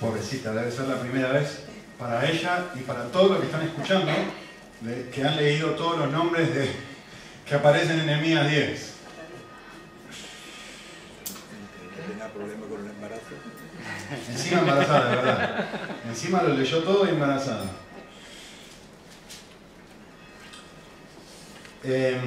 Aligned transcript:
Pobrecita, 0.00 0.52
debe 0.52 0.70
ser 0.70 0.88
la 0.88 1.00
primera 1.00 1.32
vez 1.32 1.64
para 1.98 2.28
ella 2.28 2.66
y 2.74 2.80
para 2.80 3.04
todos 3.04 3.30
los 3.30 3.40
que 3.40 3.46
están 3.46 3.62
escuchando, 3.62 4.12
que 5.12 5.24
han 5.24 5.36
leído 5.36 5.70
todos 5.70 5.98
los 5.98 6.12
nombres 6.12 6.54
de, 6.54 6.70
que 7.46 7.54
aparecen 7.54 8.00
en 8.00 8.06
Nehemías 8.06 8.50
10. 8.50 8.92
¿Tenía 12.08 12.32
problema 12.32 12.66
con 12.66 12.84
el 12.84 12.90
embarazo? 12.90 13.22
Encima 14.30 14.60
embarazada, 14.60 15.10
de 15.10 15.16
verdad. 15.16 15.66
Encima 16.08 16.42
lo 16.42 16.54
leyó 16.54 16.82
todo 16.82 17.06
y 17.06 17.08
embarazada. 17.08 17.64
Eh, 21.84 22.20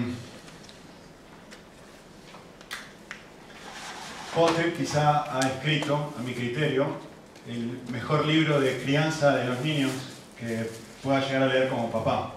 Potter 4.34 4.74
quizá 4.74 5.38
ha 5.38 5.40
escrito, 5.42 6.14
a 6.18 6.22
mi 6.22 6.34
criterio, 6.34 7.09
el 7.50 7.80
mejor 7.92 8.28
libro 8.28 8.60
de 8.60 8.78
crianza 8.78 9.36
de 9.36 9.46
los 9.46 9.60
niños 9.62 9.92
que 10.40 10.70
pueda 11.02 11.20
llegar 11.26 11.44
a 11.44 11.48
leer 11.48 11.70
como 11.70 11.92
papá. 11.92 12.36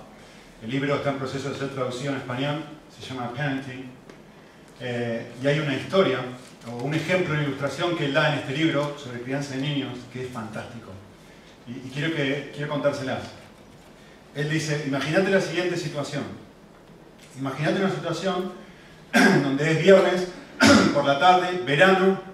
El 0.63 0.71
libro 0.71 0.95
está 0.95 1.11
en 1.11 1.19
proceso 1.19 1.51
de 1.51 1.59
ser 1.59 1.69
traducido 1.71 2.13
en 2.13 2.19
español, 2.19 2.65
se 2.99 3.07
llama 3.07 3.33
Parenting, 3.35 3.85
eh, 4.81 5.33
y 5.43 5.47
hay 5.47 5.59
una 5.59 5.75
historia, 5.75 6.21
o 6.67 6.85
un 6.85 6.95
ejemplo, 6.95 7.35
una 7.35 7.43
ilustración 7.43 7.97
que 7.97 8.07
él 8.07 8.15
da 8.15 8.33
en 8.33 8.39
este 8.39 8.57
libro 8.57 8.97
sobre 8.99 9.21
crianza 9.21 9.55
de 9.55 9.61
niños, 9.61 9.99
que 10.13 10.25
es 10.25 10.33
fantástico. 10.33 10.91
Y, 11.67 11.91
quiero, 11.91 12.15
que, 12.15 12.51
quiero 12.55 12.71
contárselas. 12.71 13.23
Él 14.35 14.49
dice, 14.49 14.85
imagínate 14.87 15.31
la 15.31 15.41
siguiente 15.41 15.77
situación. 15.77 16.23
Imagínate 17.39 17.81
una 17.85 17.95
situación 17.95 18.53
donde 19.43 19.73
es 19.73 19.83
viernes 19.83 20.29
por 20.95 21.05
la 21.05 21.19
tarde, 21.19 21.61
verano, 21.67 22.32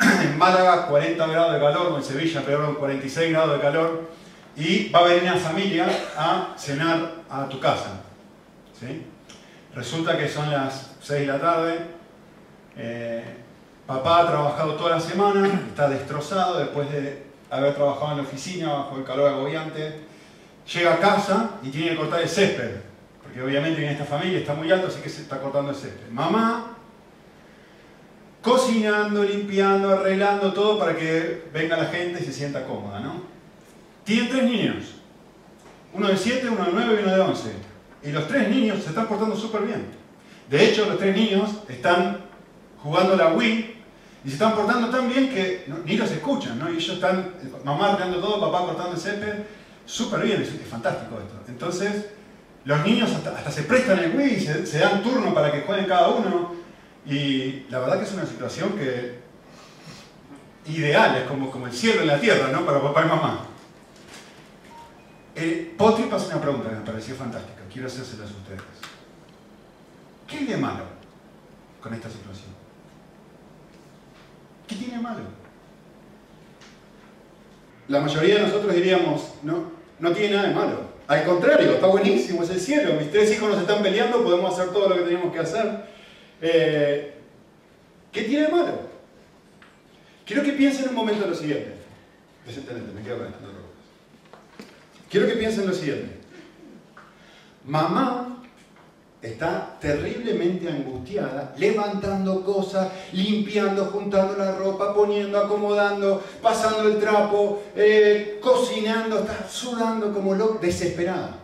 en 0.22 0.38
Málaga 0.38 0.86
40 0.86 1.26
grados 1.26 1.52
de 1.54 1.60
calor, 1.60 1.92
o 1.92 1.96
en 1.96 2.04
Sevilla, 2.04 2.40
peor, 2.42 2.78
46 2.78 3.30
grados 3.30 3.56
de 3.56 3.60
calor, 3.60 4.10
y 4.56 4.88
va 4.88 5.00
a 5.00 5.04
venir 5.04 5.22
una 5.24 5.36
familia 5.36 5.88
a 6.16 6.54
cenar 6.56 7.12
a 7.28 7.48
tu 7.48 7.60
casa. 7.60 8.00
Resulta 9.74 10.16
que 10.16 10.26
son 10.26 10.50
las 10.50 10.96
6 11.02 11.20
de 11.20 11.26
la 11.26 11.38
tarde, 11.38 11.78
eh, 12.76 13.24
papá 13.86 14.20
ha 14.20 14.26
trabajado 14.26 14.74
toda 14.74 14.96
la 14.96 15.00
semana, 15.00 15.46
está 15.68 15.88
destrozado 15.88 16.58
después 16.58 16.90
de 16.90 17.26
haber 17.50 17.74
trabajado 17.74 18.12
en 18.12 18.16
la 18.18 18.22
oficina 18.22 18.72
bajo 18.72 18.96
el 18.96 19.04
calor 19.04 19.28
agobiante, 19.28 20.00
llega 20.72 20.94
a 20.94 20.98
casa 20.98 21.50
y 21.62 21.68
tiene 21.68 21.90
que 21.90 21.96
cortar 21.96 22.22
el 22.22 22.28
césped, 22.28 22.76
porque 23.22 23.42
obviamente 23.42 23.84
en 23.84 23.92
esta 23.92 24.04
familia 24.04 24.38
está 24.38 24.54
muy 24.54 24.70
alto, 24.72 24.86
así 24.86 25.00
que 25.00 25.10
se 25.10 25.22
está 25.22 25.38
cortando 25.38 25.70
el 25.70 25.76
césped. 25.76 26.08
Mamá 26.10 26.69
cocinando, 28.42 29.22
limpiando, 29.22 29.90
arreglando 29.90 30.52
todo 30.52 30.78
para 30.78 30.96
que 30.96 31.44
venga 31.52 31.76
la 31.76 31.86
gente 31.86 32.22
y 32.22 32.24
se 32.24 32.32
sienta 32.32 32.64
cómoda, 32.64 33.00
¿no? 33.00 33.22
Tiene 34.04 34.28
tres 34.28 34.44
niños, 34.44 34.94
uno 35.92 36.08
de 36.08 36.16
7, 36.16 36.48
uno 36.48 36.64
de 36.64 36.72
9 36.72 36.94
y 37.00 37.04
uno 37.04 37.14
de 37.14 37.20
11. 37.20 37.50
Y 38.02 38.12
los 38.12 38.26
tres 38.28 38.48
niños 38.48 38.82
se 38.82 38.90
están 38.90 39.06
portando 39.06 39.36
súper 39.36 39.62
bien. 39.62 39.86
De 40.48 40.64
hecho, 40.64 40.86
los 40.86 40.98
tres 40.98 41.14
niños 41.14 41.50
están 41.68 42.18
jugando 42.82 43.14
la 43.14 43.34
Wii 43.34 43.76
y 44.24 44.28
se 44.28 44.34
están 44.34 44.54
portando 44.54 44.88
tan 44.88 45.08
bien 45.08 45.28
que 45.28 45.66
ni 45.84 45.96
los 45.96 46.10
escuchan, 46.10 46.58
¿no? 46.58 46.70
Y 46.70 46.76
ellos 46.76 46.94
están, 46.94 47.34
mamá 47.64 47.90
arreglando 47.90 48.20
todo, 48.20 48.40
papá 48.40 48.66
cortando 48.66 48.92
el 48.92 49.00
césped, 49.00 49.44
súper 49.84 50.22
bien, 50.22 50.42
es, 50.42 50.50
fantástico 50.68 51.18
esto. 51.20 51.34
Entonces, 51.48 52.06
los 52.64 52.84
niños 52.84 53.10
hasta, 53.12 53.50
se 53.50 53.62
prestan 53.64 53.98
el 53.98 54.16
Wii, 54.16 54.40
se, 54.40 54.66
se 54.66 54.78
dan 54.78 55.02
turno 55.02 55.34
para 55.34 55.52
que 55.52 55.60
jueguen 55.60 55.86
cada 55.86 56.08
uno. 56.08 56.59
Y 57.06 57.66
la 57.70 57.78
verdad 57.78 57.98
que 57.98 58.04
es 58.04 58.12
una 58.12 58.26
situación 58.26 58.76
que 58.76 59.18
ideal, 60.66 61.16
es 61.16 61.24
como, 61.24 61.50
como 61.50 61.66
el 61.66 61.72
cielo 61.72 62.02
en 62.02 62.08
la 62.08 62.20
tierra, 62.20 62.48
¿no? 62.48 62.64
Para 62.64 62.82
papá 62.82 63.04
y 63.04 63.08
mamá. 63.08 63.46
Eh, 65.34 65.74
Potrip 65.76 66.12
hace 66.12 66.28
una 66.28 66.40
pregunta 66.40 66.68
que 66.68 66.76
me 66.76 66.82
pareció 66.82 67.14
fantástica, 67.14 67.60
quiero 67.72 67.88
hacérselas 67.88 68.30
a 68.30 68.36
ustedes. 68.36 68.62
¿Qué 70.26 70.38
hay 70.38 70.44
de 70.44 70.56
malo 70.56 70.84
con 71.80 71.94
esta 71.94 72.08
situación? 72.10 72.50
¿Qué 74.68 74.76
tiene 74.76 75.00
malo? 75.00 75.20
La 77.88 78.00
mayoría 78.00 78.36
de 78.36 78.42
nosotros 78.42 78.74
diríamos, 78.74 79.34
no, 79.42 79.72
no 79.98 80.12
tiene 80.12 80.36
nada 80.36 80.48
de 80.48 80.54
malo. 80.54 80.90
Al 81.08 81.24
contrario, 81.24 81.72
está 81.72 81.88
buenísimo, 81.88 82.44
es 82.44 82.50
el 82.50 82.60
cielo. 82.60 82.94
Mis 82.94 83.10
tres 83.10 83.32
hijos 83.32 83.50
nos 83.50 83.60
están 83.60 83.82
peleando, 83.82 84.22
podemos 84.22 84.52
hacer 84.52 84.72
todo 84.72 84.88
lo 84.88 84.94
que 84.94 85.02
tenemos 85.02 85.32
que 85.32 85.40
hacer. 85.40 85.90
Eh, 86.42 87.14
¿Qué 88.12 88.22
tiene 88.22 88.46
de 88.46 88.52
malo? 88.52 88.90
Quiero 90.24 90.42
que 90.42 90.52
piensen 90.52 90.88
un 90.88 90.94
momento 90.94 91.26
lo 91.26 91.34
siguiente. 91.34 91.74
Quiero 95.08 95.26
que 95.26 95.34
piensen 95.34 95.66
lo 95.66 95.74
siguiente. 95.74 96.18
Mamá 97.64 98.42
está 99.22 99.76
terriblemente 99.80 100.68
angustiada, 100.68 101.54
levantando 101.58 102.42
cosas, 102.42 102.88
limpiando, 103.12 103.86
juntando 103.86 104.36
la 104.36 104.52
ropa, 104.52 104.94
poniendo, 104.94 105.38
acomodando, 105.38 106.22
pasando 106.40 106.88
el 106.88 106.98
trapo, 106.98 107.62
eh, 107.76 108.38
cocinando, 108.40 109.20
está 109.20 109.46
sudando 109.48 110.12
como 110.12 110.34
loco, 110.34 110.58
desesperada. 110.60 111.39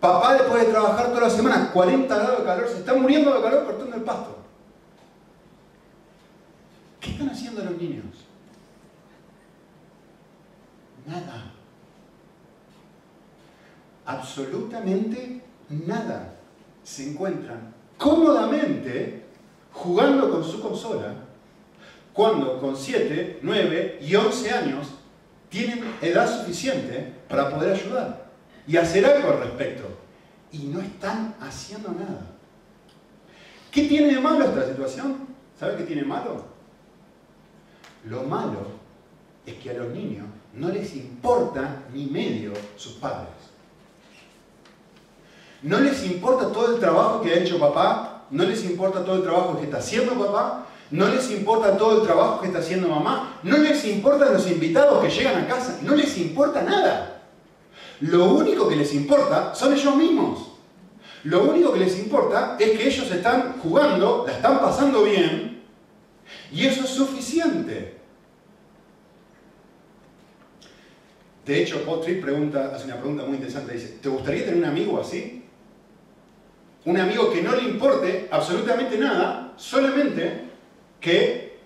Papá 0.00 0.32
después 0.32 0.66
de 0.66 0.72
trabajar 0.72 1.08
toda 1.08 1.20
la 1.20 1.30
semana, 1.30 1.70
40 1.72 2.14
grados 2.16 2.38
de 2.38 2.44
calor, 2.44 2.68
se 2.68 2.78
está 2.78 2.94
muriendo 2.94 3.34
de 3.34 3.42
calor 3.42 3.64
cortando 3.66 3.96
el 3.96 4.02
pasto. 4.02 4.38
¿Qué 6.98 7.10
están 7.10 7.28
haciendo 7.28 7.62
los 7.62 7.76
niños? 7.76 8.06
Nada. 11.06 11.52
Absolutamente 14.06 15.42
nada. 15.68 16.34
Se 16.82 17.10
encuentran 17.10 17.74
cómodamente 17.98 19.26
jugando 19.72 20.30
con 20.30 20.42
su 20.42 20.62
consola 20.62 21.14
cuando 22.14 22.58
con 22.58 22.74
7, 22.74 23.40
9 23.42 23.98
y 24.00 24.14
11 24.14 24.50
años 24.50 24.88
tienen 25.50 25.84
edad 26.00 26.40
suficiente 26.40 27.12
para 27.28 27.50
poder 27.50 27.74
ayudar 27.74 28.19
y 28.70 28.76
hacer 28.76 29.04
algo 29.04 29.32
al 29.32 29.40
respecto. 29.40 29.82
Y 30.52 30.58
no 30.58 30.80
están 30.80 31.34
haciendo 31.40 31.90
nada. 31.90 32.24
¿Qué 33.72 33.84
tiene 33.84 34.14
de 34.14 34.20
malo 34.20 34.44
esta 34.44 34.68
situación? 34.68 35.26
¿Sabe 35.58 35.76
qué 35.76 35.82
tiene 35.84 36.04
malo? 36.04 36.44
Lo 38.08 38.22
malo 38.22 38.60
es 39.44 39.54
que 39.54 39.70
a 39.70 39.74
los 39.74 39.88
niños 39.92 40.26
no 40.54 40.68
les 40.68 40.94
importa 40.94 41.82
ni 41.92 42.06
medio 42.06 42.52
sus 42.76 42.92
padres. 42.92 43.28
No 45.62 45.80
les 45.80 46.04
importa 46.04 46.52
todo 46.52 46.74
el 46.74 46.80
trabajo 46.80 47.20
que 47.22 47.32
ha 47.32 47.38
hecho 47.38 47.58
papá, 47.58 48.26
no 48.30 48.44
les 48.44 48.64
importa 48.64 49.04
todo 49.04 49.16
el 49.16 49.22
trabajo 49.22 49.58
que 49.58 49.64
está 49.64 49.78
haciendo 49.78 50.14
papá, 50.14 50.66
no 50.92 51.08
les 51.08 51.28
importa 51.32 51.76
todo 51.76 52.00
el 52.00 52.06
trabajo 52.06 52.40
que 52.40 52.46
está 52.46 52.60
haciendo 52.60 52.88
mamá, 52.88 53.40
no 53.42 53.58
les 53.58 53.84
importan 53.84 54.32
los 54.32 54.48
invitados 54.48 55.02
que 55.02 55.10
llegan 55.10 55.42
a 55.42 55.48
casa, 55.48 55.80
no 55.82 55.96
les 55.96 56.16
importa 56.18 56.62
nada. 56.62 57.09
Lo 58.00 58.32
único 58.32 58.68
que 58.68 58.76
les 58.76 58.94
importa 58.94 59.54
son 59.54 59.72
ellos 59.72 59.96
mismos. 59.96 60.52
Lo 61.24 61.44
único 61.44 61.72
que 61.72 61.80
les 61.80 61.98
importa 61.98 62.56
es 62.58 62.70
que 62.70 62.88
ellos 62.88 63.10
están 63.10 63.58
jugando, 63.62 64.24
la 64.26 64.32
están 64.32 64.58
pasando 64.60 65.02
bien, 65.02 65.62
y 66.52 66.66
eso 66.66 66.84
es 66.84 66.90
suficiente. 66.90 67.98
De 71.44 71.62
hecho, 71.62 71.84
Potri 71.84 72.16
pregunta, 72.20 72.72
hace 72.74 72.84
una 72.84 72.96
pregunta 72.96 73.24
muy 73.24 73.36
interesante. 73.36 73.74
Dice, 73.74 73.98
¿te 74.00 74.08
gustaría 74.08 74.44
tener 74.44 74.58
un 74.58 74.64
amigo 74.64 75.00
así? 75.00 75.44
Un 76.84 76.98
amigo 76.98 77.30
que 77.30 77.42
no 77.42 77.54
le 77.54 77.62
importe 77.62 78.28
absolutamente 78.30 78.96
nada, 78.96 79.52
solamente 79.56 80.44
que 81.00 81.58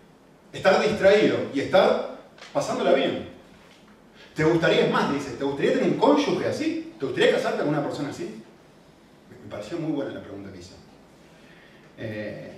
estar 0.52 0.80
distraído 0.82 1.36
y 1.52 1.60
estar 1.60 2.18
pasándola 2.52 2.92
bien. 2.92 3.28
¿Te 4.34 4.44
gustaría, 4.44 4.86
es 4.86 4.92
más, 4.92 5.12
dice, 5.12 5.32
¿te 5.32 5.44
gustaría 5.44 5.73
cónyuge 6.14 6.46
así? 6.46 6.94
¿Te 6.98 7.06
gustaría 7.06 7.32
casarte 7.32 7.60
con 7.60 7.68
una 7.68 7.82
persona 7.82 8.10
así? 8.10 8.42
Me 9.44 9.50
pareció 9.50 9.78
muy 9.78 9.92
buena 9.92 10.12
la 10.12 10.22
pregunta 10.22 10.52
que 10.52 10.58
hizo. 10.58 10.74
Eh, 11.98 12.52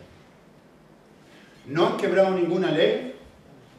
no 1.66 1.86
han 1.86 1.96
quebrado 1.96 2.30
ninguna 2.30 2.70
ley, 2.70 3.14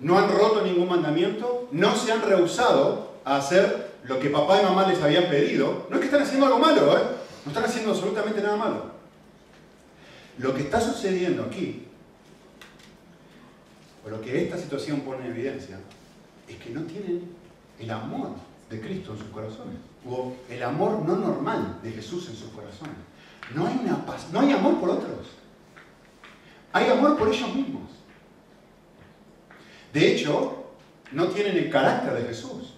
no 0.01 0.17
han 0.17 0.29
roto 0.29 0.61
ningún 0.61 0.89
mandamiento, 0.89 1.69
no 1.71 1.95
se 1.95 2.11
han 2.11 2.21
rehusado 2.21 3.13
a 3.23 3.37
hacer 3.37 3.91
lo 4.03 4.19
que 4.19 4.29
papá 4.29 4.61
y 4.61 4.65
mamá 4.65 4.87
les 4.87 5.01
habían 5.01 5.29
pedido. 5.29 5.87
No 5.89 5.95
es 5.95 5.99
que 5.99 6.05
están 6.07 6.21
haciendo 6.21 6.45
algo 6.45 6.59
malo, 6.59 6.97
¿eh? 6.97 7.01
No 7.45 7.51
están 7.51 7.65
haciendo 7.65 7.91
absolutamente 7.91 8.41
nada 8.41 8.57
malo. 8.57 8.91
Lo 10.37 10.53
que 10.53 10.61
está 10.61 10.79
sucediendo 10.79 11.43
aquí, 11.43 11.87
o 14.05 14.09
lo 14.09 14.21
que 14.21 14.43
esta 14.43 14.57
situación 14.57 15.01
pone 15.01 15.25
en 15.25 15.31
evidencia, 15.31 15.79
es 16.47 16.55
que 16.57 16.69
no 16.69 16.83
tienen 16.83 17.23
el 17.79 17.89
amor 17.89 18.31
de 18.69 18.81
Cristo 18.81 19.13
en 19.13 19.19
sus 19.19 19.27
corazones, 19.27 19.77
o 20.07 20.33
el 20.49 20.61
amor 20.63 21.03
no 21.05 21.15
normal 21.15 21.79
de 21.81 21.91
Jesús 21.91 22.27
en 22.29 22.35
sus 22.35 22.49
corazones. 22.49 22.95
No 23.55 23.65
hay, 23.65 23.79
una 23.81 24.05
paz, 24.05 24.27
no 24.31 24.41
hay 24.41 24.51
amor 24.51 24.79
por 24.79 24.89
otros, 24.89 25.27
hay 26.73 26.89
amor 26.89 27.17
por 27.17 27.29
ellos 27.29 27.55
mismos. 27.55 27.83
De 29.93 30.13
hecho, 30.13 30.65
no 31.11 31.27
tienen 31.27 31.57
el 31.57 31.69
carácter 31.69 32.13
de 32.13 32.27
Jesús. 32.27 32.73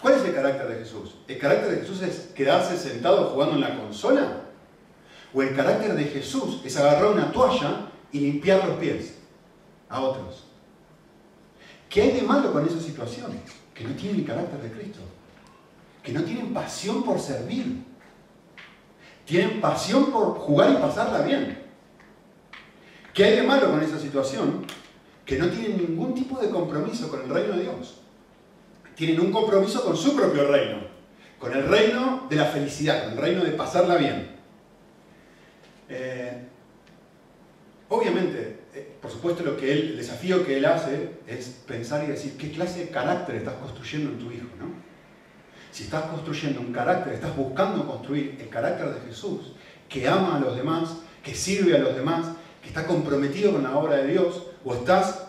¿Cuál 0.00 0.14
es 0.14 0.24
el 0.24 0.34
carácter 0.34 0.68
de 0.68 0.76
Jesús? 0.76 1.16
¿El 1.26 1.38
carácter 1.38 1.70
de 1.72 1.76
Jesús 1.80 2.02
es 2.02 2.30
quedarse 2.34 2.78
sentado 2.78 3.30
jugando 3.30 3.56
en 3.56 3.60
la 3.62 3.76
consola? 3.76 4.42
¿O 5.34 5.42
el 5.42 5.54
carácter 5.54 5.94
de 5.94 6.04
Jesús 6.04 6.62
es 6.64 6.76
agarrar 6.76 7.12
una 7.12 7.32
toalla 7.32 7.90
y 8.12 8.20
limpiar 8.20 8.66
los 8.66 8.78
pies 8.78 9.18
a 9.88 10.00
otros? 10.00 10.44
¿Qué 11.88 12.02
hay 12.02 12.12
de 12.12 12.22
malo 12.22 12.52
con 12.52 12.64
esa 12.64 12.80
situación? 12.80 13.32
Que 13.80 13.88
no 13.88 13.94
tienen 13.94 14.20
el 14.20 14.26
carácter 14.26 14.60
de 14.60 14.72
Cristo. 14.72 15.00
Que 16.02 16.12
no 16.12 16.22
tienen 16.22 16.52
pasión 16.52 17.02
por 17.02 17.18
servir. 17.18 17.82
Tienen 19.24 19.58
pasión 19.58 20.12
por 20.12 20.34
jugar 20.34 20.72
y 20.72 20.74
pasarla 20.74 21.22
bien. 21.22 21.62
¿Qué 23.14 23.24
hay 23.24 23.36
de 23.36 23.42
malo 23.42 23.70
con 23.70 23.82
esa 23.82 23.98
situación? 23.98 24.66
Que 25.24 25.38
no 25.38 25.48
tienen 25.48 25.78
ningún 25.78 26.14
tipo 26.14 26.38
de 26.38 26.50
compromiso 26.50 27.08
con 27.08 27.22
el 27.22 27.30
reino 27.30 27.56
de 27.56 27.62
Dios. 27.62 28.02
Tienen 28.96 29.18
un 29.18 29.32
compromiso 29.32 29.82
con 29.82 29.96
su 29.96 30.14
propio 30.14 30.46
reino. 30.48 30.80
Con 31.38 31.54
el 31.54 31.66
reino 31.66 32.26
de 32.28 32.36
la 32.36 32.44
felicidad, 32.44 33.04
con 33.04 33.12
el 33.14 33.18
reino 33.18 33.42
de 33.42 33.52
pasarla 33.52 33.96
bien. 33.96 34.36
Eh, 35.88 36.48
obviamente, 37.88 38.59
por 39.00 39.10
supuesto, 39.10 39.42
lo 39.42 39.56
que 39.56 39.72
él, 39.72 39.78
el 39.90 39.96
desafío 39.96 40.44
que 40.44 40.58
él 40.58 40.64
hace 40.64 41.10
es 41.26 41.46
pensar 41.66 42.04
y 42.04 42.08
decir 42.08 42.36
qué 42.36 42.50
clase 42.50 42.80
de 42.80 42.90
carácter 42.90 43.36
estás 43.36 43.54
construyendo 43.54 44.10
en 44.10 44.18
tu 44.18 44.30
hijo, 44.30 44.48
¿no? 44.58 44.66
Si 45.72 45.84
estás 45.84 46.04
construyendo 46.04 46.60
un 46.60 46.72
carácter, 46.72 47.14
estás 47.14 47.34
buscando 47.36 47.86
construir 47.86 48.36
el 48.40 48.48
carácter 48.48 48.92
de 48.94 49.00
Jesús, 49.08 49.52
que 49.88 50.06
ama 50.08 50.36
a 50.36 50.40
los 50.40 50.56
demás, 50.56 50.96
que 51.22 51.34
sirve 51.34 51.76
a 51.76 51.78
los 51.78 51.94
demás, 51.94 52.26
que 52.60 52.68
está 52.68 52.86
comprometido 52.86 53.52
con 53.52 53.62
la 53.62 53.76
obra 53.76 53.96
de 53.96 54.08
Dios, 54.08 54.42
o 54.64 54.74
estás 54.74 55.26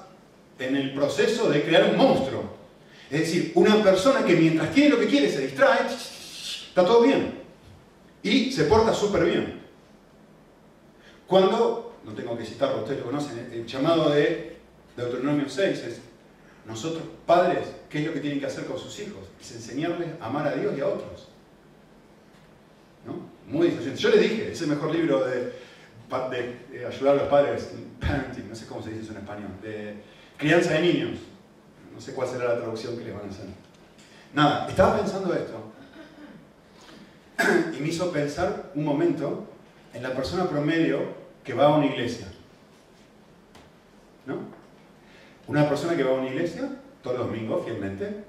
en 0.60 0.76
el 0.76 0.94
proceso 0.94 1.50
de 1.50 1.64
crear 1.64 1.92
un 1.92 1.98
monstruo. 1.98 2.44
Es 3.10 3.22
decir, 3.22 3.52
una 3.56 3.84
persona 3.84 4.26
que 4.26 4.36
mientras 4.36 4.72
tiene 4.72 4.90
lo 4.90 5.00
que 5.00 5.08
quiere 5.08 5.30
se 5.30 5.42
distrae, 5.42 5.86
está 5.86 6.86
todo 6.86 7.04
bien. 7.04 7.40
Y 8.24 8.52
se 8.52 8.66
porta 8.66 8.94
súper 8.94 9.26
bien. 9.26 9.62
Cuando, 11.28 11.91
no 12.06 12.14
tengo 12.14 12.38
que 12.38 12.46
citarlo, 12.46 12.80
ustedes 12.80 13.00
lo 13.00 13.06
conocen, 13.06 13.50
el 13.52 13.66
llamado 13.66 14.10
de 14.10 14.58
Deuteronomio 14.98 15.48
6 15.48 15.80
es, 15.84 16.02
nosotros 16.66 17.04
padres, 17.26 17.68
¿qué 17.90 18.00
es 18.00 18.08
lo 18.08 18.14
que 18.14 18.20
tienen 18.20 18.40
que 18.40 18.46
hacer 18.46 18.66
con 18.66 18.78
sus 18.78 19.00
hijos? 19.00 19.28
Es 19.40 19.52
enseñarles 19.52 20.10
a 20.20 20.28
amar 20.28 20.48
a 20.48 20.56
Dios 20.56 20.74
y 20.78 20.82
a 20.82 20.88
otros. 20.88 21.28
¿No? 23.06 23.30
Muy 23.48 23.70
difícil. 23.70 23.96
Yo 23.96 24.10
les 24.10 24.22
dije, 24.22 24.52
es 24.52 24.62
el 24.62 24.68
mejor 24.68 24.94
libro 24.94 25.26
de, 25.26 25.54
de, 26.72 26.86
ayudar 26.86 27.16
a 27.16 27.22
los 27.22 27.30
padres, 27.30 27.72
parenting, 28.00 28.48
no 28.48 28.56
sé 28.56 28.66
cómo 28.68 28.84
se 28.84 28.90
dice 28.90 29.04
eso 29.04 29.12
en 29.12 29.18
español, 29.18 29.52
de 29.62 29.96
crianza 30.38 30.74
de 30.74 30.82
niños. 30.82 31.20
No 31.94 32.00
sé 32.00 32.14
cuál 32.14 32.28
será 32.28 32.46
la 32.46 32.58
traducción 32.58 32.98
que 32.98 33.06
les 33.06 33.14
van 33.14 33.26
a 33.26 33.30
hacer. 33.30 33.46
Nada, 34.34 34.68
estaba 34.70 34.98
pensando 34.98 35.34
esto 35.34 35.74
y 37.78 37.82
me 37.82 37.90
hizo 37.90 38.12
pensar 38.12 38.72
un 38.76 38.86
momento 38.86 39.48
en 39.94 40.04
la 40.04 40.14
persona 40.14 40.48
promedio 40.48 41.21
que 41.44 41.54
va 41.54 41.68
a 41.68 41.78
una 41.78 41.86
iglesia. 41.86 42.28
¿No? 44.26 44.36
Una 45.48 45.68
persona 45.68 45.96
que 45.96 46.04
va 46.04 46.12
a 46.12 46.20
una 46.20 46.30
iglesia 46.30 46.70
todos 47.04 47.18
los 47.18 47.28
domingos, 47.28 47.66
fielmente. 47.66 48.24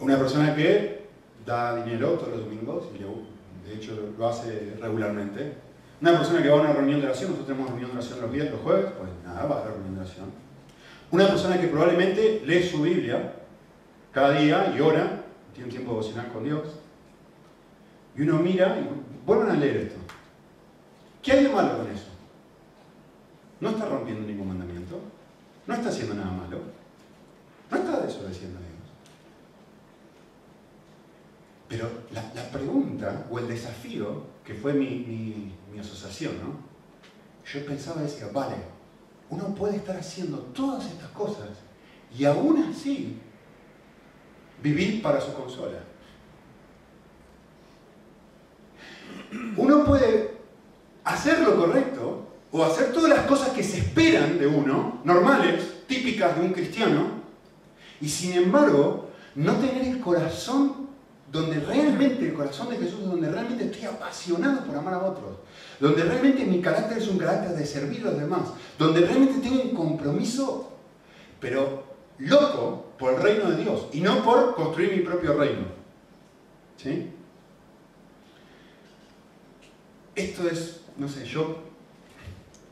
Una 0.00 0.18
persona 0.18 0.54
que 0.54 1.06
da 1.44 1.84
dinero 1.84 2.12
todos 2.12 2.36
los 2.36 2.44
domingos, 2.44 2.84
y 2.94 3.68
de 3.68 3.74
hecho 3.74 4.12
lo 4.16 4.28
hace 4.28 4.74
regularmente. 4.80 5.54
Una 6.00 6.12
persona 6.12 6.42
que 6.42 6.48
va 6.48 6.58
a 6.58 6.60
una 6.60 6.72
reunión 6.72 7.00
de 7.00 7.06
oración, 7.06 7.30
nosotros 7.30 7.46
tenemos 7.46 7.70
reunión 7.70 7.90
de 7.90 7.96
oración 7.96 8.20
los 8.20 8.32
días, 8.32 8.50
los 8.50 8.60
jueves, 8.60 8.92
pues 8.98 9.10
nada, 9.24 9.46
va 9.46 9.62
a 9.62 9.64
la 9.64 9.70
reunión 9.70 9.94
de 9.94 10.00
oración. 10.00 10.26
Una 11.10 11.28
persona 11.28 11.60
que 11.60 11.68
probablemente 11.68 12.42
lee 12.44 12.62
su 12.62 12.82
Biblia 12.82 13.32
cada 14.12 14.32
día 14.38 14.74
y 14.76 14.80
ora, 14.80 15.22
tiene 15.52 15.68
un 15.68 15.70
tiempo 15.70 15.92
devocional 15.92 16.28
con 16.32 16.44
Dios. 16.44 16.80
Y 18.16 18.22
uno 18.22 18.38
mira 18.38 18.78
y 18.78 18.88
vuelven 19.24 19.50
a 19.50 19.54
leer 19.54 19.76
esto. 19.76 19.98
¿Qué 21.26 21.32
hay 21.32 21.42
de 21.42 21.48
malo 21.48 21.78
con 21.78 21.90
eso? 21.90 22.06
No 23.60 23.70
está 23.70 23.86
rompiendo 23.86 24.24
ningún 24.24 24.46
mandamiento. 24.46 25.00
No 25.66 25.74
está 25.74 25.88
haciendo 25.88 26.14
nada 26.14 26.30
malo. 26.30 26.60
No 27.68 27.76
está 27.76 28.00
desobedeciendo 28.00 28.58
a 28.58 28.62
Dios. 28.62 28.72
Pero 31.68 31.90
la, 32.12 32.48
pregunta 32.52 33.26
o 33.28 33.40
el 33.40 33.48
desafío, 33.48 34.22
que 34.44 34.54
fue 34.54 34.72
mi, 34.72 35.52
asociación, 35.80 36.34
¿no? 36.38 36.60
Yo 37.44 37.66
pensaba 37.66 38.02
y 38.02 38.04
decía, 38.04 38.28
vale, 38.32 38.54
uno 39.28 39.52
puede 39.52 39.78
estar 39.78 39.96
haciendo 39.96 40.38
todas 40.38 40.86
estas 40.86 41.10
cosas 41.10 41.48
y 42.16 42.24
aún 42.24 42.62
así 42.70 43.18
vivir 44.62 45.02
para 45.02 45.20
su 45.20 45.34
consola. 45.34 45.80
Uno 49.56 49.84
hacer 51.16 51.40
lo 51.40 51.56
correcto 51.56 52.26
o 52.52 52.64
hacer 52.64 52.92
todas 52.92 53.10
las 53.10 53.26
cosas 53.26 53.50
que 53.50 53.62
se 53.62 53.78
esperan 53.78 54.38
de 54.38 54.46
uno, 54.46 55.00
normales, 55.04 55.84
típicas 55.86 56.36
de 56.36 56.42
un 56.42 56.52
cristiano, 56.52 57.16
y 58.00 58.08
sin 58.08 58.34
embargo 58.34 59.10
no 59.34 59.54
tener 59.56 59.84
el 59.84 60.00
corazón 60.00 60.86
donde 61.32 61.58
realmente, 61.60 62.26
el 62.26 62.34
corazón 62.34 62.68
de 62.70 62.76
Jesús, 62.76 63.04
donde 63.04 63.30
realmente 63.30 63.64
estoy 63.64 63.84
apasionado 63.84 64.64
por 64.64 64.76
amar 64.76 64.94
a 64.94 65.02
otros, 65.02 65.38
donde 65.80 66.04
realmente 66.04 66.44
mi 66.44 66.60
carácter 66.60 66.98
es 66.98 67.08
un 67.08 67.18
carácter 67.18 67.56
de 67.56 67.66
servir 67.66 68.02
a 68.02 68.10
los 68.10 68.20
demás, 68.20 68.42
donde 68.78 69.00
realmente 69.00 69.40
tengo 69.40 69.62
un 69.62 69.74
compromiso, 69.74 70.72
pero 71.40 71.84
loco 72.18 72.92
por 72.98 73.14
el 73.14 73.22
reino 73.22 73.50
de 73.50 73.62
Dios 73.62 73.88
y 73.92 74.00
no 74.00 74.22
por 74.22 74.54
construir 74.54 74.92
mi 74.92 75.00
propio 75.00 75.34
reino. 75.34 75.66
¿Sí? 76.76 77.10
Esto 80.14 80.48
es, 80.48 80.75
no 80.98 81.08
sé, 81.08 81.24
yo 81.24 81.62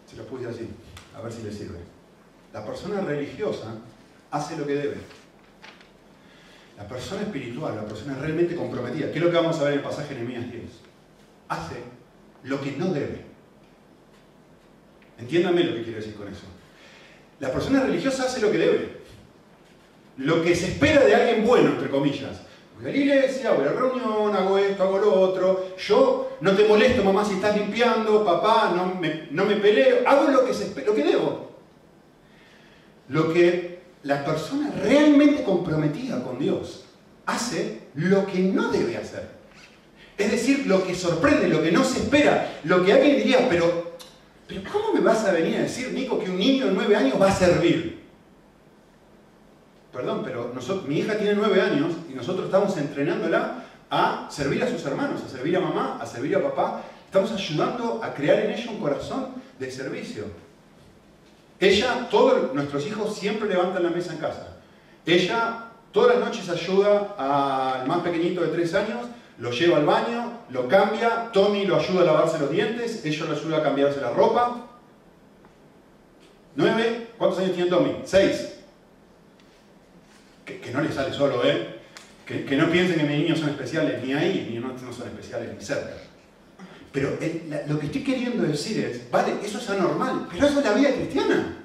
se 0.08 0.16
lo 0.16 0.24
puse 0.24 0.46
así, 0.46 0.68
a 1.16 1.20
ver 1.20 1.32
si 1.32 1.42
le 1.42 1.52
sirve. 1.52 1.78
La 2.52 2.64
persona 2.64 3.00
religiosa 3.00 3.74
hace 4.30 4.56
lo 4.56 4.66
que 4.66 4.74
debe. 4.74 4.96
La 6.76 6.88
persona 6.88 7.22
espiritual, 7.22 7.76
la 7.76 7.84
persona 7.84 8.16
realmente 8.16 8.56
comprometida, 8.56 9.10
que 9.10 9.18
es 9.18 9.24
lo 9.24 9.30
que 9.30 9.36
vamos 9.36 9.58
a 9.58 9.64
ver 9.64 9.72
en 9.74 9.78
el 9.78 9.84
pasaje 9.84 10.14
Nehemías 10.14 10.50
10, 10.50 10.62
hace 11.48 11.76
lo 12.44 12.60
que 12.60 12.72
no 12.72 12.92
debe. 12.92 13.24
Entiéndame 15.18 15.64
lo 15.64 15.74
que 15.74 15.82
quiero 15.84 15.98
decir 15.98 16.14
con 16.14 16.28
eso. 16.28 16.44
La 17.40 17.52
persona 17.52 17.80
religiosa 17.80 18.24
hace 18.24 18.40
lo 18.40 18.50
que 18.50 18.58
debe. 18.58 19.04
Lo 20.16 20.42
que 20.42 20.54
se 20.54 20.68
espera 20.68 21.04
de 21.04 21.14
alguien 21.14 21.46
bueno, 21.46 21.70
entre 21.70 21.90
comillas. 21.90 22.40
A 22.84 22.88
la 22.88 22.96
iglesia, 22.96 23.53
voy 23.53 23.64
a 23.64 23.70
la 23.70 23.81
reunión, 23.81 24.36
hago 24.36 24.58
esto, 24.58 24.82
hago 24.82 24.98
lo 24.98 25.12
otro. 25.14 25.74
Yo 25.79 26.36
no 26.43 26.55
te 26.55 26.69
molesto, 26.69 27.03
mamá, 27.03 27.24
si 27.24 27.34
estás 27.34 27.56
limpiando, 27.56 28.22
papá, 28.22 28.74
no 28.76 29.00
me, 29.00 29.29
no 29.31 29.46
me 29.46 29.56
peleo. 29.56 30.06
Hago 30.06 30.31
lo 30.31 30.44
que, 30.44 30.53
se, 30.53 30.74
lo 30.84 30.94
que 30.94 31.03
debo. 31.03 31.50
Lo 33.08 33.32
que 33.32 33.81
la 34.03 34.22
persona 34.22 34.70
realmente 34.82 35.44
comprometida 35.44 36.22
con 36.22 36.38
Dios 36.38 36.84
hace 37.24 37.84
lo 37.94 38.26
que 38.26 38.41
no 38.41 38.70
debe 38.70 38.98
hacer. 38.98 39.31
Es 40.19 40.31
decir, 40.31 40.67
lo 40.67 40.86
que 40.86 40.94
sorprende, 40.94 41.48
lo 41.48 41.62
que 41.62 41.72
no 41.72 41.84
se 41.84 42.00
espera, 42.00 42.60
lo 42.64 42.84
que 42.84 42.93
alguien 42.93 43.17
diría, 43.17 43.48
pero, 43.48 43.96
pero 44.46 44.60
¿cómo 44.70 44.93
me 44.93 45.00
vas 45.00 45.24
a 45.24 45.32
venir 45.32 45.56
a 45.56 45.62
decir, 45.62 45.91
Nico, 45.93 46.19
que 46.19 46.29
un 46.29 46.38
niño 46.38 46.67
de 46.67 46.72
nueve 46.72 46.94
años 46.96 47.20
va 47.20 47.29
a 47.29 47.34
servir? 47.34 48.05
Perdón, 49.91 50.22
pero 50.22 50.53
mi 50.86 50.98
hija 50.98 51.17
tiene 51.17 51.34
nueve 51.34 51.60
años 51.60 51.93
nosotros 52.14 52.46
estamos 52.46 52.76
entrenándola 52.76 53.64
a 53.90 54.26
servir 54.30 54.62
a 54.62 54.68
sus 54.68 54.84
hermanos, 54.86 55.22
a 55.24 55.28
servir 55.28 55.56
a 55.56 55.60
mamá, 55.60 55.98
a 56.00 56.06
servir 56.06 56.36
a 56.36 56.42
papá. 56.42 56.82
Estamos 57.06 57.32
ayudando 57.32 58.00
a 58.02 58.14
crear 58.14 58.40
en 58.40 58.52
ella 58.52 58.70
un 58.70 58.80
corazón 58.80 59.28
de 59.58 59.70
servicio. 59.70 60.24
Ella, 61.60 62.08
todos 62.10 62.52
nuestros 62.54 62.86
hijos 62.86 63.16
siempre 63.16 63.48
levantan 63.48 63.82
la 63.82 63.90
mesa 63.90 64.12
en 64.12 64.18
casa. 64.18 64.56
Ella 65.06 65.66
todas 65.92 66.16
las 66.16 66.28
noches 66.28 66.48
ayuda 66.48 67.14
al 67.16 67.86
más 67.86 68.00
pequeñito 68.00 68.40
de 68.40 68.48
tres 68.48 68.74
años, 68.74 69.06
lo 69.38 69.50
lleva 69.50 69.76
al 69.76 69.84
baño, 69.84 70.40
lo 70.50 70.66
cambia, 70.68 71.30
Tommy 71.32 71.66
lo 71.66 71.76
ayuda 71.76 72.02
a 72.02 72.04
lavarse 72.04 72.38
los 72.38 72.50
dientes, 72.50 73.04
ella 73.04 73.26
lo 73.26 73.32
ayuda 73.32 73.58
a 73.58 73.62
cambiarse 73.62 74.00
la 74.00 74.10
ropa. 74.10 74.66
¿Nueve? 76.56 77.10
¿Cuántos 77.16 77.38
años 77.40 77.54
tiene 77.54 77.70
Tommy? 77.70 78.02
Seis 78.04 78.54
que, 80.44 80.70
no 80.72 80.80
le 80.80 80.92
sale 80.92 81.12
solo, 81.12 81.44
¿eh? 81.44 81.73
Que, 82.26 82.56
no 82.56 82.70
piensen 82.70 82.96
que 82.96 83.04
mis 83.04 83.19
niños 83.19 83.38
son 83.38 83.50
especiales, 83.50 84.02
ni 84.02 84.12
ahí, 84.14 84.48
ni 84.50 84.58
no, 84.58 84.72
son 84.78 85.08
especiales, 85.08 85.50
ni 85.56 85.64
cerca. 85.64 85.94
Pero 86.90 87.19
lo 87.69 87.78
que 87.78 87.86
estoy 87.86 88.02
queriendo 88.02 88.44
decir 88.44 88.78
es, 88.84 89.10
vale, 89.10 89.34
eso 89.44 89.58
es 89.58 89.69
anormal, 89.69 90.28
pero 90.31 90.46
eso 90.46 90.60
es 90.60 90.64
la 90.64 90.72
vida 90.72 90.93
cristiana. 90.94 91.58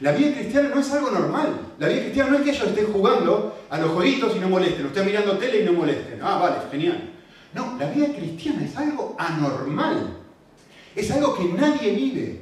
La 0.00 0.12
vida 0.12 0.32
cristiana 0.32 0.70
no 0.70 0.80
es 0.80 0.90
algo 0.92 1.10
normal. 1.10 1.72
La 1.78 1.88
vida 1.88 2.02
cristiana 2.02 2.30
no 2.30 2.36
es 2.38 2.42
que 2.44 2.50
ellos 2.50 2.68
estén 2.68 2.86
jugando 2.86 3.66
a 3.68 3.78
los 3.78 3.90
jueguitos 3.90 4.36
y 4.36 4.38
no 4.38 4.48
molesten, 4.48 4.86
o 4.86 4.88
estén 4.88 5.04
mirando 5.04 5.36
tele 5.36 5.62
y 5.62 5.64
no 5.64 5.72
molesten. 5.74 6.20
Ah, 6.22 6.38
vale, 6.38 6.56
genial. 6.70 7.10
No, 7.52 7.76
la 7.78 7.90
vida 7.90 8.08
cristiana 8.14 8.64
es 8.64 8.76
algo 8.76 9.16
anormal. 9.18 10.18
Es 10.96 11.10
algo 11.10 11.36
que 11.36 11.44
nadie 11.44 11.92
vive. 11.92 12.40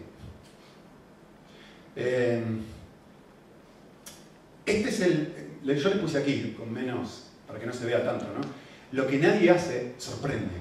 Eh, 1.97 2.43
este 4.67 4.89
es 4.89 5.01
el, 5.01 5.35
yo 5.65 5.89
le 5.89 5.97
puse 5.97 6.19
aquí, 6.19 6.55
con 6.57 6.73
menos, 6.73 7.28
para 7.49 7.59
que 7.59 7.67
no 7.67 7.73
se 7.73 7.87
vea 7.87 8.05
tanto, 8.05 8.27
¿no? 8.27 8.41
Lo 8.93 9.07
que 9.07 9.19
nadie 9.19 9.51
hace 9.51 9.95
sorprende. 9.99 10.55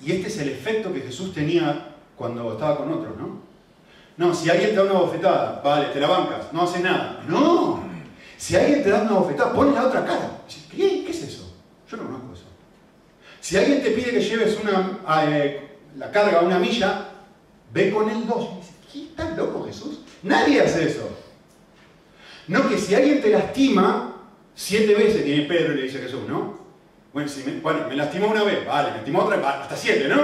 Y 0.00 0.12
este 0.12 0.28
es 0.28 0.38
el 0.38 0.48
efecto 0.48 0.92
que 0.92 1.02
Jesús 1.02 1.32
tenía 1.32 1.94
cuando 2.16 2.52
estaba 2.52 2.78
con 2.78 2.92
otros, 2.92 3.16
¿no? 3.16 3.42
No, 4.16 4.34
si 4.34 4.50
alguien 4.50 4.70
te 4.70 4.76
da 4.76 4.84
una 4.84 4.92
bofetada, 4.94 5.60
vale, 5.62 5.88
te 5.88 6.00
la 6.00 6.08
bancas, 6.08 6.52
no 6.52 6.62
hace 6.62 6.80
nada. 6.80 7.22
No, 7.28 7.82
si 8.36 8.56
alguien 8.56 8.82
te 8.82 8.90
da 8.90 9.02
una 9.02 9.12
bofetada, 9.12 9.52
ponle 9.52 9.74
la 9.74 9.86
otra 9.86 10.04
cara. 10.04 10.40
¿Qué, 10.70 11.04
¿Qué 11.04 11.10
es 11.10 11.22
eso? 11.22 11.54
Yo 11.90 11.96
no 11.98 12.04
conozco 12.04 12.34
eso. 12.34 12.44
Si 13.40 13.56
alguien 13.56 13.82
te 13.82 13.90
pide 13.90 14.10
que 14.10 14.20
lleves 14.20 14.58
una, 14.60 15.00
eh, 15.28 15.78
la 15.96 16.10
carga 16.10 16.40
a 16.40 16.42
una 16.42 16.58
milla, 16.58 17.08
ve 17.72 17.90
con 17.90 18.08
el 18.08 18.26
dos. 18.26 18.48
¿Qué 18.92 19.04
estás 19.04 19.36
loco 19.36 19.64
Jesús? 19.64 20.00
Nadie 20.22 20.60
hace 20.60 20.88
eso. 20.88 21.08
No 22.48 22.68
que 22.68 22.78
si 22.78 22.94
alguien 22.94 23.22
te 23.22 23.30
lastima, 23.30 24.11
siete 24.54 24.94
veces 24.94 25.24
tiene 25.24 25.42
Pedro 25.42 25.72
y 25.72 25.76
le 25.76 25.82
dice 25.82 25.98
Jesús, 25.98 26.28
¿no? 26.28 26.60
Bueno, 27.12 27.28
si 27.28 27.44
me, 27.44 27.60
bueno, 27.60 27.88
me 27.88 27.96
lastimó 27.96 28.28
una 28.28 28.42
vez, 28.42 28.66
vale, 28.66 28.90
me 28.90 28.96
lastimó 28.96 29.20
otra, 29.20 29.62
hasta 29.62 29.76
siete, 29.76 30.08
¿no? 30.08 30.16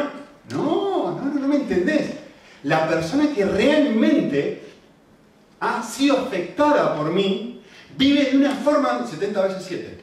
No, 0.50 1.12
no, 1.12 1.24
no, 1.24 1.40
no 1.40 1.48
me 1.48 1.56
entendés. 1.56 2.14
La 2.62 2.88
persona 2.88 3.32
que 3.34 3.44
realmente 3.44 4.62
ha 5.60 5.82
sido 5.82 6.18
afectada 6.18 6.96
por 6.96 7.12
mí 7.12 7.62
vive 7.96 8.30
de 8.30 8.36
una 8.36 8.54
forma 8.54 9.06
70 9.06 9.42
veces 9.42 9.64
7. 9.66 10.00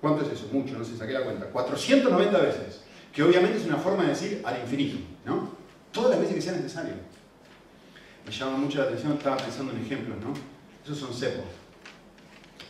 ¿Cuánto 0.00 0.24
es 0.24 0.32
eso? 0.32 0.48
Mucho, 0.52 0.76
no 0.78 0.84
sé, 0.84 0.96
saqué 0.96 1.12
la 1.12 1.22
cuenta. 1.22 1.46
490 1.46 2.38
veces. 2.38 2.82
Que 3.12 3.22
obviamente 3.22 3.58
es 3.58 3.66
una 3.66 3.76
forma 3.76 4.04
de 4.04 4.10
decir 4.10 4.42
al 4.44 4.60
infinito, 4.60 4.98
¿no? 5.24 5.50
Todas 5.92 6.10
las 6.10 6.20
veces 6.20 6.36
que 6.36 6.42
sea 6.42 6.52
necesario. 6.52 6.94
Me 8.24 8.32
llama 8.32 8.58
mucho 8.58 8.78
la 8.78 8.84
atención, 8.84 9.12
estaba 9.12 9.36
pensando 9.36 9.72
en 9.72 9.82
ejemplos, 9.82 10.18
¿no? 10.20 10.34
Esos 10.84 10.98
son 10.98 11.12
cepos. 11.12 11.46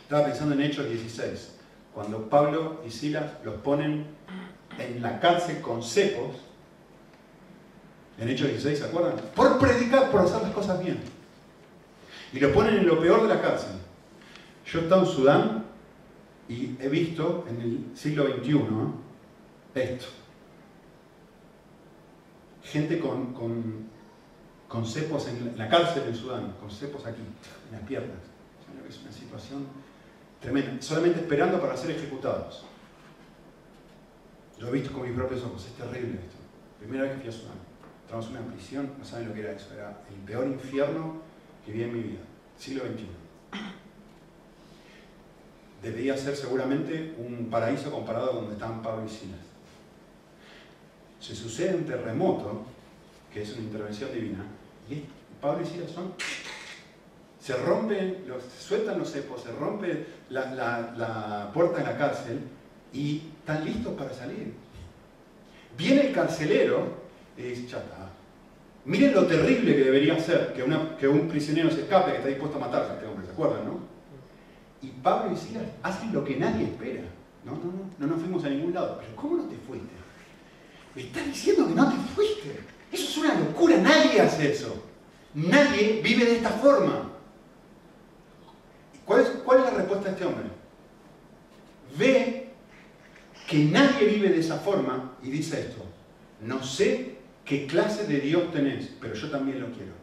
Estaba 0.09 0.25
pensando 0.25 0.55
en 0.55 0.61
Hechos 0.61 0.89
16, 0.89 1.51
cuando 1.93 2.27
Pablo 2.31 2.81
y 2.83 2.89
Silas 2.89 3.31
los 3.43 3.53
ponen 3.61 4.07
en 4.79 5.03
la 5.03 5.19
cárcel 5.19 5.61
con 5.61 5.83
cepos. 5.83 6.35
En 8.17 8.27
Hechos 8.27 8.47
16, 8.47 8.79
¿se 8.79 8.85
acuerdan? 8.85 9.17
Por 9.35 9.59
predicar, 9.59 10.09
por 10.09 10.21
hacer 10.21 10.41
las 10.41 10.51
cosas 10.51 10.83
bien. 10.83 10.99
Y 12.33 12.39
los 12.39 12.51
ponen 12.53 12.77
en 12.77 12.87
lo 12.87 12.99
peor 12.99 13.21
de 13.21 13.27
la 13.27 13.39
cárcel. 13.39 13.73
Yo 14.65 14.79
he 14.79 14.81
estado 14.81 15.01
en 15.03 15.07
Sudán 15.07 15.65
y 16.47 16.75
he 16.79 16.89
visto 16.89 17.45
en 17.47 17.61
el 17.61 17.95
siglo 17.95 18.25
XXI 18.25 18.61
esto. 19.75 20.05
Gente 22.63 22.99
con, 22.99 23.35
con, 24.67 24.85
cepos 24.87 25.27
en 25.27 25.55
la 25.55 25.69
cárcel 25.69 26.01
en 26.07 26.15
Sudán, 26.15 26.55
con 26.59 26.71
cepos 26.71 27.05
aquí, 27.05 27.21
en 27.67 27.77
las 27.77 27.87
piernas. 27.87 28.17
Es 28.89 28.99
una 29.03 29.11
situación 29.11 29.67
tremenda. 30.39 30.81
Solamente 30.81 31.21
esperando 31.21 31.59
para 31.59 31.75
ser 31.75 31.91
ejecutados. 31.91 32.65
Yo 34.59 34.67
he 34.67 34.71
visto 34.71 34.91
con 34.91 35.03
mis 35.03 35.13
propios 35.13 35.43
ojos, 35.43 35.65
es 35.65 35.73
terrible 35.73 36.19
esto. 36.19 36.37
Primera 36.79 37.03
vez 37.03 37.13
que 37.13 37.19
fui 37.19 37.29
a 37.29 37.31
Sudán. 37.31 37.57
Estábamos 38.01 38.29
en 38.29 38.37
una 38.37 38.53
prisión, 38.53 38.91
no 38.97 39.05
saben 39.05 39.29
lo 39.29 39.33
que 39.33 39.41
era 39.41 39.51
eso. 39.51 39.73
Era 39.73 40.01
el 40.09 40.15
peor 40.25 40.47
infierno 40.47 41.21
que 41.65 41.71
vi 41.71 41.83
en 41.83 41.93
mi 41.93 41.99
vida. 42.03 42.21
Siglo 42.57 42.83
XXI 42.83 43.19
debería 45.81 46.17
ser 46.17 46.35
seguramente 46.35 47.15
un 47.17 47.49
paraíso 47.49 47.91
comparado 47.91 48.31
con 48.31 48.35
donde 48.41 48.53
estaban 48.53 48.81
Pablo 48.81 49.05
y 49.05 49.09
Silas. 49.09 49.39
Se 51.19 51.35
sucede 51.35 51.75
un 51.75 51.85
terremoto, 51.85 52.63
que 53.33 53.41
es 53.41 53.53
una 53.53 53.63
intervención 53.63 54.13
divina, 54.13 54.45
y 54.89 55.05
Pablo 55.41 55.63
y 55.63 55.69
Silas 55.69 55.91
son... 55.91 56.13
Se 57.49 57.55
rompen, 57.55 58.25
se 58.47 58.63
sueltan 58.63 58.99
los 58.99 59.11
cepos, 59.11 59.41
se 59.41 59.51
rompe 59.53 60.05
la, 60.29 61.49
puerta 61.51 61.79
de 61.79 61.83
la 61.83 61.97
cárcel 61.97 62.41
y 62.93 63.23
están 63.39 63.65
listos 63.65 63.95
para 63.95 64.13
salir. 64.13 64.53
Viene 65.75 66.09
el 66.09 66.13
carcelero 66.13 66.93
y 67.35 67.41
dice, 67.41 67.65
chata, 67.65 68.11
miren 68.85 69.15
lo 69.15 69.25
terrible 69.25 69.75
que 69.75 69.83
debería 69.83 70.19
ser 70.19 70.53
que, 70.53 70.63
que 70.99 71.07
un 71.07 71.27
prisionero 71.27 71.71
se 71.71 71.81
escape, 71.81 72.11
que 72.11 72.17
está 72.17 72.29
dispuesto 72.29 72.57
a 72.57 72.67
matarse 72.67 72.93
este 72.93 73.07
hombre, 73.07 73.25
¿se 73.25 73.31
acuerdan, 73.31 73.65
no? 73.65 73.79
Y 74.83 74.89
Pablo 75.01 75.33
y 75.33 75.35
Silas 75.35 75.63
hacen 75.81 76.13
lo 76.13 76.23
que 76.23 76.35
nadie 76.35 76.65
espera. 76.65 77.01
No, 77.43 77.53
no, 77.53 77.63
no, 77.63 77.89
no 77.97 78.05
nos 78.05 78.19
fuimos 78.19 78.45
a 78.45 78.49
ningún 78.49 78.75
lado. 78.75 78.99
Pero 78.99 79.15
¿cómo 79.15 79.37
no 79.37 79.45
te 79.45 79.55
fuiste? 79.55 79.89
Me 80.93 81.01
estás 81.01 81.25
diciendo 81.25 81.67
que 81.67 81.73
no 81.73 81.89
te 81.89 81.97
fuiste. 82.13 82.59
Eso 82.91 83.05
es 83.05 83.17
una 83.17 83.33
locura, 83.39 83.75
nadie 83.77 84.21
hace 84.21 84.51
eso. 84.51 84.83
Nadie 85.33 85.99
vive 86.03 86.25
de 86.25 86.35
esta 86.35 86.51
forma. 86.51 87.08
¿Cuál 89.09 89.21
es, 89.21 89.65
la 89.65 89.71
respuesta 89.71 90.05
de 90.05 90.11
este 90.11 90.25
hombre? 90.25 90.43
Ve 91.97 92.49
que 93.47 93.65
nadie 93.65 94.05
vive 94.05 94.29
de 94.29 94.39
esa 94.39 94.59
forma 94.59 95.17
y 95.23 95.31
dice 95.31 95.61
esto. 95.61 95.83
No 96.41 96.61
sé 96.61 97.17
qué 97.43 97.65
clase 97.65 98.05
de 98.05 98.19
Dios 98.19 98.51
tenés, 98.51 98.91
pero 99.01 99.15
yo 99.15 99.31
también 99.31 99.61
lo 99.61 99.71
quiero. 99.71 99.93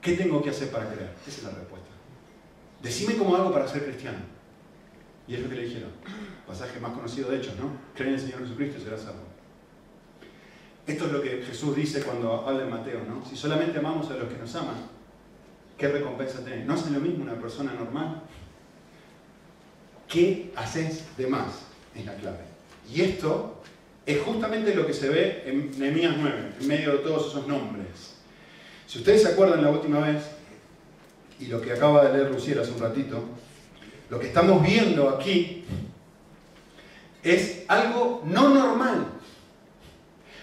¿Qué 0.00 0.14
tengo 0.14 0.42
que 0.42 0.50
hacer 0.50 0.72
para 0.72 0.88
creer? 0.88 1.14
Esa 1.24 1.38
es 1.38 1.44
la 1.44 1.50
respuesta. 1.50 1.86
Decime 2.82 3.16
cómo 3.16 3.36
hago 3.36 3.52
para 3.52 3.68
ser 3.68 3.84
cristiano. 3.84 4.18
Y 5.28 5.36
es 5.36 5.40
lo 5.40 5.48
que 5.48 5.54
le 5.54 5.66
dijeron. 5.66 5.90
Pasaje 6.44 6.80
más 6.80 6.94
conocido 6.94 7.30
de 7.30 7.36
hecho, 7.36 7.54
¿no? 7.60 7.70
Creen 7.94 8.14
en 8.14 8.18
el 8.18 8.26
Señor 8.26 8.40
Jesucristo 8.40 8.80
y 8.80 8.82
serás 8.82 9.02
salvo. 9.02 9.22
Esto 10.84 11.06
es 11.06 11.12
lo 11.12 11.22
que 11.22 11.42
Jesús 11.42 11.76
dice 11.76 12.02
cuando 12.02 12.44
habla 12.44 12.64
en 12.64 12.70
Mateo, 12.70 13.04
¿no? 13.08 13.24
Si 13.24 13.36
solamente 13.36 13.78
amamos 13.78 14.10
a 14.10 14.14
los 14.14 14.28
que 14.28 14.36
nos 14.36 14.52
aman, 14.56 14.74
¿qué 15.78 15.88
recompensa 15.88 16.44
tenés? 16.44 16.66
¿No 16.66 16.74
hace 16.74 16.90
lo 16.90 17.00
mismo 17.00 17.24
una 17.24 17.40
persona 17.40 17.72
normal? 17.72 18.22
¿Qué 20.08 20.52
haces 20.56 21.04
de 21.16 21.26
más? 21.26 21.48
Es 21.94 22.04
la 22.04 22.14
clave. 22.14 22.44
Y 22.92 23.02
esto 23.02 23.62
es 24.04 24.20
justamente 24.20 24.74
lo 24.74 24.86
que 24.86 24.92
se 24.92 25.08
ve 25.08 25.42
en 25.46 25.78
Nehemías 25.78 26.14
9, 26.18 26.52
en 26.60 26.66
medio 26.66 26.92
de 26.92 26.98
todos 26.98 27.28
esos 27.28 27.46
nombres. 27.46 28.16
Si 28.86 28.98
ustedes 28.98 29.22
se 29.22 29.28
acuerdan 29.28 29.62
la 29.62 29.70
última 29.70 30.00
vez, 30.00 30.22
y 31.40 31.46
lo 31.46 31.60
que 31.60 31.72
acaba 31.72 32.04
de 32.04 32.16
leer 32.16 32.30
Lucier 32.30 32.58
hace 32.58 32.72
un 32.72 32.80
ratito, 32.80 33.24
lo 34.10 34.18
que 34.20 34.26
estamos 34.26 34.62
viendo 34.62 35.08
aquí 35.08 35.64
es 37.22 37.64
algo 37.68 38.22
no 38.26 38.50
normal. 38.50 39.06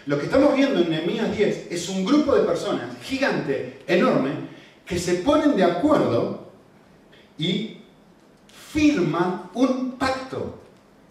Lo 0.06 0.18
que 0.18 0.26
estamos 0.26 0.56
viendo 0.56 0.80
en 0.80 0.90
Nehemías 0.90 1.38
10 1.38 1.68
es 1.70 1.90
un 1.90 2.04
grupo 2.04 2.36
de 2.36 2.44
personas 2.44 2.98
gigante, 3.04 3.80
enorme, 3.86 4.32
que 4.90 4.98
se 4.98 5.16
ponen 5.18 5.56
de 5.56 5.64
acuerdo 5.64 6.48
y 7.38 7.78
firman 8.72 9.52
un 9.54 9.92
pacto 10.00 10.60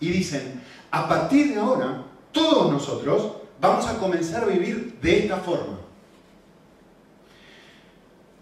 y 0.00 0.10
dicen, 0.10 0.60
a 0.90 1.08
partir 1.08 1.54
de 1.54 1.60
ahora, 1.60 2.02
todos 2.32 2.72
nosotros 2.72 3.34
vamos 3.60 3.86
a 3.86 3.96
comenzar 3.98 4.42
a 4.42 4.46
vivir 4.46 4.98
de 5.00 5.20
esta 5.20 5.36
forma. 5.36 5.78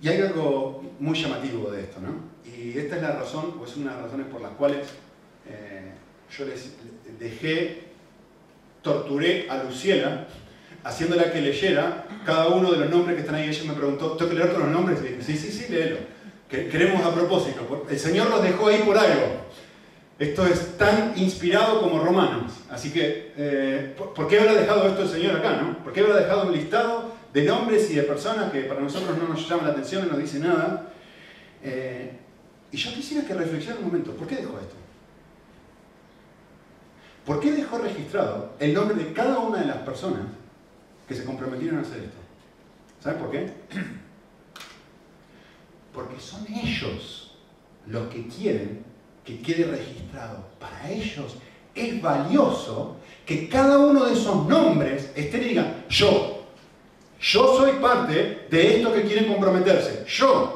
Y 0.01 0.09
hay 0.09 0.23
algo 0.23 0.83
muy 0.99 1.21
llamativo 1.21 1.71
de 1.71 1.83
esto, 1.83 2.01
¿no? 2.01 2.15
Y 2.51 2.79
esta 2.79 2.97
es 2.97 3.03
la 3.03 3.13
razón, 3.13 3.59
o 3.61 3.65
es 3.67 3.77
una 3.77 3.91
de 3.91 3.97
las 3.97 4.05
razones 4.07 4.27
por 4.29 4.41
las 4.41 4.53
cuales 4.53 4.89
eh, 5.47 5.93
yo 6.35 6.47
les 6.47 6.73
dejé, 7.19 7.85
torturé 8.81 9.51
a 9.51 9.63
Luciela, 9.65 10.29
haciéndola 10.85 11.33
que 11.33 11.41
leyera 11.41 12.07
cada 12.25 12.49
uno 12.49 12.71
de 12.73 12.79
los 12.79 12.91
nombres 12.91 13.17
que 13.17 13.23
están 13.23 13.37
ahí. 13.37 13.49
Ella 13.49 13.65
me 13.67 13.75
preguntó, 13.75 14.13
¿tengo 14.13 14.31
que 14.31 14.37
leer 14.37 14.51
todos 14.51 14.65
los 14.65 14.73
nombres? 14.73 15.01
Y 15.01 15.09
dije, 15.09 15.23
sí, 15.23 15.37
sí, 15.37 15.51
sí, 15.51 15.73
léelo. 15.73 15.99
Que 16.49 16.69
queremos 16.69 17.05
a 17.05 17.15
propósito. 17.15 17.87
El 17.91 17.99
Señor 17.99 18.31
los 18.31 18.43
dejó 18.43 18.69
ahí 18.69 18.83
por 18.85 18.97
algo. 18.97 19.47
Esto 20.19 20.47
es 20.47 20.79
tan 20.79 21.13
inspirado 21.17 21.81
como 21.81 21.99
romanos. 21.99 22.53
Así 22.71 22.93
que, 22.93 23.33
eh, 23.37 23.95
¿por 23.97 24.29
qué 24.29 24.41
habrá 24.41 24.55
dejado 24.55 24.89
esto 24.89 25.03
el 25.03 25.09
Señor 25.09 25.37
acá, 25.37 25.61
no? 25.61 25.85
¿Por 25.85 25.93
qué 25.93 26.01
habrá 26.01 26.17
dejado 26.17 26.47
un 26.47 26.53
listado 26.53 27.17
de 27.37 27.43
nombres 27.43 27.91
y 27.91 27.95
de 27.97 28.03
personas 28.03 28.51
que 28.51 28.63
para 28.63 28.81
nosotros 28.81 29.19
no 29.19 29.29
nos 29.29 29.47
llaman 29.47 29.67
la 29.67 29.73
atención 29.73 30.09
no 30.11 30.17
dice 30.17 30.39
nada. 30.39 30.91
Eh, 31.63 32.11
y 32.73 32.77
yo 32.79 32.95
quisiera 32.95 33.27
que 33.27 33.35
reflexionen 33.35 33.83
un 33.83 33.89
momento, 33.89 34.13
¿por 34.13 34.27
qué 34.27 34.37
dejó 34.37 34.59
esto? 34.59 34.75
¿Por 37.27 37.41
qué 37.41 37.53
dejó 37.53 37.77
registrado 37.77 38.55
el 38.59 38.73
nombre 38.73 38.97
de 38.97 39.13
cada 39.13 39.41
una 39.41 39.59
de 39.59 39.67
las 39.67 39.77
personas 39.79 40.23
que 41.07 41.15
se 41.15 41.25
comprometieron 41.25 41.79
a 41.79 41.83
hacer 41.83 41.99
esto? 41.99 42.19
¿Saben 43.03 43.19
por 43.19 43.31
qué? 43.31 43.53
Porque 45.95 46.21
son 46.21 46.47
ellos 46.53 47.37
los 47.87 48.09
que 48.09 48.27
quieren 48.29 48.85
que 49.25 49.41
quede 49.41 49.65
registrado. 49.65 50.45
Para 50.59 50.91
ellos 50.91 51.37
es 51.75 52.01
valioso 52.01 52.97
que 53.27 53.49
cada 53.49 53.79
uno 53.79 54.07
de 54.07 54.15
esos 54.15 54.47
nombres 54.47 55.11
esté 55.15 55.39
y 55.39 55.49
diga, 55.49 55.85
yo, 55.89 56.47
yo 57.21 57.57
soy 57.57 57.73
parte 57.81 58.47
de 58.49 58.77
estos 58.77 58.95
que 58.95 59.03
quieren 59.03 59.27
comprometerse. 59.27 60.05
Yo. 60.07 60.53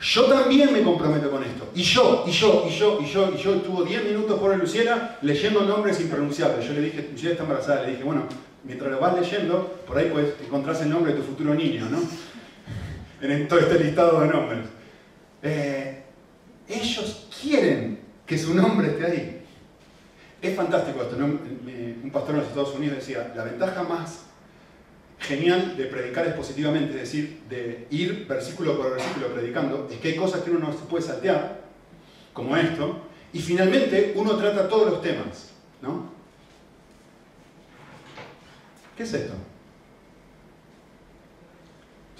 Yo 0.00 0.24
también 0.24 0.72
me 0.72 0.82
comprometo 0.82 1.30
con 1.30 1.42
esto. 1.42 1.70
Y 1.74 1.82
yo, 1.82 2.24
y 2.26 2.30
yo, 2.30 2.66
y 2.68 2.74
yo, 2.74 2.98
y 3.00 3.06
yo, 3.06 3.32
y 3.34 3.42
yo. 3.42 3.54
Estuvo 3.54 3.84
10 3.84 4.04
minutos 4.04 4.38
por 4.38 4.54
Luciana 4.56 5.16
leyendo 5.22 5.62
nombres 5.62 6.00
impronunciables. 6.00 6.66
Yo 6.66 6.74
le 6.74 6.82
dije, 6.82 7.08
Luciana 7.10 7.32
está 7.32 7.44
embarazada. 7.44 7.82
Le 7.82 7.92
dije, 7.92 8.04
bueno, 8.04 8.24
mientras 8.64 8.90
lo 8.90 9.00
vas 9.00 9.18
leyendo, 9.18 9.82
por 9.86 9.98
ahí 9.98 10.10
pues 10.12 10.34
encontrás 10.44 10.80
el 10.82 10.90
nombre 10.90 11.12
de 11.12 11.20
tu 11.20 11.26
futuro 11.26 11.54
niño, 11.54 11.88
¿no? 11.88 12.00
En 13.20 13.48
todo 13.48 13.60
este 13.60 13.78
listado 13.82 14.20
de 14.20 14.28
nombres. 14.28 14.66
Eh, 15.42 16.02
ellos 16.68 17.28
quieren 17.40 18.00
que 18.26 18.38
su 18.38 18.54
nombre 18.54 18.88
esté 18.88 19.06
ahí. 19.06 19.42
Es 20.40 20.54
fantástico 20.54 21.02
esto. 21.02 21.16
Un 21.16 22.10
pastor 22.12 22.34
en 22.34 22.40
los 22.40 22.48
Estados 22.48 22.74
Unidos 22.74 22.98
decía, 22.98 23.32
la 23.34 23.44
ventaja 23.44 23.82
más 23.82 24.24
genial 25.18 25.76
de 25.76 25.86
predicar 25.86 26.26
expositivamente, 26.26 26.94
es 26.94 27.00
decir, 27.00 27.42
de 27.48 27.86
ir 27.90 28.26
versículo 28.26 28.76
por 28.76 28.90
versículo 28.90 29.28
predicando, 29.28 29.88
es 29.90 29.98
que 29.98 30.08
hay 30.08 30.16
cosas 30.16 30.42
que 30.42 30.50
uno 30.50 30.68
no 30.68 30.72
se 30.72 30.84
puede 30.84 31.02
saltear, 31.02 31.62
como 32.32 32.56
esto, 32.56 33.00
y 33.32 33.40
finalmente 33.40 34.12
uno 34.16 34.36
trata 34.36 34.68
todos 34.68 34.90
los 34.90 35.02
temas. 35.02 35.52
¿no? 35.80 36.13
¿Qué 38.96 39.02
es 39.02 39.12
esto? 39.14 39.34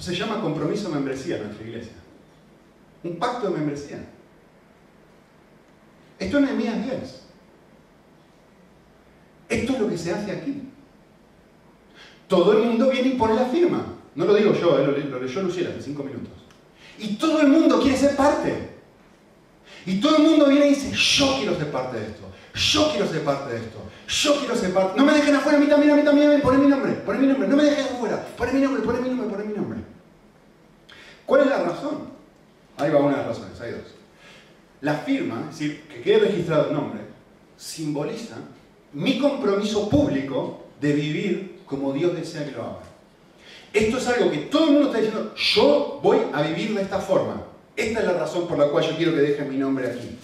se 0.05 0.15
llama 0.15 0.41
compromiso 0.41 0.89
de 0.89 0.97
membresía 0.97 1.37
en 1.37 1.45
nuestra 1.45 1.67
iglesia. 1.67 1.93
Un 3.03 3.17
pacto 3.17 3.49
de 3.49 3.57
membresía. 3.57 4.05
Esto 6.19 6.39
es 6.39 6.45
Nehemías 6.45 6.85
10. 6.85 7.23
Esto 9.49 9.73
es 9.73 9.81
lo 9.81 9.89
que 9.89 9.97
se 9.97 10.13
hace 10.13 10.31
aquí. 10.31 10.69
Todo 12.29 12.53
el 12.53 12.65
mundo 12.67 12.91
viene 12.91 13.09
y 13.09 13.17
pone 13.17 13.35
la 13.35 13.47
firma. 13.47 13.95
No 14.15 14.27
lo 14.27 14.35
digo 14.35 14.53
yo, 14.55 14.79
eh, 14.79 14.87
lo, 14.87 15.21
leyó 15.21 15.43
Luciela 15.43 15.71
en 15.71 15.83
cinco 15.83 16.03
minutos. 16.03 16.33
Y 16.99 17.17
todo 17.17 17.41
el 17.41 17.49
mundo 17.49 17.81
quiere 17.81 17.97
ser 17.97 18.17
parte. 18.17 18.75
Y 19.87 20.01
todo 20.01 20.17
el 20.19 20.23
mundo 20.23 20.47
viene 20.47 20.67
y 20.67 20.71
dice, 20.71 20.93
yo 20.93 21.37
quiero 21.39 21.57
ser 21.57 21.71
parte 21.71 21.99
de 21.99 22.07
esto. 22.07 22.23
Yo 22.55 22.91
quiero 22.91 23.07
ser 23.09 23.25
parte 23.25 23.53
de 23.53 23.59
esto. 23.59 23.79
Yo 24.07 24.39
quiero 24.39 24.55
ser 24.55 24.73
parte. 24.73 24.99
No 24.99 25.07
me 25.07 25.13
dejen 25.13 25.35
afuera, 25.35 25.59
a 25.59 25.61
mí 25.61 25.67
también, 25.67 25.93
a 25.93 25.97
mí 25.97 26.03
también, 26.03 26.41
poné 26.41 26.59
mi 26.59 26.67
nombre, 26.67 26.93
poné 26.93 27.19
mi 27.19 27.27
nombre. 27.27 27.49
No 27.49 27.57
me 27.57 27.65
dejen 27.65 27.85
afuera, 27.85 28.27
poné 28.37 28.53
mi 28.53 28.61
nombre, 28.61 28.83
poné 28.83 29.01
mi 29.01 29.09
nombre, 29.09 29.29
poné 29.29 29.45
mi 29.45 29.55
nombre. 29.55 29.79
¿Cuál 31.25 31.43
es 31.43 31.47
la 31.49 31.63
razón? 31.63 32.11
Ahí 32.77 32.91
va 32.91 33.01
una 33.01 33.11
de 33.11 33.17
las 33.19 33.27
razones, 33.27 33.61
hay 33.61 33.73
dos. 33.73 33.95
La 34.81 34.95
firma, 34.95 35.47
es 35.49 35.59
decir, 35.59 35.83
que 35.89 36.03
quede 36.03 36.19
registrado 36.21 36.69
el 36.69 36.75
nombre, 36.75 37.01
simboliza 37.57 38.37
mi 38.93 39.19
compromiso 39.19 39.89
público 39.89 40.67
de 40.81 40.93
vivir 40.93 41.61
como 41.67 41.93
Dios 41.93 42.15
desea 42.15 42.45
que 42.45 42.53
lo 42.53 42.63
haga. 42.63 42.81
Esto 43.73 43.99
es 43.99 44.07
algo 44.07 44.31
que 44.31 44.39
todo 44.39 44.67
el 44.67 44.73
mundo 44.73 44.87
está 44.89 44.99
diciendo, 44.99 45.35
yo 45.35 46.01
voy 46.03 46.19
a 46.33 46.43
vivir 46.43 46.75
de 46.75 46.83
esta 46.83 47.01
forma. 47.01 47.43
Esta 47.75 48.01
es 48.01 48.07
la 48.07 48.13
razón 48.13 48.47
por 48.47 48.59
la 48.59 48.69
cual 48.69 48.85
yo 48.85 48.97
quiero 48.97 49.13
que 49.15 49.21
dejen 49.21 49.51
mi 49.51 49.57
nombre 49.57 49.91
aquí. 49.91 50.17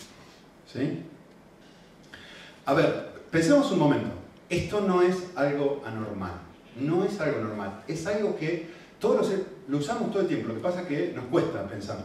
¿Sí? 0.73 1.03
A 2.65 2.75
ver, 2.75 3.10
pensemos 3.31 3.71
un 3.73 3.79
momento. 3.79 4.11
Esto 4.49 4.81
no 4.81 5.03
es 5.03 5.31
algo 5.37 5.83
anormal. 5.87 6.33
No 6.77 7.05
es 7.05 7.21
algo 7.21 7.41
normal. 7.41 7.85
Es 7.87 8.07
algo 8.07 8.37
que 8.37 8.69
todos 8.99 9.31
lo 9.69 9.79
usamos 9.79 10.11
todo 10.11 10.23
el 10.23 10.29
tiempo. 10.29 10.49
Lo 10.49 10.55
que 10.55 10.61
pasa 10.61 10.83
es 10.83 10.87
que 10.87 11.13
nos 11.15 11.27
cuesta 11.27 11.67
pensarlo. 11.67 12.05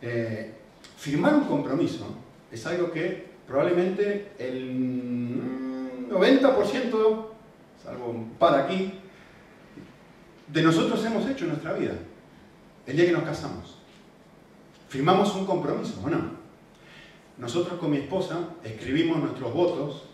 Eh, 0.00 0.54
firmar 0.96 1.34
un 1.34 1.44
compromiso 1.44 2.06
es 2.50 2.66
algo 2.66 2.90
que 2.90 3.30
probablemente 3.46 4.32
el 4.38 6.08
90%, 6.08 7.26
salvo 7.82 8.06
un 8.06 8.30
par 8.30 8.60
aquí, 8.60 8.94
de 10.48 10.62
nosotros 10.62 11.04
hemos 11.04 11.28
hecho 11.28 11.44
en 11.44 11.50
nuestra 11.50 11.72
vida. 11.74 11.94
El 12.86 12.96
día 12.96 13.06
que 13.06 13.12
nos 13.12 13.24
casamos. 13.24 13.78
Firmamos 14.88 15.34
un 15.34 15.46
compromiso, 15.46 16.00
¿o 16.04 16.10
no? 16.10 16.42
Nosotros 17.38 17.78
con 17.78 17.90
mi 17.90 17.98
esposa 17.98 18.50
escribimos 18.62 19.18
nuestros 19.18 19.54
votos 19.54 20.11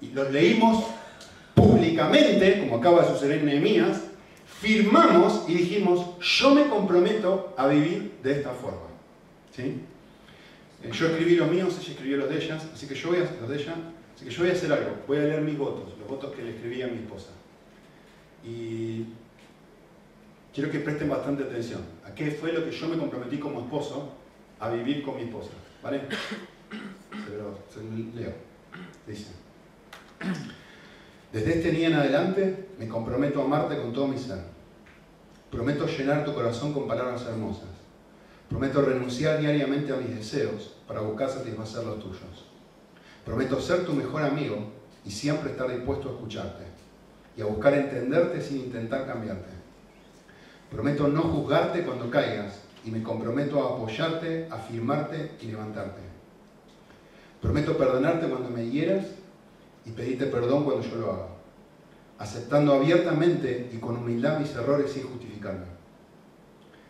y 0.00 0.08
los 0.08 0.30
leímos 0.30 0.84
públicamente, 1.54 2.60
como 2.60 2.76
acaba 2.76 3.02
de 3.02 3.08
suceder 3.08 3.40
en 3.40 3.46
Nehemías, 3.46 4.02
firmamos 4.46 5.44
y 5.48 5.54
dijimos, 5.54 6.18
yo 6.20 6.54
me 6.54 6.68
comprometo 6.68 7.54
a 7.56 7.66
vivir 7.68 8.18
de 8.22 8.32
esta 8.32 8.50
forma. 8.50 8.86
¿Sí? 9.54 9.80
Eh, 10.82 10.90
yo 10.92 11.06
escribí 11.06 11.36
los 11.36 11.50
míos, 11.50 11.76
ella 11.80 11.90
escribió 11.92 12.16
los 12.18 12.28
de 12.28 12.36
ellas, 12.36 12.66
así 12.72 12.86
que 12.86 12.94
yo 12.94 13.08
voy 13.08 13.18
a, 13.18 13.30
los 13.40 13.48
de 13.48 13.56
ella, 13.56 13.74
así 14.14 14.24
que 14.24 14.30
yo 14.30 14.42
voy 14.42 14.50
a 14.50 14.52
hacer 14.52 14.72
algo, 14.72 14.90
voy 15.06 15.18
a 15.18 15.22
leer 15.22 15.40
mis 15.40 15.56
votos, 15.56 15.94
los 15.98 16.08
votos 16.08 16.34
que 16.34 16.42
le 16.42 16.50
escribí 16.50 16.82
a 16.82 16.88
mi 16.88 16.98
esposa. 16.98 17.30
Y 18.44 19.04
quiero 20.54 20.70
que 20.70 20.80
presten 20.80 21.08
bastante 21.08 21.42
atención 21.42 21.80
a 22.06 22.14
qué 22.14 22.30
fue 22.30 22.52
lo 22.52 22.64
que 22.64 22.70
yo 22.70 22.88
me 22.88 22.96
comprometí 22.96 23.38
como 23.38 23.60
esposo 23.60 24.12
a 24.60 24.70
vivir 24.70 25.02
con 25.02 25.16
mi 25.16 25.22
esposa. 25.22 25.50
¿Vale? 25.82 26.02
Se 27.26 27.80
lo, 27.80 28.14
leo. 28.14 28.32
Dice. 29.06 29.45
Desde 31.36 31.58
este 31.58 31.70
día 31.70 31.88
en 31.88 31.94
adelante 31.96 32.66
me 32.78 32.88
comprometo 32.88 33.42
a 33.42 33.44
amarte 33.44 33.76
con 33.76 33.92
todo 33.92 34.08
mi 34.08 34.16
ser. 34.16 34.38
Prometo 35.50 35.86
llenar 35.86 36.24
tu 36.24 36.32
corazón 36.32 36.72
con 36.72 36.88
palabras 36.88 37.26
hermosas. 37.26 37.68
Prometo 38.48 38.80
renunciar 38.80 39.38
diariamente 39.38 39.92
a 39.92 39.96
mis 39.96 40.16
deseos 40.16 40.76
para 40.88 41.00
buscar 41.00 41.28
satisfacer 41.28 41.84
los 41.84 41.98
tuyos. 41.98 42.46
Prometo 43.26 43.60
ser 43.60 43.84
tu 43.84 43.92
mejor 43.92 44.22
amigo 44.22 44.56
y 45.04 45.10
siempre 45.10 45.50
estar 45.50 45.70
dispuesto 45.70 46.08
a 46.08 46.12
escucharte 46.12 46.64
y 47.36 47.42
a 47.42 47.44
buscar 47.44 47.74
entenderte 47.74 48.40
sin 48.40 48.56
intentar 48.56 49.06
cambiarte. 49.06 49.50
Prometo 50.70 51.06
no 51.06 51.20
juzgarte 51.20 51.82
cuando 51.82 52.08
caigas 52.08 52.62
y 52.82 52.90
me 52.90 53.02
comprometo 53.02 53.62
a 53.62 53.74
apoyarte, 53.74 54.48
afirmarte 54.50 55.32
y 55.42 55.48
levantarte. 55.48 56.00
Prometo 57.42 57.76
perdonarte 57.76 58.26
cuando 58.26 58.48
me 58.48 58.70
hieras 58.70 59.04
y 59.86 59.92
pedirte 59.92 60.26
perdón 60.26 60.64
cuando 60.64 60.82
yo 60.82 60.96
lo 60.96 61.12
haga, 61.12 61.28
aceptando 62.18 62.74
abiertamente 62.74 63.70
y 63.72 63.78
con 63.78 63.96
humildad 63.96 64.40
mis 64.40 64.54
errores 64.54 64.90
sin 64.90 65.04
justificarme. 65.04 65.66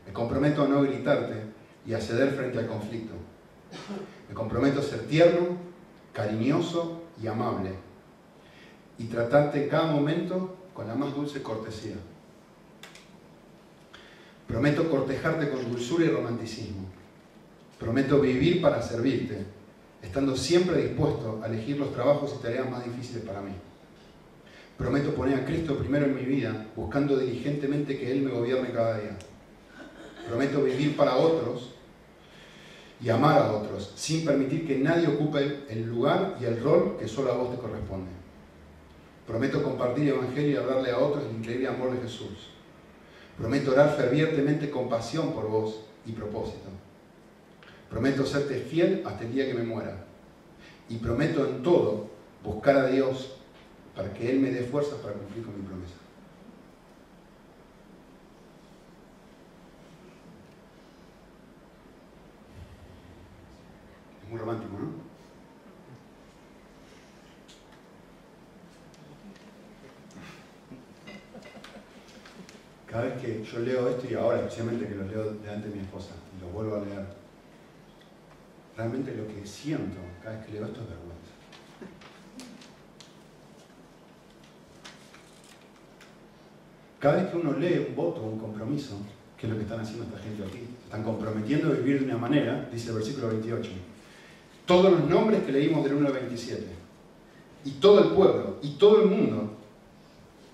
Me 0.07 0.13
comprometo 0.13 0.63
a 0.63 0.69
no 0.69 0.83
gritarte 0.83 1.43
y 1.87 1.93
a 1.93 2.01
ceder 2.01 2.31
frente 2.31 2.59
al 2.59 2.67
conflicto. 2.67 3.13
Me 4.29 4.35
comprometo 4.35 4.81
a 4.81 4.83
ser 4.83 5.01
tierno, 5.07 5.59
cariñoso 6.13 7.03
y 7.23 7.27
amable 7.27 7.73
y 8.99 9.05
tratarte 9.05 9.69
cada 9.69 9.93
momento 9.93 10.57
con 10.73 10.89
la 10.89 10.95
más 10.95 11.15
dulce 11.15 11.43
cortesía. 11.43 11.97
Prometo 14.47 14.89
cortejarte 14.89 15.51
con 15.51 15.71
dulzura 15.71 16.05
y 16.05 16.09
romanticismo. 16.09 16.87
Prometo 17.79 18.21
vivir 18.21 18.63
para 18.63 18.81
servirte 18.81 19.45
estando 20.03 20.37
siempre 20.37 20.83
dispuesto 20.83 21.41
a 21.43 21.47
elegir 21.47 21.79
los 21.79 21.93
trabajos 21.93 22.35
y 22.39 22.43
tareas 22.43 22.71
más 22.71 22.85
difíciles 22.85 23.25
para 23.25 23.41
mí. 23.41 23.53
Prometo 24.77 25.15
poner 25.15 25.39
a 25.39 25.45
Cristo 25.45 25.79
primero 25.79 26.07
en 26.07 26.15
mi 26.15 26.23
vida, 26.23 26.67
buscando 26.77 27.17
diligentemente 27.17 27.99
que 27.99 28.11
Él 28.13 28.23
me 28.23 28.31
gobierne 28.31 28.73
cada 28.73 28.99
día. 28.99 29.17
Prometo 30.29 30.63
vivir 30.63 30.97
para 30.97 31.17
otros 31.17 31.73
y 33.01 33.09
amar 33.09 33.39
a 33.39 33.53
otros, 33.53 33.93
sin 33.95 34.25
permitir 34.25 34.67
que 34.67 34.79
nadie 34.79 35.09
ocupe 35.09 35.65
el 35.69 35.87
lugar 35.87 36.37
y 36.41 36.45
el 36.45 36.63
rol 36.63 36.97
que 36.99 37.09
solo 37.09 37.33
a 37.33 37.37
vos 37.37 37.51
te 37.53 37.61
corresponde. 37.61 38.11
Prometo 39.27 39.63
compartir 39.63 40.05
el 40.05 40.15
Evangelio 40.15 40.51
y 40.51 40.57
hablarle 40.57 40.91
a 40.91 40.99
otros 40.99 41.25
el 41.25 41.37
increíble 41.37 41.69
amor 41.69 41.93
de 41.93 42.03
Jesús. 42.03 42.51
Prometo 43.37 43.73
orar 43.73 43.97
fervientemente 43.97 44.71
con 44.71 44.89
pasión 44.89 45.33
por 45.33 45.49
vos 45.49 45.81
y 46.07 46.13
propósito. 46.13 46.69
Prometo 47.91 48.27
serte 48.27 48.61
fiel 48.61 49.03
hasta 49.07 49.25
el 49.25 49.33
día 49.33 49.47
que 49.47 49.55
me 49.55 49.63
muera. 49.63 50.05
Y 50.89 50.97
prometo 50.97 51.47
en 51.47 51.63
todo 51.63 52.09
buscar 52.43 52.77
a 52.77 52.87
Dios 52.87 53.37
para 53.95 54.13
que 54.13 54.31
Él 54.31 54.41
me 54.41 54.51
dé 54.51 54.63
fuerzas 54.63 54.99
para 55.01 55.15
cumplir 55.15 55.45
con 55.45 55.57
mi 55.59 55.67
promesa. 55.67 55.95
Es 64.23 64.31
muy 64.31 64.39
romántico, 64.39 64.79
¿no? 64.79 65.07
Cada 72.87 73.05
vez 73.05 73.21
que 73.21 73.45
yo 73.45 73.59
leo 73.61 73.89
esto, 73.89 74.07
y 74.11 74.15
ahora 74.15 74.41
especialmente 74.41 74.87
que 74.89 74.95
lo 74.95 75.05
leo 75.05 75.33
delante 75.33 75.69
de 75.69 75.75
mi 75.75 75.81
esposa, 75.83 76.13
y 76.37 76.41
lo 76.41 76.49
vuelvo 76.49 76.77
a 76.77 76.81
leer, 76.81 77.26
realmente 78.77 79.15
lo 79.15 79.27
que 79.27 79.47
siento 79.47 79.97
cada 80.23 80.37
vez 80.37 80.47
que 80.47 80.53
leo 80.53 80.67
esto 80.67 80.81
es 80.81 80.89
vergüenza. 80.89 81.17
Cada 86.99 87.23
vez 87.23 87.31
que 87.31 87.37
uno 87.37 87.53
lee 87.53 87.87
un 87.89 87.95
voto 87.95 88.23
un 88.23 88.39
compromiso, 88.39 88.97
que 89.39 89.47
es 89.47 89.53
lo 89.53 89.59
que 89.59 89.65
están 89.65 89.81
haciendo 89.81 90.05
esta 90.05 90.19
gente 90.19 90.43
aquí, 90.45 90.67
están 90.85 91.03
comprometiendo 91.03 91.69
a 91.69 91.73
vivir 91.73 92.01
de 92.01 92.07
una 92.07 92.19
manera, 92.19 92.69
dice 92.73 92.91
el 92.91 92.97
versículo 92.97 93.29
28, 93.29 93.71
todos 94.67 94.91
los 94.91 95.09
nombres 95.09 95.45
que 95.45 95.53
leímos 95.53 95.85
del 95.85 95.95
1 95.95 96.07
al 96.09 96.13
27, 96.15 96.67
y 97.65 97.71
todo 97.73 98.03
el 98.03 98.11
pueblo, 98.11 98.59
y 98.63 98.71
todo 98.71 99.03
el 99.03 99.09
mundo, 99.09 99.53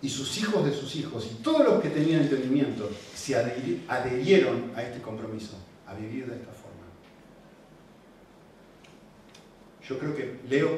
y 0.02 0.08
sus 0.08 0.36
hijos 0.38 0.64
de 0.64 0.72
sus 0.72 0.94
hijos, 0.96 1.28
y 1.30 1.42
todos 1.42 1.64
los 1.64 1.80
que 1.80 1.90
tenían 1.90 2.22
entendimiento, 2.22 2.90
se 3.14 3.36
adherieron 3.36 4.72
a 4.74 4.82
este 4.82 5.00
compromiso, 5.00 5.56
a 5.86 5.94
vivir 5.94 6.26
de 6.26 6.36
esta 6.36 6.52
forma. 6.52 6.61
Yo 9.88 9.98
creo 9.98 10.14
que 10.14 10.40
leo, 10.48 10.70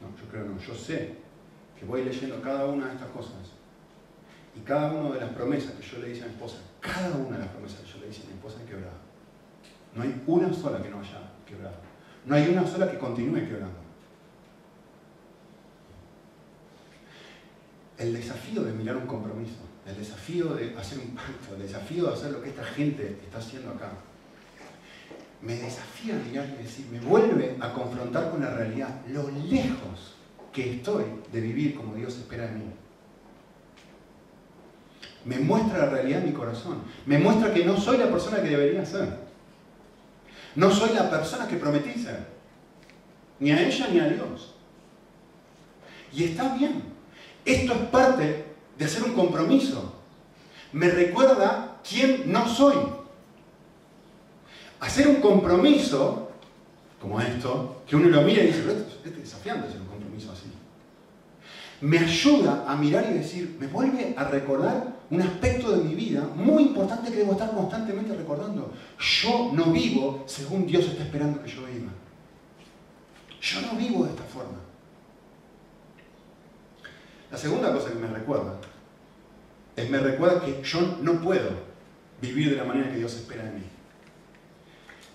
no, 0.00 0.16
yo 0.20 0.28
creo 0.30 0.44
no, 0.44 0.58
yo 0.58 0.74
sé 0.74 1.16
que 1.78 1.84
voy 1.84 2.04
leyendo 2.04 2.40
cada 2.42 2.66
una 2.66 2.86
de 2.86 2.94
estas 2.94 3.08
cosas 3.08 3.34
y 4.56 4.60
cada 4.60 4.92
una 4.92 5.14
de 5.14 5.20
las 5.20 5.30
promesas 5.30 5.72
que 5.72 5.82
yo 5.82 5.98
le 5.98 6.10
hice 6.10 6.22
a 6.22 6.26
mi 6.26 6.32
esposa, 6.32 6.56
cada 6.80 7.16
una 7.16 7.36
de 7.36 7.44
las 7.44 7.52
promesas 7.52 7.80
que 7.80 7.92
yo 7.92 7.98
le 8.00 8.08
hice 8.08 8.22
a 8.22 8.26
mi 8.26 8.32
esposa 8.32 8.58
quebrada. 8.66 8.98
No 9.94 10.02
hay 10.02 10.22
una 10.26 10.52
sola 10.52 10.82
que 10.82 10.90
no 10.90 11.00
haya 11.00 11.20
quebrado. 11.46 11.76
No 12.26 12.34
hay 12.34 12.48
una 12.48 12.66
sola 12.66 12.90
que 12.90 12.98
continúe 12.98 13.46
quebrando. 13.46 13.78
El 17.98 18.12
desafío 18.12 18.62
de 18.64 18.72
mirar 18.72 18.96
un 18.96 19.06
compromiso, 19.06 19.60
el 19.86 19.96
desafío 19.96 20.54
de 20.54 20.76
hacer 20.76 20.98
un 20.98 21.14
pacto, 21.14 21.54
el 21.54 21.62
desafío 21.62 22.06
de 22.06 22.14
hacer 22.14 22.32
lo 22.32 22.42
que 22.42 22.48
esta 22.48 22.64
gente 22.64 23.20
está 23.24 23.38
haciendo 23.38 23.70
acá, 23.70 23.92
me 25.44 25.56
desafía 25.56 26.14
a 26.14 26.18
mirar 26.18 26.48
y 26.58 26.62
decir, 26.62 26.86
me 26.90 27.00
vuelve 27.00 27.56
a 27.60 27.72
confrontar 27.72 28.30
con 28.30 28.40
la 28.40 28.50
realidad, 28.50 29.02
lo 29.08 29.30
lejos 29.30 30.14
que 30.52 30.76
estoy 30.76 31.04
de 31.32 31.40
vivir 31.40 31.74
como 31.74 31.94
Dios 31.94 32.16
espera 32.16 32.46
de 32.46 32.52
mí. 32.52 32.64
Me 35.26 35.38
muestra 35.38 35.78
la 35.78 35.86
realidad 35.86 36.20
en 36.20 36.28
mi 36.28 36.32
corazón. 36.32 36.82
Me 37.06 37.18
muestra 37.18 37.52
que 37.52 37.64
no 37.64 37.76
soy 37.76 37.98
la 37.98 38.10
persona 38.10 38.42
que 38.42 38.50
debería 38.50 38.84
ser. 38.84 39.08
No 40.54 40.70
soy 40.70 40.94
la 40.94 41.10
persona 41.10 41.48
que 41.48 41.56
prometí 41.56 41.98
ser. 41.98 42.26
Ni 43.40 43.50
a 43.50 43.66
ella 43.66 43.88
ni 43.90 44.00
a 44.00 44.08
Dios. 44.08 44.54
Y 46.12 46.24
está 46.24 46.54
bien. 46.54 46.82
Esto 47.44 47.72
es 47.72 47.80
parte 47.88 48.44
de 48.78 48.84
hacer 48.84 49.02
un 49.02 49.14
compromiso. 49.14 49.94
Me 50.72 50.88
recuerda 50.88 51.80
quién 51.88 52.30
no 52.30 52.46
soy. 52.48 53.03
Hacer 54.80 55.08
un 55.08 55.16
compromiso, 55.16 56.30
como 57.00 57.20
esto, 57.20 57.82
que 57.86 57.96
uno 57.96 58.08
lo 58.08 58.22
mira 58.22 58.42
y 58.42 58.48
dice, 58.48 58.60
esto 58.60 58.72
es 59.04 59.16
desafiante 59.16 59.68
hacer 59.68 59.80
un 59.80 59.86
compromiso 59.86 60.32
así. 60.32 60.46
Me 61.80 61.98
ayuda 61.98 62.64
a 62.66 62.76
mirar 62.76 63.06
y 63.10 63.14
decir, 63.14 63.56
me 63.58 63.66
vuelve 63.66 64.14
a 64.16 64.24
recordar 64.24 64.94
un 65.10 65.20
aspecto 65.20 65.72
de 65.72 65.84
mi 65.84 65.94
vida 65.94 66.26
muy 66.34 66.64
importante 66.64 67.10
que 67.10 67.18
debo 67.18 67.32
estar 67.32 67.50
constantemente 67.52 68.14
recordando. 68.14 68.72
Yo 68.98 69.50
no 69.52 69.66
vivo 69.66 70.24
según 70.26 70.66
Dios 70.66 70.86
está 70.86 71.04
esperando 71.04 71.42
que 71.42 71.50
yo 71.50 71.66
viva. 71.66 71.92
Yo 73.40 73.60
no 73.60 73.76
vivo 73.76 74.04
de 74.04 74.10
esta 74.10 74.24
forma. 74.24 74.58
La 77.30 77.36
segunda 77.36 77.72
cosa 77.72 77.90
que 77.90 77.98
me 77.98 78.06
recuerda 78.06 78.54
es 79.76 79.90
me 79.90 79.98
recuerda 79.98 80.40
que 80.40 80.62
yo 80.62 80.98
no 81.02 81.20
puedo 81.20 81.50
vivir 82.20 82.50
de 82.50 82.56
la 82.56 82.64
manera 82.64 82.90
que 82.90 82.98
Dios 82.98 83.14
espera 83.14 83.44
de 83.44 83.50
mí. 83.50 83.73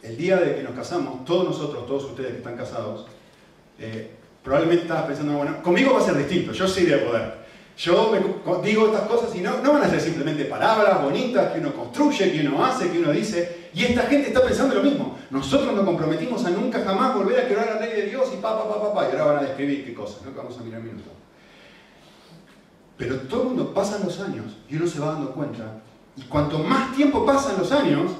El 0.01 0.17
día 0.17 0.37
de 0.37 0.55
que 0.55 0.63
nos 0.63 0.73
casamos, 0.73 1.25
todos 1.25 1.45
nosotros, 1.45 1.85
todos 1.85 2.05
ustedes 2.05 2.31
que 2.31 2.37
están 2.37 2.55
casados, 2.55 3.05
eh, 3.77 4.11
probablemente 4.43 4.83
estabas 4.83 5.05
pensando, 5.05 5.33
bueno, 5.33 5.61
conmigo 5.61 5.93
va 5.93 5.99
a 5.99 6.03
ser 6.03 6.17
distinto, 6.17 6.53
yo 6.53 6.67
sí 6.67 6.85
de 6.85 6.97
poder. 6.97 7.39
Yo 7.79 8.11
digo 8.61 8.87
estas 8.87 9.07
cosas 9.07 9.33
y 9.35 9.39
no, 9.39 9.61
no 9.61 9.71
van 9.71 9.83
a 9.83 9.89
ser 9.89 10.01
simplemente 10.01 10.43
palabras 10.45 11.01
bonitas 11.01 11.53
que 11.53 11.59
uno 11.59 11.73
construye, 11.73 12.29
que 12.29 12.45
uno 12.45 12.65
hace, 12.65 12.91
que 12.91 12.99
uno 12.99 13.11
dice. 13.11 13.69
Y 13.73 13.83
esta 13.83 14.01
gente 14.01 14.27
está 14.27 14.43
pensando 14.43 14.75
lo 14.75 14.83
mismo. 14.83 15.17
Nosotros 15.29 15.73
nos 15.73 15.85
comprometimos 15.85 16.43
a 16.43 16.49
nunca 16.49 16.83
jamás 16.83 17.15
volver 17.15 17.39
a 17.39 17.47
quebrar 17.47 17.75
la 17.75 17.79
ley 17.79 18.01
de 18.01 18.07
Dios 18.07 18.29
y 18.33 18.37
pa, 18.41 18.57
pa, 18.57 18.81
pa, 18.81 18.93
pa. 18.93 19.07
Y 19.07 19.11
ahora 19.11 19.25
van 19.25 19.37
a 19.37 19.47
describir 19.47 19.85
qué 19.85 19.93
cosas, 19.93 20.23
¿no? 20.25 20.33
Vamos 20.35 20.57
a 20.57 20.61
mirar 20.61 20.81
un 20.81 20.87
minuto. 20.87 21.09
Pero 22.97 23.15
todo 23.21 23.43
el 23.43 23.47
mundo 23.49 23.73
pasa 23.73 23.97
los 24.03 24.19
años 24.19 24.57
y 24.69 24.75
uno 24.75 24.85
se 24.85 24.99
va 24.99 25.13
dando 25.13 25.31
cuenta. 25.31 25.81
Y 26.17 26.23
cuanto 26.23 26.59
más 26.59 26.93
tiempo 26.97 27.25
pasan 27.25 27.57
los 27.57 27.71
años, 27.71 28.11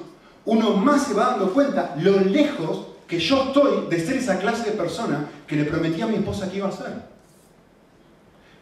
uno 0.50 0.76
más 0.76 1.08
se 1.08 1.14
va 1.14 1.32
dando 1.32 1.54
cuenta 1.54 1.96
lo 2.00 2.20
lejos 2.22 2.88
que 3.08 3.20
yo 3.20 3.44
estoy 3.44 3.88
de 3.88 4.00
ser 4.04 4.18
esa 4.18 4.40
clase 4.40 4.72
de 4.72 4.78
persona 4.78 5.30
que 5.46 5.56
le 5.56 5.66
prometí 5.66 6.02
a 6.02 6.08
mi 6.08 6.16
esposa 6.16 6.50
que 6.50 6.58
iba 6.58 6.68
a 6.68 6.72
ser. 6.72 6.94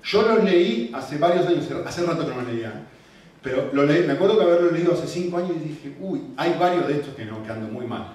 Yo 0.03 0.21
los 0.21 0.43
leí 0.43 0.91
hace 0.93 1.17
varios 1.17 1.47
años, 1.47 1.65
hace 1.85 2.05
rato 2.05 2.25
que 2.25 2.33
no 2.33 2.41
los 2.41 2.51
leía, 2.51 2.87
pero 3.41 3.69
lo 3.71 3.85
leí, 3.85 4.05
me 4.05 4.13
acuerdo 4.13 4.37
que 4.37 4.43
haberlo 4.43 4.71
leído 4.71 4.93
hace 4.93 5.07
cinco 5.07 5.37
años 5.37 5.51
y 5.55 5.67
dije, 5.69 5.97
uy, 6.01 6.21
hay 6.35 6.57
varios 6.59 6.87
de 6.87 6.93
estos 6.95 7.15
que 7.15 7.25
no, 7.25 7.41
que 7.43 7.51
ando 7.51 7.67
muy 7.67 7.85
mal. 7.85 8.13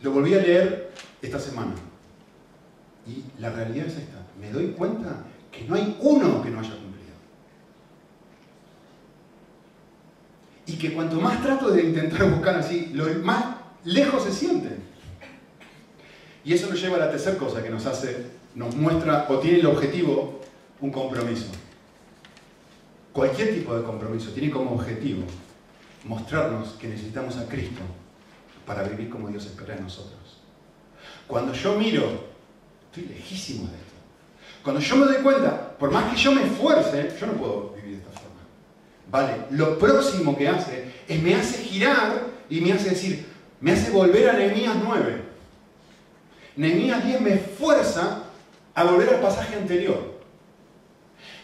Lo 0.00 0.12
volví 0.12 0.32
a 0.34 0.38
leer 0.38 0.92
esta 1.20 1.38
semana. 1.38 1.74
Y 3.06 3.24
la 3.38 3.50
realidad 3.50 3.86
es 3.86 3.96
esta, 3.96 4.18
me 4.40 4.50
doy 4.50 4.68
cuenta 4.68 5.24
que 5.52 5.64
no 5.64 5.74
hay 5.74 5.96
uno 6.00 6.42
que 6.42 6.50
no 6.50 6.60
haya 6.60 6.70
cumplido. 6.70 6.89
Y 10.70 10.76
que 10.76 10.92
cuanto 10.92 11.20
más 11.20 11.42
trato 11.42 11.70
de 11.70 11.82
intentar 11.82 12.30
buscar 12.30 12.54
así, 12.56 12.90
lo 12.94 13.06
más 13.24 13.56
lejos 13.84 14.22
se 14.22 14.32
sienten. 14.32 14.78
Y 16.44 16.54
eso 16.54 16.68
nos 16.68 16.80
lleva 16.80 16.96
a 16.96 17.00
la 17.00 17.10
tercera 17.10 17.36
cosa 17.36 17.60
que 17.60 17.70
nos 17.70 17.86
hace, 17.86 18.26
nos 18.54 18.76
muestra 18.76 19.26
o 19.28 19.38
tiene 19.38 19.58
el 19.58 19.66
objetivo 19.66 20.40
un 20.80 20.92
compromiso. 20.92 21.46
Cualquier 23.12 23.54
tipo 23.54 23.76
de 23.76 23.82
compromiso 23.82 24.30
tiene 24.30 24.50
como 24.50 24.72
objetivo 24.72 25.24
mostrarnos 26.04 26.70
que 26.74 26.86
necesitamos 26.86 27.36
a 27.36 27.46
Cristo 27.46 27.82
para 28.64 28.84
vivir 28.84 29.10
como 29.10 29.28
Dios 29.28 29.46
espera 29.46 29.74
de 29.74 29.82
nosotros. 29.82 30.20
Cuando 31.26 31.52
yo 31.52 31.76
miro, 31.76 32.04
estoy 32.86 33.12
lejísimo 33.12 33.66
de 33.66 33.74
esto. 33.74 33.90
Cuando 34.62 34.80
yo 34.80 34.96
me 34.96 35.06
doy 35.06 35.22
cuenta, 35.22 35.76
por 35.76 35.90
más 35.90 36.12
que 36.12 36.16
yo 36.16 36.32
me 36.32 36.44
esfuerce, 36.44 37.16
yo 37.20 37.26
no 37.26 37.32
puedo 37.32 37.70
vivir 37.70 37.96
de 37.96 38.02
esta. 38.02 38.09
Vale, 39.10 39.32
lo 39.50 39.78
próximo 39.78 40.36
que 40.36 40.48
hace 40.48 40.84
es 41.08 41.20
me 41.20 41.34
hace 41.34 41.64
girar 41.64 42.26
y 42.48 42.60
me 42.60 42.72
hace 42.72 42.90
decir, 42.90 43.26
me 43.60 43.72
hace 43.72 43.90
volver 43.90 44.30
a 44.30 44.34
Nehemías 44.34 44.76
9. 44.82 45.22
Nehemías 46.56 47.04
10 47.04 47.20
me 47.20 47.36
fuerza 47.36 48.24
a 48.74 48.84
volver 48.84 49.08
al 49.08 49.20
pasaje 49.20 49.56
anterior. 49.56 50.20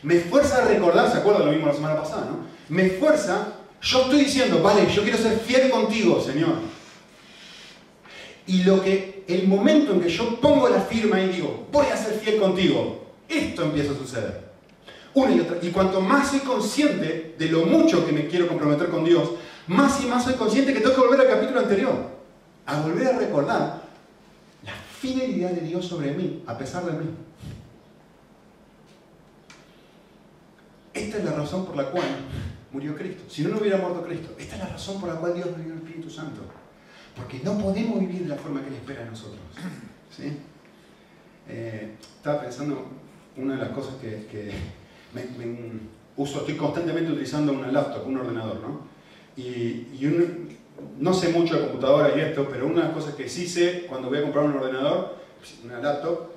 Me 0.03 0.21
fuerza 0.21 0.59
a 0.59 0.69
recordar, 0.69 1.11
¿se 1.11 1.19
acuerdan 1.19 1.47
lo 1.47 1.53
mismo 1.53 1.67
la 1.67 1.75
semana 1.75 1.97
pasada, 1.97 2.27
no? 2.31 2.47
Me 2.69 2.91
fuerza, 2.91 3.49
yo 3.83 4.03
estoy 4.03 4.21
diciendo, 4.21 4.63
vale, 4.63 4.89
yo 4.93 5.03
quiero 5.03 5.19
ser 5.19 5.39
fiel 5.39 5.69
contigo, 5.71 6.21
Señor. 6.21 6.55
Y 8.47 8.63
lo 8.63 8.83
que, 8.83 9.25
el 9.27 9.49
momento 9.49 9.93
en 9.93 10.01
que 10.01 10.09
yo 10.09 10.41
pongo 10.41 10.69
la 10.69 10.83
firma 10.83 11.21
y 11.21 11.31
digo, 11.31 11.67
voy 11.73 11.87
a 11.87 11.97
ser 11.97 12.15
fiel 12.21 12.39
contigo, 12.39 13.07
esto 13.29 13.63
empieza 13.63 13.93
a 13.93 13.97
suceder. 13.97 14.46
Y 15.63 15.71
cuanto 15.71 16.03
más 16.03 16.29
soy 16.29 16.41
consciente 16.41 17.35
de 17.39 17.49
lo 17.49 17.65
mucho 17.65 18.05
que 18.05 18.13
me 18.13 18.27
quiero 18.27 18.47
comprometer 18.47 18.91
con 18.91 19.03
Dios, 19.03 19.31
más 19.67 20.03
y 20.03 20.07
más 20.07 20.25
soy 20.25 20.35
consciente 20.35 20.75
que 20.75 20.81
tengo 20.81 20.95
que 20.95 21.01
volver 21.01 21.21
al 21.21 21.29
capítulo 21.29 21.61
anterior. 21.61 21.95
A 22.67 22.81
volver 22.83 23.07
a 23.07 23.19
recordar 23.19 23.83
la 24.63 24.73
fidelidad 24.73 25.53
de 25.53 25.63
Dios 25.63 25.87
sobre 25.87 26.13
mí, 26.13 26.43
a 26.47 26.59
pesar 26.59 26.85
de 26.85 26.93
mí. 26.93 27.11
Esta 30.93 31.19
es 31.19 31.25
la 31.25 31.33
razón 31.33 31.65
por 31.65 31.77
la 31.77 31.91
cual 31.91 32.05
murió 32.71 32.95
Cristo. 32.95 33.25
Si 33.29 33.43
no, 33.43 33.49
no 33.49 33.59
hubiera 33.59 33.79
muerto 33.79 34.05
Cristo. 34.05 34.35
Esta 34.39 34.57
es 34.57 34.63
la 34.63 34.69
razón 34.69 35.01
por 35.01 35.09
la 35.09 35.17
cual 35.17 35.35
Dios 35.35 35.47
nos 35.47 35.65
dio 35.65 35.73
el 35.73 35.79
Espíritu 35.79 36.11
Santo. 36.11 36.43
Porque 37.17 37.41
no 37.43 37.57
podemos 37.57 38.01
vivir 38.01 38.25
de 38.25 38.29
la 38.29 38.37
forma 38.37 38.61
que 38.61 38.69
Él 38.69 38.75
espera 38.75 39.05
de 39.05 39.11
nosotros. 39.11 39.41
¿Sí? 40.15 40.37
Eh, 41.49 41.95
estaba 42.19 42.43
pensando, 42.43 42.87
una 43.37 43.55
de 43.55 43.61
las 43.61 43.71
cosas 43.71 43.95
que, 43.95 44.53
uso, 46.17 46.39
estoy 46.41 46.55
constantemente 46.55 47.13
utilizando 47.13 47.53
una 47.53 47.71
laptop, 47.71 48.07
un 48.07 48.19
ordenador, 48.19 48.61
¿no? 48.61 48.81
Y, 49.37 49.87
no 50.99 51.13
sé 51.15 51.31
mucho 51.31 51.57
de 51.57 51.63
computadora 51.63 52.13
y 52.17 52.21
esto, 52.21 52.47
pero 52.51 52.67
una 52.67 52.83
de 52.83 52.89
las 52.89 52.93
cosas 52.93 53.15
que 53.15 53.29
sí 53.29 53.47
sé 53.47 53.87
cuando 53.89 54.09
voy 54.09 54.19
a 54.19 54.23
comprar 54.23 54.45
un 54.45 54.57
ordenador, 54.57 55.17
una 55.65 55.79
laptop, 55.81 56.31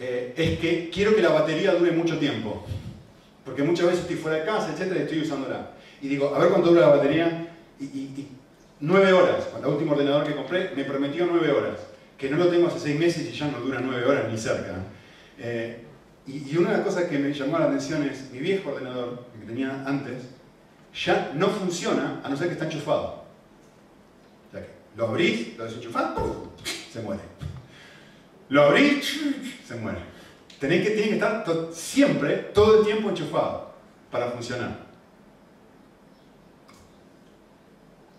eh, 0.00 0.34
es 0.36 0.58
que 0.58 0.90
quiero 0.90 1.14
que 1.14 1.22
la 1.22 1.30
batería 1.30 1.74
dure 1.74 1.92
mucho 1.92 2.18
tiempo. 2.18 2.64
Porque 3.44 3.62
muchas 3.62 3.86
veces 3.86 4.00
estoy 4.00 4.16
fuera 4.16 4.38
de 4.38 4.44
casa, 4.44 4.72
etcétera, 4.72 5.00
y 5.00 5.02
estoy 5.04 5.20
usándola. 5.22 5.70
Y 6.02 6.08
digo, 6.08 6.34
a 6.34 6.38
ver 6.38 6.50
cuánto 6.50 6.70
dura 6.70 6.82
la 6.82 6.96
batería. 6.96 7.48
Y, 7.80 8.26
nueve 8.80 9.12
horas. 9.12 9.46
Con 9.46 9.62
el 9.62 9.68
último 9.68 9.92
ordenador 9.92 10.24
que 10.24 10.36
compré 10.36 10.70
me 10.76 10.84
prometió 10.84 11.26
nueve 11.26 11.50
horas. 11.50 11.80
Que 12.16 12.28
no 12.28 12.36
lo 12.36 12.48
tengo 12.48 12.68
hace 12.68 12.78
seis 12.78 12.98
meses 12.98 13.28
y 13.28 13.36
ya 13.36 13.48
no 13.48 13.58
dura 13.60 13.80
nueve 13.80 14.04
horas 14.04 14.30
ni 14.30 14.38
cerca. 14.38 14.74
Eh, 15.38 15.84
y, 16.28 16.56
una 16.58 16.72
de 16.72 16.76
las 16.78 16.86
cosas 16.86 17.04
que 17.04 17.18
me 17.18 17.32
llamó 17.32 17.58
la 17.58 17.66
atención 17.66 18.02
es 18.02 18.30
mi 18.30 18.38
viejo 18.38 18.70
ordenador, 18.70 19.24
que 19.40 19.46
tenía 19.46 19.82
antes, 19.86 20.24
ya 20.94 21.32
no 21.34 21.48
funciona 21.48 22.20
a 22.22 22.28
no 22.28 22.36
ser 22.36 22.48
que 22.48 22.52
está 22.52 22.66
enchufado. 22.66 23.24
O 24.48 24.52
sea 24.52 24.60
que 24.60 24.68
lo 24.94 25.08
abrís, 25.08 25.56
lo 25.56 25.64
desenchufás, 25.64 26.10
se 26.92 27.00
muere. 27.00 27.22
Lo 28.50 28.62
abrís, 28.64 29.20
se 29.66 29.76
muere. 29.76 30.00
Tenéis 30.60 30.82
que, 30.82 30.90
tiene 30.90 31.08
que 31.08 31.14
estar 31.14 31.44
siempre, 31.72 32.36
todo 32.52 32.80
el 32.80 32.84
tiempo 32.84 33.08
enchufado 33.08 33.72
para 34.10 34.30
funcionar. 34.30 34.86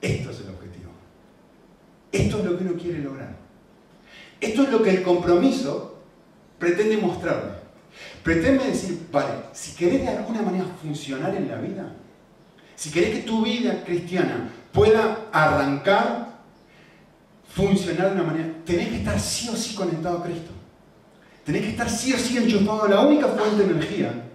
Esto 0.02 0.32
es 0.32 0.40
el 0.40 0.50
objetivo. 0.50 0.92
Esto 2.12 2.40
es 2.40 2.46
lo 2.46 2.58
que 2.58 2.64
uno 2.64 2.74
quiere 2.82 3.00
lograr. 3.00 3.36
Esto 4.40 4.64
es 4.64 4.70
lo 4.70 4.82
que 4.82 4.92
el 4.92 5.04
compromiso 5.04 6.00
pretende 6.58 6.98
mostrarme. 6.98 7.59
Pretende 8.24 8.66
decir, 8.66 9.08
vale, 9.12 9.30
si 9.54 9.76
querés 9.76 10.02
de 10.02 10.10
alguna 10.10 10.42
manera 10.42 10.66
funcionar 10.82 11.36
en 11.36 11.48
la 11.48 11.58
vida, 11.58 11.94
si 12.76 12.92
querés 12.92 13.16
que 13.16 13.22
tu 13.24 13.44
vida 13.44 13.84
cristiana 13.84 14.50
pueda 14.72 15.28
arrancar, 15.32 16.40
funcionar 17.50 18.10
de 18.10 18.22
una 18.22 18.24
manera, 18.24 18.50
tenés 18.66 18.90
que 18.90 18.98
estar 18.98 19.20
sí 19.20 19.50
o 19.50 19.56
sí 19.56 19.76
conectado 19.76 20.20
a 20.20 20.24
Cristo. 20.24 20.52
Tenés 21.44 21.64
que 21.64 21.70
estar 21.70 21.90
sí 21.90 22.14
o 22.14 22.18
sí 22.18 22.38
enchufado 22.38 22.84
a 22.84 22.90
la 22.90 23.02
única 23.02 23.28
fuente 23.28 23.64
de 23.64 23.72
energía 23.72 24.26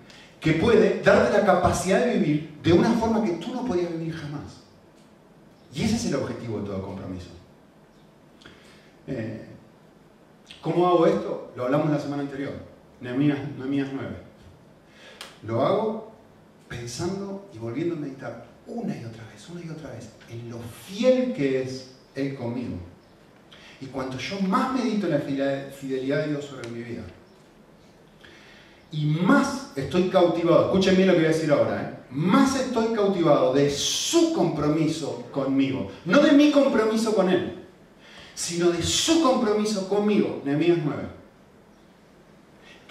que 0.40 0.52
puede 0.54 1.00
darte 1.00 1.38
la 1.38 1.46
capacidad 1.46 2.04
de 2.04 2.18
vivir 2.18 2.58
de 2.62 2.72
una 2.72 2.90
forma 2.90 3.24
que 3.24 3.32
tú 3.32 3.54
no 3.54 3.64
podías 3.64 3.90
vivir 3.92 4.14
jamás. 4.14 4.62
Y 5.72 5.82
ese 5.82 5.96
es 5.96 6.04
el 6.06 6.16
objetivo 6.16 6.60
de 6.60 6.66
todo 6.66 6.82
compromiso. 6.82 7.30
Eh, 9.06 9.46
¿Cómo 10.60 10.86
hago 10.86 11.06
esto? 11.06 11.52
Lo 11.56 11.64
hablamos 11.64 11.90
la 11.90 11.98
semana 11.98 12.22
anterior, 12.22 12.52
Nehemías, 13.04 13.38
Nehemías 13.58 13.88
9. 13.92 14.08
Lo 15.46 15.62
hago 15.62 16.12
pensando 16.68 17.50
y 17.54 17.58
volviendo 17.58 17.94
a 17.94 17.98
meditar 17.98 18.46
una 18.66 18.96
y 18.96 19.04
otra 19.04 19.24
vez, 19.30 19.46
una 19.50 19.62
y 19.62 19.68
otra 19.68 19.90
vez, 19.90 20.08
en 20.30 20.48
lo 20.48 20.58
fiel 20.58 21.34
que 21.34 21.62
es 21.62 21.92
Él 22.14 22.34
conmigo. 22.34 22.76
Y 23.80 23.86
cuanto 23.86 24.16
yo 24.16 24.40
más 24.40 24.72
medito 24.72 25.06
en 25.06 25.12
la 25.12 25.70
fidelidad 25.70 26.24
de 26.24 26.28
Dios 26.28 26.46
sobre 26.46 26.70
mi 26.70 26.82
vida, 26.82 27.02
y 28.90 29.04
más 29.04 29.72
estoy 29.76 30.08
cautivado, 30.08 30.66
escuchen 30.66 30.96
bien 30.96 31.08
lo 31.08 31.14
que 31.14 31.20
voy 31.20 31.28
a 31.28 31.32
decir 31.32 31.52
ahora, 31.52 31.82
¿eh? 31.82 32.04
más 32.10 32.58
estoy 32.58 32.94
cautivado 32.94 33.52
de 33.52 33.68
su 33.68 34.32
compromiso 34.32 35.26
conmigo, 35.30 35.90
no 36.06 36.20
de 36.20 36.32
mi 36.32 36.50
compromiso 36.50 37.14
con 37.14 37.28
Él, 37.28 37.66
sino 38.34 38.70
de 38.70 38.82
su 38.82 39.20
compromiso 39.20 39.88
conmigo, 39.90 40.40
Nehemías 40.44 40.78
9. 40.82 41.23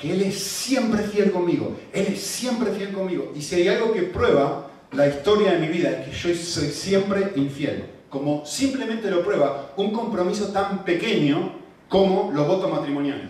Que 0.03 0.11
Él 0.11 0.21
es 0.21 0.37
siempre 0.37 1.01
fiel 1.03 1.31
conmigo, 1.31 1.77
Él 1.93 2.07
es 2.09 2.19
siempre 2.19 2.73
fiel 2.73 2.91
conmigo. 2.91 3.31
Y 3.33 3.41
si 3.41 3.55
hay 3.55 3.69
algo 3.69 3.93
que 3.93 4.01
prueba 4.01 4.69
la 4.91 5.07
historia 5.07 5.53
de 5.53 5.59
mi 5.59 5.69
vida, 5.69 5.91
es 5.91 6.09
que 6.09 6.11
yo 6.11 6.35
soy 6.35 6.67
siempre 6.67 7.31
infiel. 7.37 7.85
Como 8.09 8.45
simplemente 8.45 9.09
lo 9.09 9.23
prueba 9.23 9.71
un 9.77 9.93
compromiso 9.93 10.49
tan 10.49 10.83
pequeño 10.83 11.53
como 11.87 12.33
los 12.33 12.45
votos 12.45 12.69
matrimoniales. 12.69 13.29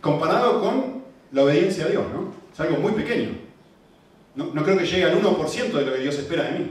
Comparado 0.00 0.60
con 0.60 1.02
la 1.32 1.42
obediencia 1.42 1.86
a 1.86 1.88
Dios, 1.88 2.04
¿no? 2.14 2.32
Es 2.52 2.60
algo 2.60 2.76
muy 2.76 2.92
pequeño. 2.92 3.30
No, 4.36 4.52
creo 4.62 4.78
que 4.78 4.86
llegue 4.86 5.02
al 5.02 5.20
1% 5.20 5.72
de 5.72 5.86
lo 5.86 5.92
que 5.92 6.02
Dios 6.02 6.16
espera 6.16 6.44
de 6.52 6.58
mí. 6.60 6.70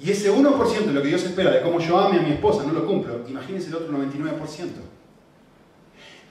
Y 0.00 0.10
ese 0.10 0.32
1% 0.32 0.86
de 0.86 0.92
lo 0.94 1.02
que 1.02 1.08
Dios 1.08 1.22
espera 1.22 1.50
de 1.50 1.60
cómo 1.60 1.80
yo 1.80 1.98
ame 1.98 2.18
a 2.18 2.22
mi 2.22 2.30
esposa 2.30 2.64
no 2.66 2.72
lo 2.72 2.86
cumplo. 2.86 3.28
Imagínense 3.28 3.68
el 3.68 3.74
otro 3.74 3.92
99%. 3.92 5.01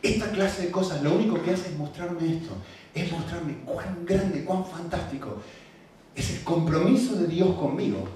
Esta 0.01 0.31
clase 0.31 0.63
de 0.63 0.71
cosas 0.71 1.01
lo 1.03 1.13
único 1.13 1.41
que 1.41 1.51
hace 1.51 1.69
es 1.69 1.77
mostrarme 1.77 2.37
esto. 2.37 2.53
Es 2.93 3.11
mostrarme 3.11 3.57
cuán 3.65 4.05
grande, 4.05 4.43
cuán 4.43 4.65
fantástico 4.65 5.37
es 6.15 6.37
el 6.37 6.43
compromiso 6.43 7.15
de 7.15 7.27
Dios 7.27 7.55
conmigo. 7.55 8.07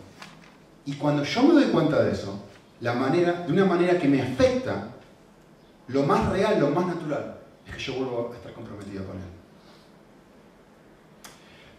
Y 0.86 0.94
cuando 0.94 1.24
yo 1.24 1.44
me 1.44 1.54
doy 1.54 1.66
cuenta 1.66 2.04
de 2.04 2.12
eso, 2.12 2.44
la 2.82 2.94
manera, 2.94 3.44
de 3.46 3.54
una 3.54 3.66
manera 3.66 3.98
que 3.98 4.08
me 4.08 4.22
afecta, 4.22 4.90
lo 5.88 6.04
más 6.04 6.30
real, 6.30 6.60
lo 6.60 6.70
más 6.70 6.88
natural, 6.88 7.38
es 7.66 7.74
que 7.74 7.80
yo 7.80 7.94
vuelvo 7.96 8.32
a 8.34 8.36
estar 8.36 8.54
comprometido 8.54 9.06
con 9.06 9.16
Él. 9.16 9.24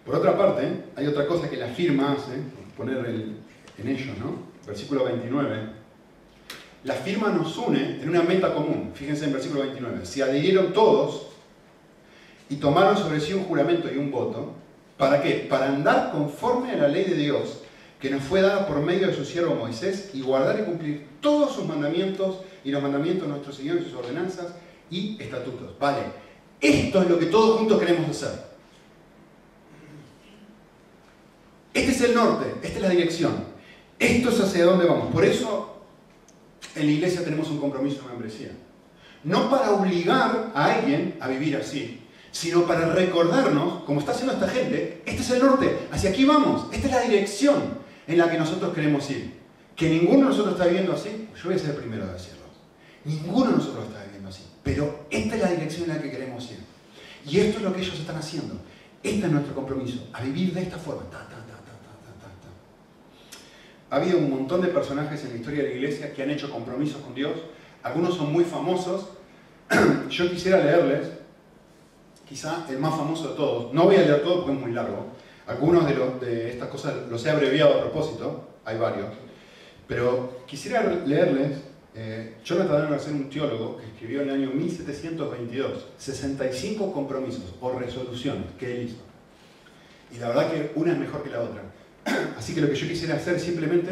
Por 0.05 0.15
otra 0.17 0.37
parte, 0.37 0.85
hay 0.95 1.07
otra 1.07 1.27
cosa 1.27 1.51
que 1.51 1.57
la 1.57 1.69
firma 1.69 2.13
hace, 2.13 2.33
poner 2.77 3.05
en 3.07 3.89
ellos, 3.89 4.17
¿no? 4.19 4.47
Versículo 4.67 5.05
29. 5.05 5.76
La 6.87 6.95
firma 6.95 7.31
nos 7.31 7.59
une 7.59 8.01
en 8.01 8.09
una 8.09 8.23
meta 8.23 8.55
común. 8.55 8.93
Fíjense 8.95 9.25
en 9.25 9.33
versículo 9.33 9.63
29. 9.63 10.07
Se 10.07 10.23
adhirieron 10.23 10.73
todos 10.73 11.27
y 12.49 12.57
tomaron 12.57 12.97
sobre 12.97 13.19
sí 13.19 13.33
un 13.33 13.43
juramento 13.43 13.93
y 13.93 13.97
un 13.99 14.13
voto. 14.13 14.53
¿Para 14.97 15.21
qué? 15.21 15.49
Para 15.51 15.67
andar 15.67 16.13
conforme 16.13 16.71
a 16.71 16.77
la 16.77 16.87
ley 16.87 17.03
de 17.05 17.17
Dios 17.17 17.59
que 18.01 18.09
nos 18.09 18.23
fue 18.23 18.41
dada 18.41 18.69
por 18.69 18.79
medio 18.83 19.09
de 19.09 19.17
su 19.17 19.25
siervo 19.25 19.57
Moisés 19.57 20.11
y 20.15 20.21
guardar 20.21 20.61
y 20.61 20.63
cumplir 20.63 21.09
todos 21.21 21.57
sus 21.57 21.67
mandamientos 21.67 22.43
y 22.63 22.71
los 22.71 22.81
mandamientos 22.81 23.23
de 23.23 23.31
nuestro 23.31 23.53
Señor 23.53 23.79
y 23.79 23.85
sus 23.85 23.95
ordenanzas 23.95 24.55
y 24.89 25.21
estatutos. 25.21 25.77
Vale, 25.81 26.03
esto 26.61 27.03
es 27.03 27.11
lo 27.11 27.19
que 27.19 27.27
todos 27.27 27.59
juntos 27.59 27.81
queremos 27.81 28.09
hacer. 28.11 28.47
Este 31.75 31.91
es 31.91 32.01
el 32.03 32.15
norte, 32.15 32.47
esta 32.63 32.77
es 32.77 32.83
la 32.83 32.91
dirección. 32.91 33.33
Esto 33.99 34.29
es 34.29 34.41
hacia 34.41 34.67
dónde 34.67 34.87
vamos. 34.87 35.13
Por 35.13 35.25
eso 35.25 35.76
en 36.77 36.87
la 36.87 36.93
iglesia 36.93 37.25
tenemos 37.25 37.49
un 37.51 37.59
compromiso 37.59 38.03
de 38.03 38.09
membresía. 38.09 38.51
No 39.25 39.51
para 39.51 39.73
obligar 39.73 40.53
a 40.55 40.75
alguien 40.75 41.17
a 41.21 41.29
vivir 41.29 41.57
así, 41.57 42.01
sino 42.31 42.67
para 42.67 42.93
recordarnos, 42.93 43.83
como 43.85 44.01
está 44.01 44.13
haciendo 44.13 44.35
esta 44.35 44.49
gente, 44.49 45.03
este 45.07 45.23
es 45.23 45.31
el 45.31 45.41
norte, 45.41 45.89
hacia 45.91 46.11
aquí 46.11 46.25
vamos, 46.25 46.67
esta 46.73 46.87
es 46.87 46.95
la 46.95 47.01
dirección 47.01 47.79
en 48.07 48.19
la 48.19 48.31
que 48.31 48.39
nosotros 48.39 48.75
queremos 48.75 49.11
ir. 49.11 49.35
Que 49.75 49.91
ninguno 49.91 50.21
de 50.21 50.25
nosotros 50.31 50.55
está 50.55 50.67
viviendo 50.67 50.93
así, 50.93 51.29
yo 51.35 51.45
voy 51.45 51.55
a 51.55 51.59
ser 51.59 51.71
el 51.71 51.77
primero 51.77 52.05
a 52.05 52.13
decirlo. 52.13 52.47
Ninguno 53.05 53.51
de 53.51 53.57
nosotros 53.57 53.87
está 53.87 54.05
viviendo 54.05 54.29
así, 54.29 54.43
pero 54.63 55.07
esta 55.11 55.37
es 55.37 55.43
la 55.43 55.51
dirección 55.51 55.91
en 55.91 55.97
la 55.97 56.03
que 56.03 56.11
queremos 56.11 56.51
ir. 56.51 56.59
Y 57.27 57.41
esto 57.41 57.59
es 57.59 57.65
lo 57.65 57.75
que 57.75 57.81
ellos 57.81 57.99
están 57.99 58.17
haciendo. 58.17 58.55
Este 59.03 59.27
es 59.27 59.33
nuestro 59.33 59.55
compromiso, 59.55 60.09
a 60.13 60.23
vivir 60.23 60.53
de 60.53 60.63
esta 60.63 60.79
forma. 60.79 61.03
Ha 63.91 63.97
habido 63.97 64.19
un 64.19 64.31
montón 64.31 64.61
de 64.61 64.69
personajes 64.69 65.23
en 65.25 65.31
la 65.31 65.37
historia 65.37 65.63
de 65.63 65.69
la 65.71 65.75
iglesia 65.77 66.13
que 66.13 66.23
han 66.23 66.31
hecho 66.31 66.51
compromisos 66.51 67.01
con 67.03 67.15
Dios. 67.15 67.35
Algunos 67.83 68.17
son 68.17 68.33
muy 68.33 68.45
famosos. 68.45 69.11
Yo 70.11 70.31
quisiera 70.31 70.59
leerles, 70.59 71.09
quizá 72.29 72.67
el 72.69 72.79
más 72.79 72.97
famoso 72.97 73.31
de 73.31 73.37
todos. 73.37 73.73
No 73.73 73.85
voy 73.85 73.97
a 73.97 74.03
leer 74.03 74.23
todo 74.23 74.45
porque 74.45 74.53
es 74.53 74.61
muy 74.61 74.73
largo. 74.73 75.07
Algunos 75.47 75.87
de, 75.87 76.27
de 76.27 76.51
estas 76.51 76.69
cosas 76.69 76.95
los 77.09 77.25
he 77.25 77.31
abreviado 77.31 77.75
a 77.75 77.81
propósito, 77.83 78.49
hay 78.65 78.77
varios. 78.77 79.09
Pero 79.87 80.43
quisiera 80.47 80.83
leerles, 80.83 81.59
eh, 81.95 82.35
Jonathan 82.45 82.87
Edwards 82.87 83.07
un 83.07 83.31
teólogo 83.31 83.79
que 83.79 83.87
escribió 83.87 84.21
en 84.21 84.29
el 84.29 84.35
año 84.35 84.51
1722 84.51 85.87
65 85.97 86.93
compromisos 86.93 87.55
o 87.61 87.79
resoluciones 87.79 88.45
que 88.59 88.75
él 88.75 88.83
hizo. 88.89 88.97
Y 90.15 90.19
la 90.19 90.29
verdad 90.29 90.53
que 90.53 90.73
una 90.75 90.93
es 90.93 90.99
mejor 90.99 91.23
que 91.23 91.31
la 91.31 91.41
otra. 91.41 91.63
Así 92.39 92.55
que 92.55 92.61
lo 92.61 92.69
que 92.69 92.77
yo 92.77 92.87
quisiera 92.87 93.17
hacer 93.17 93.41
simplemente 93.41 93.91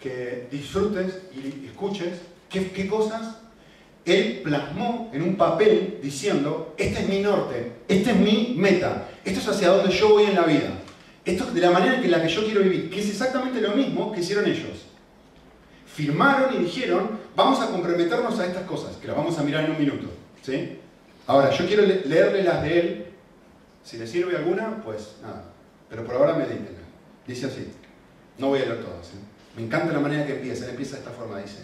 que 0.00 0.46
disfrutes 0.50 1.18
y 1.34 1.66
escuches 1.66 2.20
qué, 2.48 2.88
cosas 2.88 3.36
él 4.04 4.40
plasmó 4.42 5.10
en 5.12 5.22
un 5.22 5.36
papel 5.36 5.98
diciendo, 6.02 6.74
este 6.78 7.00
es 7.00 7.08
mi 7.08 7.20
norte, 7.20 7.72
esta 7.88 8.12
es 8.12 8.16
mi 8.16 8.54
meta, 8.56 9.08
esto 9.24 9.40
es 9.40 9.48
hacia 9.48 9.68
donde 9.68 9.92
yo 9.92 10.10
voy 10.10 10.24
en 10.24 10.34
la 10.34 10.44
vida, 10.44 10.70
esto 11.24 11.44
es 11.44 11.54
de 11.54 11.60
la 11.60 11.70
manera 11.70 12.00
en 12.02 12.10
la 12.10 12.22
que 12.22 12.28
yo 12.28 12.44
quiero 12.44 12.62
vivir, 12.62 12.88
que 12.88 13.00
es 13.00 13.10
exactamente 13.10 13.60
lo 13.60 13.72
mismo 13.72 14.10
que 14.12 14.20
hicieron 14.20 14.46
ellos. 14.46 14.86
Firmaron 15.86 16.54
y 16.54 16.64
dijeron, 16.64 17.18
vamos 17.36 17.60
a 17.60 17.70
comprometernos 17.70 18.38
a 18.38 18.46
estas 18.46 18.62
cosas, 18.62 18.96
que 18.96 19.08
las 19.08 19.16
vamos 19.16 19.38
a 19.38 19.42
mirar 19.42 19.64
en 19.64 19.72
un 19.72 19.78
minuto. 19.78 20.08
¿sí? 20.42 20.78
Ahora, 21.26 21.50
yo 21.50 21.66
quiero 21.66 21.82
leerle 21.82 22.44
las 22.44 22.62
de 22.62 22.80
él, 22.80 23.06
si 23.84 23.98
le 23.98 24.06
sirve 24.06 24.36
alguna, 24.36 24.80
pues 24.82 25.16
nada, 25.20 25.44
pero 25.90 26.04
por 26.04 26.14
ahora 26.14 26.34
medítenla. 26.34 26.77
Dice 27.28 27.46
así, 27.46 27.68
no 28.38 28.48
voy 28.48 28.60
a 28.60 28.64
leer 28.64 28.80
todas. 28.80 29.08
¿eh? 29.08 29.18
Me 29.54 29.64
encanta 29.64 29.92
la 29.92 30.00
manera 30.00 30.26
que 30.26 30.36
empieza, 30.36 30.68
empieza 30.68 30.96
de 30.96 31.02
esta 31.02 31.12
forma, 31.12 31.38
dice, 31.38 31.58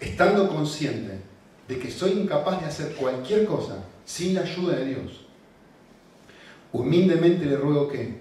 estando 0.00 0.48
consciente 0.48 1.18
de 1.66 1.78
que 1.80 1.90
soy 1.90 2.12
incapaz 2.12 2.60
de 2.60 2.66
hacer 2.66 2.94
cualquier 2.94 3.44
cosa 3.44 3.84
sin 4.04 4.34
la 4.34 4.42
ayuda 4.42 4.76
de 4.76 4.84
Dios, 4.84 5.26
humildemente 6.72 7.44
le 7.44 7.56
ruego 7.56 7.88
que, 7.88 8.20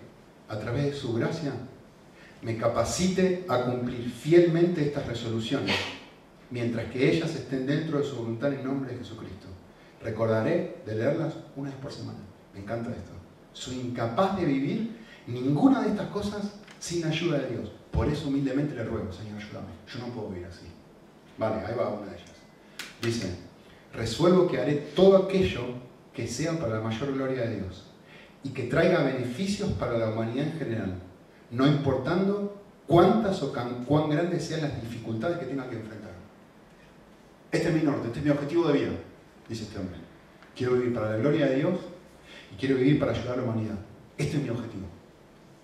a 0.49 0.57
través 0.57 0.85
de 0.85 0.93
su 0.93 1.13
gracia, 1.13 1.53
me 2.41 2.57
capacite 2.57 3.45
a 3.47 3.61
cumplir 3.61 4.09
fielmente 4.09 4.83
estas 4.83 5.05
resoluciones, 5.05 5.75
mientras 6.49 6.91
que 6.91 7.11
ellas 7.11 7.35
estén 7.35 7.67
dentro 7.67 7.99
de 7.99 8.03
su 8.03 8.15
voluntad 8.15 8.51
en 8.51 8.63
nombre 8.63 8.91
de 8.91 8.97
Jesucristo. 8.97 9.47
Recordaré 10.01 10.77
de 10.85 10.95
leerlas 10.95 11.35
una 11.55 11.69
vez 11.69 11.79
por 11.79 11.91
semana. 11.91 12.19
Me 12.53 12.61
encanta 12.61 12.89
esto. 12.89 13.11
Soy 13.53 13.75
incapaz 13.75 14.37
de 14.37 14.45
vivir 14.45 15.02
ninguna 15.27 15.81
de 15.81 15.89
estas 15.89 16.07
cosas 16.09 16.53
sin 16.79 17.05
ayuda 17.05 17.39
de 17.39 17.55
Dios. 17.55 17.71
Por 17.91 18.07
eso 18.07 18.27
humildemente 18.27 18.75
le 18.75 18.83
ruego, 18.83 19.11
Señor, 19.11 19.37
ayúdame. 19.37 19.67
Yo 19.87 19.99
no 19.99 20.13
puedo 20.13 20.29
vivir 20.29 20.47
así. 20.47 20.65
Vale, 21.37 21.65
ahí 21.65 21.75
va 21.77 21.89
una 21.89 22.07
de 22.07 22.17
ellas. 22.17 22.31
Dice, 23.01 23.35
resuelvo 23.93 24.47
que 24.47 24.59
haré 24.59 24.73
todo 24.95 25.17
aquello 25.17 25.61
que 26.13 26.27
sea 26.27 26.59
para 26.59 26.75
la 26.75 26.81
mayor 26.81 27.13
gloria 27.13 27.43
de 27.43 27.57
Dios 27.57 27.85
y 28.43 28.49
que 28.49 28.63
traiga 28.63 29.03
beneficios 29.03 29.71
para 29.73 29.97
la 29.97 30.09
humanidad 30.09 30.47
en 30.47 30.59
general, 30.59 30.95
no 31.51 31.65
importando 31.65 32.61
cuántas 32.87 33.41
o 33.41 33.53
cuán 33.87 34.09
grandes 34.09 34.45
sean 34.45 34.61
las 34.61 34.81
dificultades 34.81 35.37
que 35.37 35.45
tenga 35.45 35.69
que 35.69 35.77
enfrentar. 35.77 36.11
Este 37.51 37.69
es 37.69 37.73
mi 37.75 37.81
norte, 37.83 38.07
este 38.07 38.19
es 38.19 38.25
mi 38.25 38.31
objetivo 38.31 38.67
de 38.67 38.73
vida, 38.73 38.91
dice 39.47 39.63
este 39.63 39.79
hombre. 39.79 39.97
Quiero 40.55 40.73
vivir 40.73 40.93
para 40.93 41.11
la 41.11 41.17
gloria 41.17 41.47
de 41.47 41.55
Dios 41.55 41.79
y 42.51 42.55
quiero 42.59 42.75
vivir 42.75 42.99
para 42.99 43.11
ayudar 43.11 43.33
a 43.33 43.37
la 43.37 43.43
humanidad. 43.43 43.77
Este 44.17 44.37
es 44.37 44.43
mi 44.43 44.49
objetivo. 44.49 44.92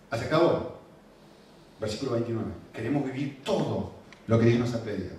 Hasta 0.10 0.26
acabó. 0.26 0.80
Versículo 1.80 2.14
29. 2.14 2.46
Queremos 2.74 3.06
vivir 3.06 3.42
todo 3.44 3.92
lo 4.28 4.40
que 4.40 4.46
Dios 4.46 4.60
nos 4.60 4.74
ha 4.74 4.84
pedido. 4.84 5.16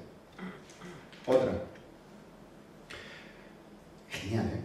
Otra. 1.27 1.53
Genial, 4.09 4.47
¿eh? 4.47 4.61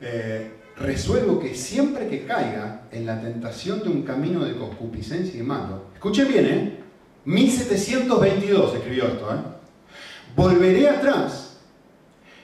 eh 0.00 0.58
resuelvo 0.76 1.38
que 1.38 1.54
siempre 1.54 2.08
que 2.08 2.24
caiga 2.24 2.82
en 2.90 3.06
la 3.06 3.20
tentación 3.20 3.82
de 3.82 3.88
un 3.88 4.02
camino 4.02 4.44
de 4.44 4.56
concupiscencia 4.56 5.38
y 5.38 5.42
malo, 5.42 5.84
escuchen 5.94 6.28
bien, 6.28 6.46
¿eh? 6.46 6.78
1722 7.24 8.74
escribió 8.74 9.06
esto, 9.06 9.34
¿eh? 9.34 9.38
Volveré 10.34 10.88
atrás 10.88 11.58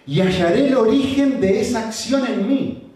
y 0.06 0.20
hallaré 0.20 0.68
el 0.68 0.76
origen 0.76 1.40
de 1.40 1.60
esa 1.60 1.86
acción 1.86 2.26
en 2.26 2.48
mí. 2.48 2.92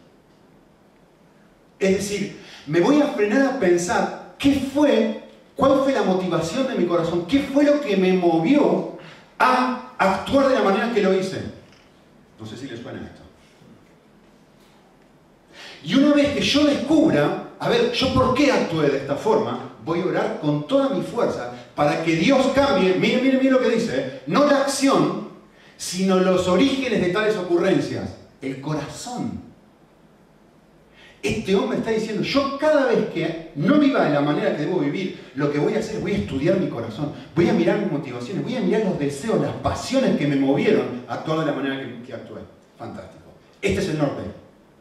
Es 1.79 1.97
decir, 1.97 2.42
me 2.67 2.81
voy 2.81 3.01
a 3.01 3.07
frenar 3.09 3.43
a 3.43 3.59
pensar 3.59 4.35
qué 4.39 4.55
fue, 4.73 5.23
cuál 5.57 5.81
fue 5.83 5.93
la 5.93 6.03
motivación 6.03 6.67
de 6.69 6.75
mi 6.75 6.87
corazón, 6.87 7.27
qué 7.27 7.41
fue 7.41 7.65
lo 7.65 7.81
que 7.81 7.97
me 7.97 8.13
movió 8.13 8.99
a 9.39 9.93
actuar 9.99 10.49
de 10.49 10.55
la 10.55 10.63
manera 10.63 10.93
que 10.93 11.03
lo 11.03 11.15
hice. 11.15 11.43
No 12.39 12.47
sé 12.47 12.57
si 12.57 12.67
les 12.67 12.81
suena 12.81 13.01
esto. 13.01 13.23
Y 15.85 15.95
una 15.95 16.15
vez 16.15 16.35
que 16.35 16.41
yo 16.41 16.65
descubra, 16.65 17.51
a 17.59 17.69
ver, 17.69 17.93
yo 17.93 18.15
por 18.15 18.35
qué 18.35 18.53
actué 18.53 18.89
de 18.89 18.99
esta 18.99 19.17
forma, 19.17 19.73
voy 19.85 20.01
a 20.01 20.07
orar 20.07 20.41
con 20.41 20.67
toda 20.67 20.91
mi 20.91 21.03
fuerza 21.03 21.53
para 21.75 22.05
que 22.05 22.15
Dios 22.17 22.47
cambie, 22.55 22.95
miren, 22.95 23.23
miren, 23.23 23.39
miren 23.39 23.53
lo 23.53 23.61
que 23.61 23.71
dice, 23.71 23.99
¿eh? 23.99 24.23
no 24.29 24.47
la 24.47 24.61
acción, 24.61 25.29
sino 25.77 26.21
los 26.21 26.47
orígenes 26.47 27.01
de 27.01 27.09
tales 27.09 27.37
ocurrencias, 27.37 28.11
el 28.41 28.61
corazón. 28.61 29.52
Este 31.23 31.55
hombre 31.55 31.79
está 31.79 31.93
diciendo, 31.93 32.23
yo 32.23 32.59
cada 32.59 32.87
vez 32.87 33.09
que 33.11 33.53
no 33.55 33.79
viva 33.79 34.05
de 34.05 34.11
la 34.11 34.21
manera 34.21 34.57
que 34.57 34.63
debo 34.63 34.81
vivir, 34.81 35.31
lo 35.37 35.53
que 35.53 35.59
voy 35.59 35.75
a 35.75 35.79
hacer 35.79 35.97
es 35.97 36.03
voy 36.03 36.13
a 36.13 36.19
estudiar 36.19 36.59
mi 36.59 36.69
corazón, 36.69 37.13
voy 37.37 37.49
a 37.49 37.53
mirar 37.53 37.79
mis 37.79 37.93
motivaciones, 37.93 38.43
voy 38.43 38.57
a 38.57 38.61
mirar 38.61 38.85
los 38.85 38.99
deseos, 38.99 39.41
las 39.41 39.53
pasiones 39.55 40.19
que 40.19 40.27
me 40.27 40.35
movieron 40.35 41.05
a 41.09 41.15
actuar 41.15 41.41
de 41.41 41.47
la 41.47 41.53
manera 41.53 41.79
que, 41.79 42.03
que 42.03 42.13
actué. 42.13 42.41
Fantástico. 42.77 43.23
Este 43.61 43.81
es 43.81 43.89
el 43.91 43.99
norte, 43.99 44.23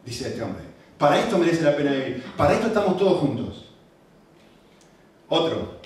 dice 0.04 0.28
este 0.28 0.42
hombre. 0.42 0.64
Para 0.98 1.20
esto 1.20 1.38
merece 1.38 1.62
la 1.62 1.76
pena 1.76 1.92
vivir. 1.92 2.24
Para 2.36 2.54
esto 2.54 2.66
estamos 2.66 2.96
todos 2.96 3.20
juntos. 3.20 3.70
Otro. 5.28 5.80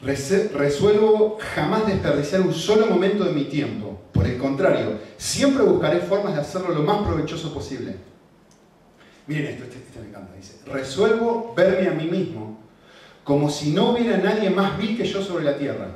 Resuelvo 0.00 1.38
jamás 1.54 1.86
desperdiciar 1.86 2.42
un 2.42 2.54
solo 2.54 2.86
momento 2.86 3.24
de 3.24 3.32
mi 3.32 3.44
tiempo. 3.44 4.00
Por 4.12 4.26
el 4.26 4.38
contrario, 4.38 4.98
siempre 5.16 5.62
buscaré 5.64 6.00
formas 6.00 6.34
de 6.34 6.40
hacerlo 6.40 6.74
lo 6.74 6.82
más 6.82 7.06
provechoso 7.06 7.52
posible. 7.52 7.96
Miren 9.28 9.46
esto, 9.46 9.64
este, 9.64 9.76
este, 9.76 10.00
me 10.00 10.08
encanta. 10.08 10.34
Dice, 10.34 10.58
resuelvo 10.66 11.54
verme 11.54 11.88
a 11.88 11.92
mí 11.92 12.04
mismo 12.04 12.58
como 13.22 13.50
si 13.50 13.72
no 13.72 13.90
hubiera 13.90 14.16
nadie 14.16 14.48
más 14.48 14.78
vil 14.78 14.96
que 14.96 15.04
yo 15.04 15.22
sobre 15.22 15.44
la 15.44 15.58
tierra. 15.58 15.90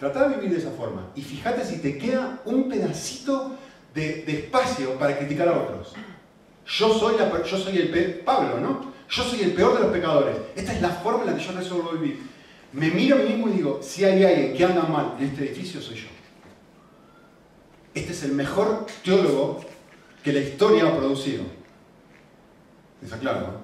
Trata 0.00 0.28
de 0.28 0.34
vivir 0.34 0.50
de 0.50 0.58
esa 0.58 0.72
forma. 0.72 1.12
Y 1.14 1.22
fíjate 1.22 1.64
si 1.64 1.78
te 1.78 1.96
queda 1.96 2.40
un 2.44 2.68
pedacito 2.68 3.56
de, 3.94 4.24
espacio 4.26 4.98
para 4.98 5.16
criticar 5.16 5.46
a 5.46 5.62
otros. 5.62 5.94
Yo 6.66 6.92
soy, 6.92 7.14
el 7.76 8.20
Pablo, 8.24 8.58
¿no? 8.58 8.92
Yo 9.08 9.22
soy 9.22 9.42
el 9.42 9.52
peor 9.52 9.74
de 9.74 9.80
los 9.84 9.92
pecadores. 9.92 10.36
Esta 10.56 10.72
es 10.72 10.82
la 10.82 10.88
forma 10.88 11.20
en 11.20 11.30
la 11.30 11.36
que 11.36 11.44
yo 11.44 11.52
resuelvo 11.52 11.90
vivir. 11.90 12.20
Me 12.72 12.90
miro 12.90 13.14
a 13.14 13.20
mí 13.20 13.28
mismo 13.28 13.48
y 13.48 13.52
digo, 13.52 13.78
si 13.80 14.04
hay 14.04 14.24
alguien 14.24 14.54
que 14.54 14.64
anda 14.64 14.82
mal 14.82 15.14
en 15.20 15.26
este 15.26 15.44
edificio, 15.44 15.80
soy 15.80 15.96
yo. 15.98 16.08
Este 17.94 18.10
es 18.10 18.24
el 18.24 18.32
mejor 18.32 18.86
teólogo 19.04 19.60
que 20.22 20.32
la 20.32 20.40
historia 20.40 20.86
ha 20.86 20.96
producido. 20.96 21.44
¿Está 23.02 23.18
claro? 23.18 23.60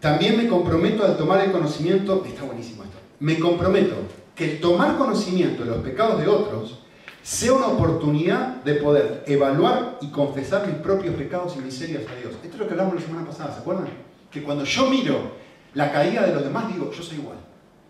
También 0.00 0.36
me 0.36 0.48
comprometo 0.48 1.04
al 1.04 1.16
tomar 1.16 1.44
el 1.44 1.52
conocimiento, 1.52 2.24
está 2.26 2.42
buenísimo 2.44 2.84
esto, 2.84 2.98
me 3.20 3.38
comprometo 3.38 3.96
que 4.34 4.52
el 4.52 4.60
tomar 4.60 4.96
conocimiento 4.96 5.64
de 5.64 5.70
los 5.70 5.78
pecados 5.78 6.20
de 6.20 6.28
otros 6.28 6.80
sea 7.22 7.52
una 7.52 7.68
oportunidad 7.68 8.56
de 8.64 8.74
poder 8.74 9.22
evaluar 9.26 9.98
y 10.00 10.08
confesar 10.08 10.66
mis 10.66 10.76
propios 10.76 11.14
pecados 11.14 11.56
y 11.56 11.60
miserias 11.60 12.02
a 12.08 12.16
Dios. 12.20 12.34
Esto 12.42 12.54
es 12.54 12.58
lo 12.58 12.66
que 12.66 12.72
hablamos 12.72 12.96
la 12.96 13.00
semana 13.00 13.26
pasada, 13.26 13.54
¿se 13.54 13.60
acuerdan? 13.60 13.86
Que 14.30 14.42
cuando 14.42 14.64
yo 14.64 14.90
miro 14.90 15.32
la 15.74 15.92
caída 15.92 16.26
de 16.26 16.34
los 16.34 16.42
demás, 16.42 16.72
digo, 16.72 16.90
yo 16.90 17.02
soy 17.02 17.18
igual. 17.18 17.38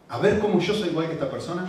A 0.09 0.19
ver 0.19 0.39
cómo 0.39 0.61
yo 0.61 0.75
soy 0.75 0.91
igual 0.91 1.07
que 1.07 1.15
esta 1.15 1.31
persona. 1.31 1.67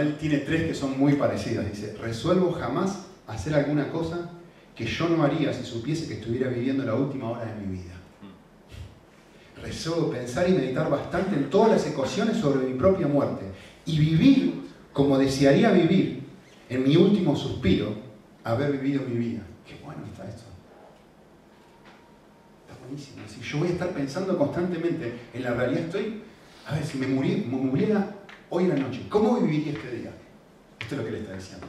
Él 0.00 0.16
tiene 0.16 0.38
tres 0.38 0.64
que 0.64 0.74
son 0.74 0.98
muy 0.98 1.14
parecidas. 1.14 1.70
Dice, 1.70 1.96
resuelvo 2.00 2.52
jamás 2.52 3.06
hacer 3.26 3.54
alguna 3.54 3.90
cosa 3.90 4.30
que 4.74 4.86
yo 4.86 5.08
no 5.08 5.22
haría 5.22 5.52
si 5.52 5.64
supiese 5.64 6.06
que 6.06 6.14
estuviera 6.14 6.48
viviendo 6.48 6.84
la 6.84 6.94
última 6.94 7.30
hora 7.30 7.44
de 7.44 7.54
mi 7.60 7.78
vida 7.78 7.98
resuelvo 9.62 10.10
pensar 10.10 10.48
y 10.48 10.52
meditar 10.52 10.90
bastante 10.90 11.36
en 11.36 11.50
todas 11.50 11.70
las 11.70 11.86
ecuaciones 11.86 12.36
sobre 12.36 12.66
mi 12.66 12.74
propia 12.74 13.06
muerte 13.06 13.46
y 13.86 13.98
vivir 13.98 14.54
como 14.92 15.18
desearía 15.18 15.70
vivir 15.70 16.22
en 16.68 16.84
mi 16.84 16.96
último 16.96 17.36
suspiro, 17.36 17.94
haber 18.44 18.72
vivido 18.72 19.02
mi 19.08 19.16
vida. 19.16 19.40
Qué 19.66 19.76
bueno 19.84 20.02
está 20.04 20.28
esto. 20.28 20.42
Está 22.66 22.78
buenísimo. 22.82 23.22
Si 23.26 23.40
yo 23.40 23.58
voy 23.58 23.68
a 23.68 23.72
estar 23.72 23.90
pensando 23.90 24.36
constantemente 24.36 25.12
en 25.32 25.42
la 25.42 25.54
realidad, 25.54 25.84
estoy, 25.84 26.22
a 26.66 26.74
ver, 26.74 26.84
si 26.84 26.98
me, 26.98 27.06
muriera 27.06 28.14
hoy 28.50 28.64
en 28.64 28.70
la 28.70 28.76
noche, 28.76 29.02
¿cómo 29.08 29.36
viviría 29.40 29.72
este 29.72 29.90
día? 29.90 30.10
Esto 30.78 30.94
es 30.94 30.98
lo 30.98 31.04
que 31.04 31.10
le 31.12 31.18
está 31.20 31.34
diciendo. 31.34 31.66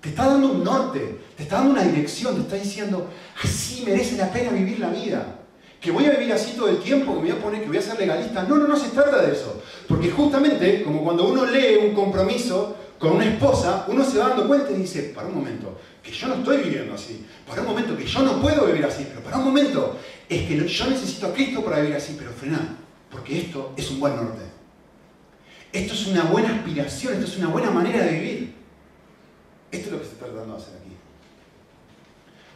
Te 0.00 0.08
está 0.10 0.26
dando 0.26 0.52
un 0.52 0.64
norte, 0.64 1.18
te 1.36 1.42
está 1.42 1.56
dando 1.56 1.72
una 1.72 1.82
dirección, 1.82 2.34
te 2.36 2.40
está 2.42 2.56
diciendo, 2.56 3.08
así 3.42 3.82
merece 3.84 4.16
la 4.16 4.32
pena 4.32 4.50
vivir 4.50 4.78
la 4.78 4.90
vida 4.90 5.40
que 5.80 5.90
voy 5.90 6.04
a 6.04 6.10
vivir 6.10 6.32
así 6.32 6.52
todo 6.52 6.68
el 6.68 6.78
tiempo, 6.78 7.14
que 7.14 7.20
me 7.20 7.30
voy 7.30 7.38
a 7.38 7.42
poner, 7.42 7.62
que 7.62 7.68
voy 7.68 7.78
a 7.78 7.82
ser 7.82 7.98
legalista. 7.98 8.42
No, 8.42 8.56
no, 8.56 8.68
no 8.68 8.76
se 8.76 8.90
trata 8.90 9.22
de 9.22 9.32
eso. 9.32 9.62
Porque 9.88 10.10
justamente, 10.10 10.82
como 10.82 11.02
cuando 11.02 11.26
uno 11.26 11.46
lee 11.46 11.78
un 11.82 11.94
compromiso 11.94 12.76
con 12.98 13.12
una 13.12 13.24
esposa, 13.24 13.86
uno 13.88 14.04
se 14.04 14.18
va 14.18 14.28
dando 14.28 14.46
cuenta 14.46 14.70
y 14.72 14.76
dice, 14.76 15.12
para 15.14 15.28
un 15.28 15.36
momento, 15.36 15.78
que 16.02 16.12
yo 16.12 16.28
no 16.28 16.34
estoy 16.34 16.58
viviendo 16.58 16.94
así. 16.94 17.24
Para 17.46 17.62
un 17.62 17.68
momento, 17.68 17.96
que 17.96 18.04
yo 18.04 18.20
no 18.20 18.42
puedo 18.42 18.66
vivir 18.66 18.84
así. 18.84 19.06
Pero 19.08 19.22
para 19.22 19.38
un 19.38 19.44
momento, 19.44 19.96
es 20.28 20.46
que 20.46 20.68
yo 20.68 20.86
necesito 20.86 21.28
a 21.28 21.32
Cristo 21.32 21.64
para 21.64 21.80
vivir 21.80 21.96
así. 21.96 22.14
Pero 22.18 22.30
frená, 22.32 22.76
porque 23.10 23.38
esto 23.38 23.72
es 23.74 23.90
un 23.90 24.00
buen 24.00 24.16
norte. 24.16 24.42
Esto 25.72 25.94
es 25.94 26.06
una 26.08 26.24
buena 26.24 26.54
aspiración, 26.56 27.14
esto 27.14 27.26
es 27.26 27.38
una 27.38 27.48
buena 27.48 27.70
manera 27.70 28.04
de 28.04 28.12
vivir. 28.12 28.54
Esto 29.70 29.86
es 29.86 29.92
lo 29.92 29.98
que 30.00 30.04
se 30.04 30.12
está 30.12 30.26
tratando 30.26 30.56
de 30.56 30.62
hacer 30.62 30.74
aquí. 30.76 30.96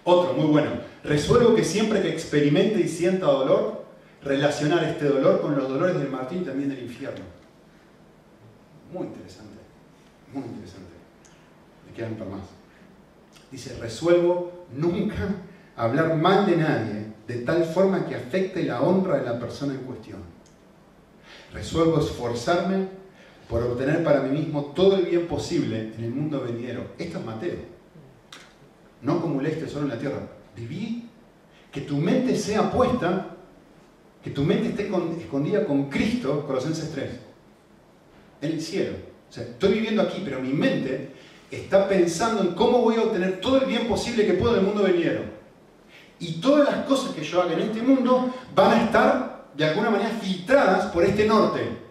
Otro, 0.03 0.35
muy 0.35 0.46
bueno. 0.46 0.70
Resuelvo 1.05 1.55
que 1.55 1.64
siempre 1.64 2.03
que 2.03 2.11
experimente 2.11 2.81
y 2.81 2.88
sienta 2.88 3.27
dolor, 3.27 3.85
relacionar 4.22 4.83
este 4.85 5.07
dolor 5.07 5.40
con 5.40 5.57
los 5.57 5.68
dolores 5.68 5.98
del 5.98 6.11
martín 6.11 6.42
y 6.42 6.44
también 6.44 6.70
del 6.70 6.83
infierno. 6.83 7.24
Muy 8.92 9.07
interesante, 9.07 9.59
muy 10.33 10.42
interesante. 10.42 10.92
Me 11.87 11.92
quedan 11.92 12.14
para 12.14 12.31
más. 12.31 12.44
Dice, 13.50 13.77
resuelvo 13.79 14.66
nunca 14.74 15.29
hablar 15.77 16.16
mal 16.16 16.46
de 16.46 16.57
nadie 16.57 17.07
de 17.27 17.37
tal 17.37 17.64
forma 17.64 18.07
que 18.07 18.16
afecte 18.16 18.64
la 18.64 18.83
honra 18.83 19.18
de 19.18 19.24
la 19.24 19.38
persona 19.38 19.74
en 19.74 19.81
cuestión. 19.81 20.18
Resuelvo 21.53 22.00
esforzarme 22.00 22.88
por 23.48 23.62
obtener 23.62 24.02
para 24.02 24.20
mí 24.22 24.38
mismo 24.38 24.72
todo 24.74 24.96
el 24.96 25.07
bien 25.07 25.26
posible 25.26 25.92
en 25.96 26.04
el 26.04 26.11
mundo 26.11 26.40
venidero. 26.40 26.92
Esto 26.98 27.18
es 27.18 27.24
Mateo 27.24 27.74
no 29.04 29.14
acumuléis 29.14 29.61
tesoro 29.61 29.85
en 29.85 29.90
la 29.90 29.98
tierra. 29.98 30.18
Viví, 30.57 31.09
que 31.70 31.83
tu 31.83 31.96
mente 31.96 32.37
sea 32.37 32.70
puesta, 32.72 33.37
que 34.22 34.30
tu 34.30 34.42
mente 34.42 34.70
esté 34.70 34.90
escondida 35.20 35.66
con 35.66 35.90
Cristo, 35.90 36.44
Colosenses 36.46 36.90
3, 36.92 37.11
en 38.42 38.50
el 38.52 38.61
cielo. 38.61 38.96
O 39.28 39.33
sea, 39.33 39.44
estoy 39.44 39.74
viviendo 39.74 40.02
aquí, 40.02 40.22
pero 40.24 40.40
mi 40.40 40.52
mente 40.52 41.11
está 41.50 41.87
pensando 41.87 42.42
en 42.42 42.54
cómo 42.54 42.78
voy 42.78 42.96
a 42.96 43.02
obtener 43.02 43.40
todo 43.40 43.61
el 43.61 43.66
bien 43.66 43.87
posible 43.87 44.26
que 44.26 44.35
puedo 44.35 44.54
del 44.54 44.64
mundo 44.64 44.83
venidero. 44.83 45.22
Y 46.18 46.40
todas 46.40 46.64
las 46.64 46.87
cosas 46.87 47.14
que 47.14 47.22
yo 47.22 47.42
haga 47.42 47.52
en 47.52 47.61
este 47.61 47.83
mundo 47.83 48.33
van 48.54 48.72
a 48.72 48.85
estar 48.85 49.44
de 49.54 49.64
alguna 49.66 49.90
manera 49.90 50.11
filtradas 50.11 50.87
por 50.87 51.04
este 51.04 51.26
norte. 51.26 51.83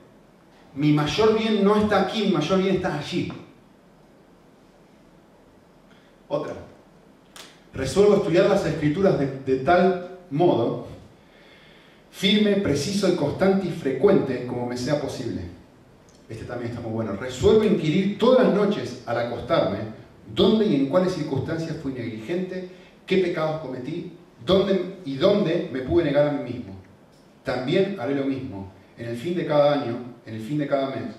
Mi 0.76 0.92
mayor 0.92 1.38
bien 1.38 1.64
no 1.64 1.76
está 1.76 2.02
aquí, 2.02 2.24
mi 2.24 2.32
mayor 2.32 2.62
bien 2.62 2.76
está 2.76 2.98
allí. 2.98 3.32
Otra. 6.28 6.54
Resuelvo 7.74 8.16
estudiar 8.16 8.50
las 8.50 8.66
escrituras 8.66 9.20
de, 9.20 9.58
tal 9.58 10.20
modo, 10.30 10.88
firme, 12.12 12.58
preciso 12.58 13.08
y 13.10 13.16
constante 13.16 13.68
y 13.68 13.72
frecuente 13.72 14.46
como 14.48 14.68
me 14.68 14.78
sea 14.78 15.02
posible. 15.02 15.42
Este 16.30 16.46
también 16.46 16.72
está 16.72 16.82
muy 16.82 16.92
bueno. 16.92 17.14
Resuelvo 17.14 17.64
inquirir 17.64 18.18
todas 18.18 18.46
las 18.46 18.56
noches 18.56 19.04
al 19.06 19.18
acostarme 19.18 20.04
dónde 20.34 20.66
y 20.66 20.76
en 20.76 20.88
cuáles 20.88 21.14
circunstancias 21.14 21.78
fui 21.82 21.94
negligente, 21.94 22.70
qué 23.06 23.18
pecados 23.18 23.62
cometí, 23.62 24.14
dónde 24.46 24.98
y 25.06 25.16
dónde 25.16 25.70
me 25.72 25.82
pude 25.82 26.06
negar 26.06 26.28
a 26.28 26.32
mí 26.32 26.52
mismo. 26.52 26.76
También 27.44 27.98
haré 28.00 28.16
lo 28.16 28.26
mismo 28.26 28.72
en 28.98 29.08
el 29.08 29.18
fin 29.18 29.36
de 29.36 29.46
cada 29.46 29.74
año, 29.74 30.13
en 30.26 30.36
el 30.36 30.42
fin 30.42 30.58
de 30.58 30.68
cada 30.68 30.90
mes 30.90 31.16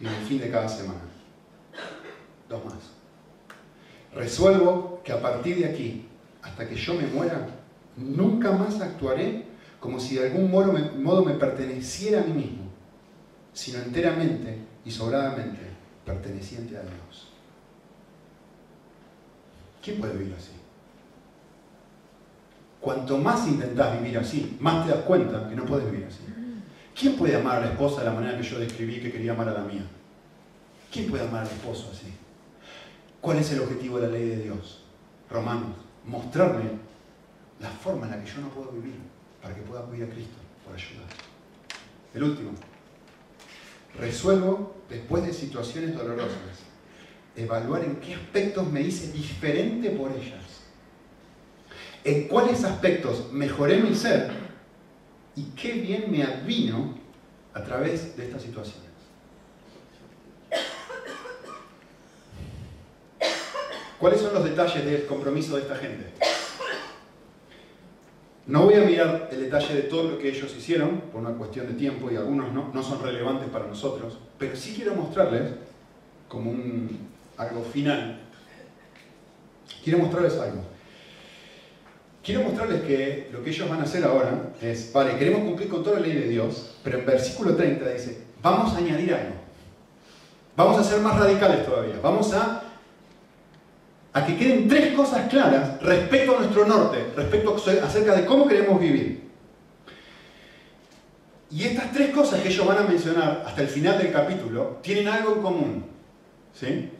y 0.00 0.06
en 0.06 0.12
el 0.12 0.22
fin 0.26 0.40
de 0.40 0.50
cada 0.50 0.68
semana. 0.68 1.00
Dos 2.48 2.64
más. 2.64 2.74
Resuelvo 4.14 5.00
que 5.04 5.12
a 5.12 5.20
partir 5.20 5.58
de 5.58 5.66
aquí, 5.66 6.06
hasta 6.42 6.68
que 6.68 6.74
yo 6.74 6.94
me 6.94 7.06
muera, 7.06 7.48
nunca 7.96 8.52
más 8.52 8.80
actuaré 8.80 9.44
como 9.80 10.00
si 10.00 10.16
de 10.16 10.26
algún 10.26 10.50
modo 10.50 11.22
me, 11.22 11.34
perteneciera 11.34 12.22
a 12.22 12.24
mí 12.24 12.32
mismo, 12.32 12.64
sino 13.52 13.78
enteramente 13.78 14.58
y 14.84 14.90
sobradamente 14.90 15.60
perteneciente 16.04 16.76
a 16.76 16.80
Dios. 16.80 17.28
¿Quién 19.82 20.00
puede 20.00 20.16
vivir 20.16 20.34
así? 20.36 20.52
Cuanto 22.80 23.18
más 23.18 23.46
intentas 23.46 24.00
vivir 24.00 24.18
así, 24.18 24.56
más 24.60 24.86
te 24.86 24.92
das 24.92 25.02
cuenta 25.02 25.48
que 25.48 25.54
no 25.54 25.64
puedes 25.64 25.90
vivir 25.90 26.06
así. 26.06 26.37
¿Quién 26.98 27.14
puede 27.14 27.36
amar 27.36 27.58
a 27.58 27.60
la 27.60 27.70
esposa 27.70 28.00
de 28.00 28.06
la 28.06 28.12
manera 28.12 28.36
que 28.36 28.42
yo 28.42 28.58
describí 28.58 29.00
que 29.00 29.12
quería 29.12 29.30
amar 29.30 29.48
a 29.48 29.52
la 29.52 29.60
mía? 29.60 29.82
¿Quién 30.90 31.08
puede 31.08 31.24
amar 31.24 31.42
al 31.42 31.52
esposo 31.52 31.90
así? 31.92 32.12
¿Cuál 33.20 33.38
es 33.38 33.52
el 33.52 33.60
objetivo 33.60 34.00
de 34.00 34.08
la 34.08 34.12
ley 34.14 34.28
de 34.28 34.42
Dios? 34.42 34.82
Romanos, 35.30 35.76
mostrarme 36.04 36.64
la 37.60 37.70
forma 37.70 38.06
en 38.06 38.12
la 38.12 38.24
que 38.24 38.28
yo 38.28 38.40
no 38.40 38.48
puedo 38.48 38.72
vivir 38.72 38.96
para 39.40 39.54
que 39.54 39.62
pueda 39.62 39.82
vivir 39.82 40.08
a 40.08 40.10
Cristo 40.10 40.38
por 40.64 40.74
ayudar. 40.74 41.06
el 42.14 42.22
último. 42.24 42.50
Resuelvo, 43.96 44.74
después 44.88 45.24
de 45.24 45.32
situaciones 45.32 45.94
dolorosas, 45.94 46.64
evaluar 47.36 47.84
en 47.84 47.96
qué 47.96 48.14
aspectos 48.14 48.66
me 48.72 48.80
hice 48.80 49.12
diferente 49.12 49.90
por 49.90 50.10
ellas. 50.10 50.62
En 52.02 52.26
cuáles 52.26 52.64
aspectos 52.64 53.32
mejoré 53.32 53.80
mi 53.80 53.94
ser 53.94 54.37
y 55.38 55.52
qué 55.54 55.72
bien 55.74 56.10
me 56.10 56.24
advino 56.24 56.94
a 57.54 57.62
través 57.62 58.16
de 58.16 58.24
estas 58.24 58.42
situaciones. 58.42 58.88
¿Cuáles 64.00 64.20
son 64.20 64.34
los 64.34 64.42
detalles 64.42 64.84
del 64.84 65.06
compromiso 65.06 65.54
de 65.54 65.62
esta 65.62 65.76
gente? 65.76 66.12
No 68.46 68.64
voy 68.64 68.74
a 68.74 68.80
mirar 68.80 69.28
el 69.30 69.40
detalle 69.42 69.74
de 69.74 69.82
todo 69.82 70.10
lo 70.10 70.18
que 70.18 70.28
ellos 70.28 70.52
hicieron, 70.56 71.02
por 71.12 71.20
una 71.20 71.32
cuestión 71.32 71.68
de 71.68 71.74
tiempo 71.74 72.10
y 72.10 72.16
algunos 72.16 72.52
no, 72.52 72.72
no 72.74 72.82
son 72.82 73.00
relevantes 73.00 73.48
para 73.48 73.66
nosotros, 73.66 74.18
pero 74.38 74.56
sí 74.56 74.72
quiero 74.74 74.94
mostrarles, 74.94 75.52
como 76.26 76.50
un, 76.50 77.08
algo 77.36 77.62
final, 77.62 78.22
quiero 79.84 80.00
mostrarles 80.00 80.36
algo. 80.38 80.77
Quiero 82.22 82.42
mostrarles 82.42 82.82
que 82.82 83.28
lo 83.32 83.42
que 83.42 83.50
ellos 83.50 83.68
van 83.68 83.80
a 83.80 83.84
hacer 83.84 84.04
ahora 84.04 84.52
es, 84.60 84.92
vale, 84.92 85.16
queremos 85.16 85.42
cumplir 85.42 85.68
con 85.68 85.82
toda 85.82 86.00
la 86.00 86.06
ley 86.06 86.14
de 86.14 86.28
Dios, 86.28 86.76
pero 86.82 86.98
en 86.98 87.06
versículo 87.06 87.54
30 87.54 87.88
dice, 87.88 88.18
vamos 88.42 88.74
a 88.74 88.78
añadir 88.78 89.14
algo. 89.14 89.34
Vamos 90.56 90.78
a 90.78 90.84
ser 90.84 91.00
más 91.00 91.18
radicales 91.18 91.64
todavía. 91.64 91.94
Vamos 92.02 92.32
a 92.34 92.64
a 94.12 94.26
que 94.26 94.36
queden 94.36 94.68
tres 94.68 94.94
cosas 94.94 95.28
claras 95.28 95.80
respecto 95.82 96.36
a 96.36 96.40
nuestro 96.40 96.66
norte, 96.66 97.12
respecto 97.14 97.56
acerca 97.82 98.14
de 98.14 98.24
cómo 98.24 98.46
queremos 98.46 98.80
vivir. 98.80 99.28
Y 101.50 101.64
estas 101.64 101.92
tres 101.92 102.10
cosas 102.10 102.40
que 102.40 102.48
ellos 102.48 102.66
van 102.66 102.78
a 102.78 102.82
mencionar 102.82 103.44
hasta 103.46 103.62
el 103.62 103.68
final 103.68 103.98
del 103.98 104.12
capítulo 104.12 104.78
tienen 104.82 105.08
algo 105.08 105.34
en 105.34 105.42
común. 105.42 105.84
¿sí? 106.52 106.90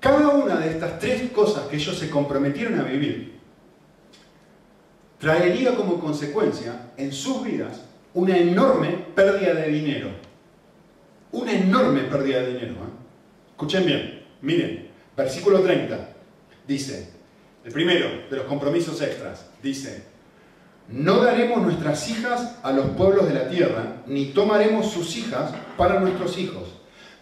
Cada 0.00 0.28
una 0.28 0.56
de 0.56 0.70
estas 0.70 0.98
tres 0.98 1.30
cosas 1.32 1.66
que 1.68 1.76
ellos 1.76 1.98
se 1.98 2.08
comprometieron 2.08 2.78
a 2.78 2.84
vivir 2.84 3.38
traería 5.18 5.74
como 5.74 5.98
consecuencia 5.98 6.90
en 6.96 7.12
sus 7.12 7.44
vidas 7.44 7.82
una 8.14 8.36
enorme 8.36 8.90
pérdida 9.14 9.54
de 9.54 9.68
dinero. 9.68 10.08
Una 11.32 11.52
enorme 11.52 12.02
pérdida 12.02 12.40
de 12.40 12.54
dinero. 12.54 12.74
¿eh? 12.74 13.50
Escuchen 13.50 13.84
bien. 13.84 14.24
Miren, 14.40 14.88
versículo 15.16 15.60
30 15.60 16.08
dice, 16.66 17.10
el 17.64 17.72
primero 17.72 18.28
de 18.30 18.36
los 18.36 18.46
compromisos 18.46 19.00
extras, 19.02 19.46
dice, 19.62 20.04
no 20.88 21.18
daremos 21.22 21.60
nuestras 21.60 22.08
hijas 22.08 22.56
a 22.62 22.72
los 22.72 22.86
pueblos 22.90 23.26
de 23.26 23.34
la 23.34 23.48
tierra, 23.48 24.02
ni 24.06 24.26
tomaremos 24.26 24.90
sus 24.90 25.16
hijas 25.16 25.52
para 25.76 25.98
nuestros 26.00 26.38
hijos. 26.38 26.68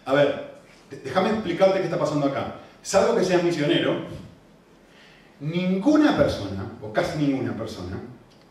A 0.05 0.13
ver, 0.13 0.57
déjame 1.03 1.29
explicarte 1.29 1.79
qué 1.79 1.85
está 1.85 1.97
pasando 1.97 2.27
acá. 2.27 2.55
Salvo 2.87 3.17
que 3.17 3.25
seas 3.25 3.43
misionero, 3.43 3.97
ninguna 5.41 6.15
persona, 6.15 6.71
o 6.81 6.93
casi 6.93 7.17
ninguna 7.17 7.51
persona, 7.51 7.99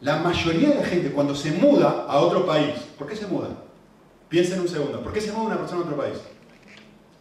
la 0.03 0.19
mayoría 0.19 0.69
de 0.69 0.75
la 0.75 0.85
gente 0.85 1.11
cuando 1.11 1.35
se 1.35 1.53
muda 1.53 2.05
a 2.07 2.19
otro 2.19 2.45
país, 2.45 2.75
¿por 2.99 3.07
qué 3.07 3.17
se 3.17 3.27
muda? 3.27 3.49
Piensa 4.29 4.57
en 4.57 4.61
un 4.61 4.69
segundo, 4.69 5.03
¿por 5.03 5.15
qué 5.15 5.23
se 5.23 5.33
muda 5.33 5.47
una 5.47 5.57
persona 5.57 5.81
a 5.81 5.85
otro 5.85 5.97
país? 5.97 6.19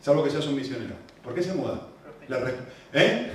Salvo 0.02 0.26
que 0.26 0.30
seas 0.30 0.46
un 0.48 0.58
misionero. 0.58 0.94
¿Por 1.24 1.34
qué 1.34 1.42
se 1.42 1.54
muda? 1.54 1.88
La 2.28 2.38
¿Eh? 2.92 3.32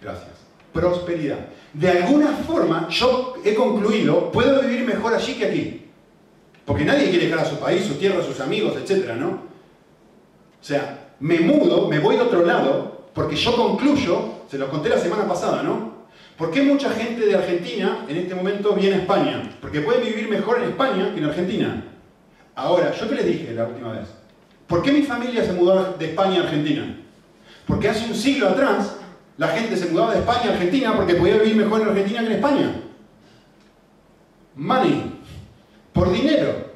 Gracias. 0.00 0.30
Prosperidad. 0.72 1.48
De 1.72 1.90
alguna 1.90 2.36
forma, 2.36 2.88
yo 2.88 3.34
he 3.44 3.52
concluido, 3.52 4.30
puedo 4.30 4.60
vivir 4.60 4.86
mejor 4.86 5.12
allí 5.12 5.34
que 5.34 5.46
aquí. 5.46 5.90
Porque 6.64 6.84
nadie 6.84 7.10
quiere 7.10 7.26
dejar 7.26 7.44
a 7.44 7.50
su 7.50 7.58
país, 7.58 7.84
su 7.84 7.94
tierra, 7.94 8.22
sus 8.22 8.38
amigos, 8.38 8.76
etc. 8.76 9.10
¿no? 9.18 9.28
O 9.30 10.64
sea, 10.64 11.01
me 11.22 11.38
mudo, 11.38 11.88
me 11.88 12.00
voy 12.00 12.16
de 12.16 12.22
otro 12.22 12.44
lado, 12.44 13.06
porque 13.14 13.36
yo 13.36 13.54
concluyo, 13.54 14.22
se 14.50 14.58
lo 14.58 14.68
conté 14.68 14.88
la 14.88 14.98
semana 14.98 15.26
pasada, 15.26 15.62
¿no? 15.62 16.02
¿Por 16.36 16.50
qué 16.50 16.62
mucha 16.62 16.90
gente 16.90 17.24
de 17.24 17.36
Argentina 17.36 18.04
en 18.08 18.16
este 18.16 18.34
momento 18.34 18.72
viene 18.72 18.96
a 18.96 18.98
España? 18.98 19.56
Porque 19.60 19.82
puede 19.82 20.00
vivir 20.00 20.28
mejor 20.28 20.58
en 20.58 20.70
España 20.70 21.12
que 21.12 21.20
en 21.20 21.24
Argentina. 21.26 21.84
Ahora, 22.56 22.92
¿yo 22.92 23.08
qué 23.08 23.14
les 23.14 23.26
dije 23.26 23.54
la 23.54 23.66
última 23.66 23.92
vez? 23.92 24.08
¿Por 24.66 24.82
qué 24.82 24.90
mi 24.90 25.02
familia 25.02 25.44
se 25.44 25.52
mudó 25.52 25.92
de 25.96 26.06
España 26.06 26.40
a 26.40 26.42
Argentina? 26.42 26.98
Porque 27.68 27.88
hace 27.88 28.04
un 28.06 28.16
siglo 28.16 28.48
atrás 28.48 28.96
la 29.36 29.48
gente 29.48 29.76
se 29.76 29.90
mudaba 29.90 30.14
de 30.14 30.20
España 30.20 30.50
a 30.50 30.52
Argentina 30.54 30.96
porque 30.96 31.14
podía 31.14 31.36
vivir 31.36 31.54
mejor 31.54 31.82
en 31.82 31.88
Argentina 31.88 32.20
que 32.20 32.26
en 32.26 32.32
España. 32.32 32.74
Money. 34.56 35.20
Por 35.92 36.12
dinero. 36.12 36.72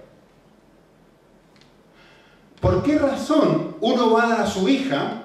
¿Por 2.60 2.82
qué 2.82 2.98
razón 2.98 3.75
uno 3.86 4.10
va 4.10 4.24
a 4.24 4.28
dar 4.30 4.40
a 4.40 4.46
su 4.46 4.68
hija 4.68 5.22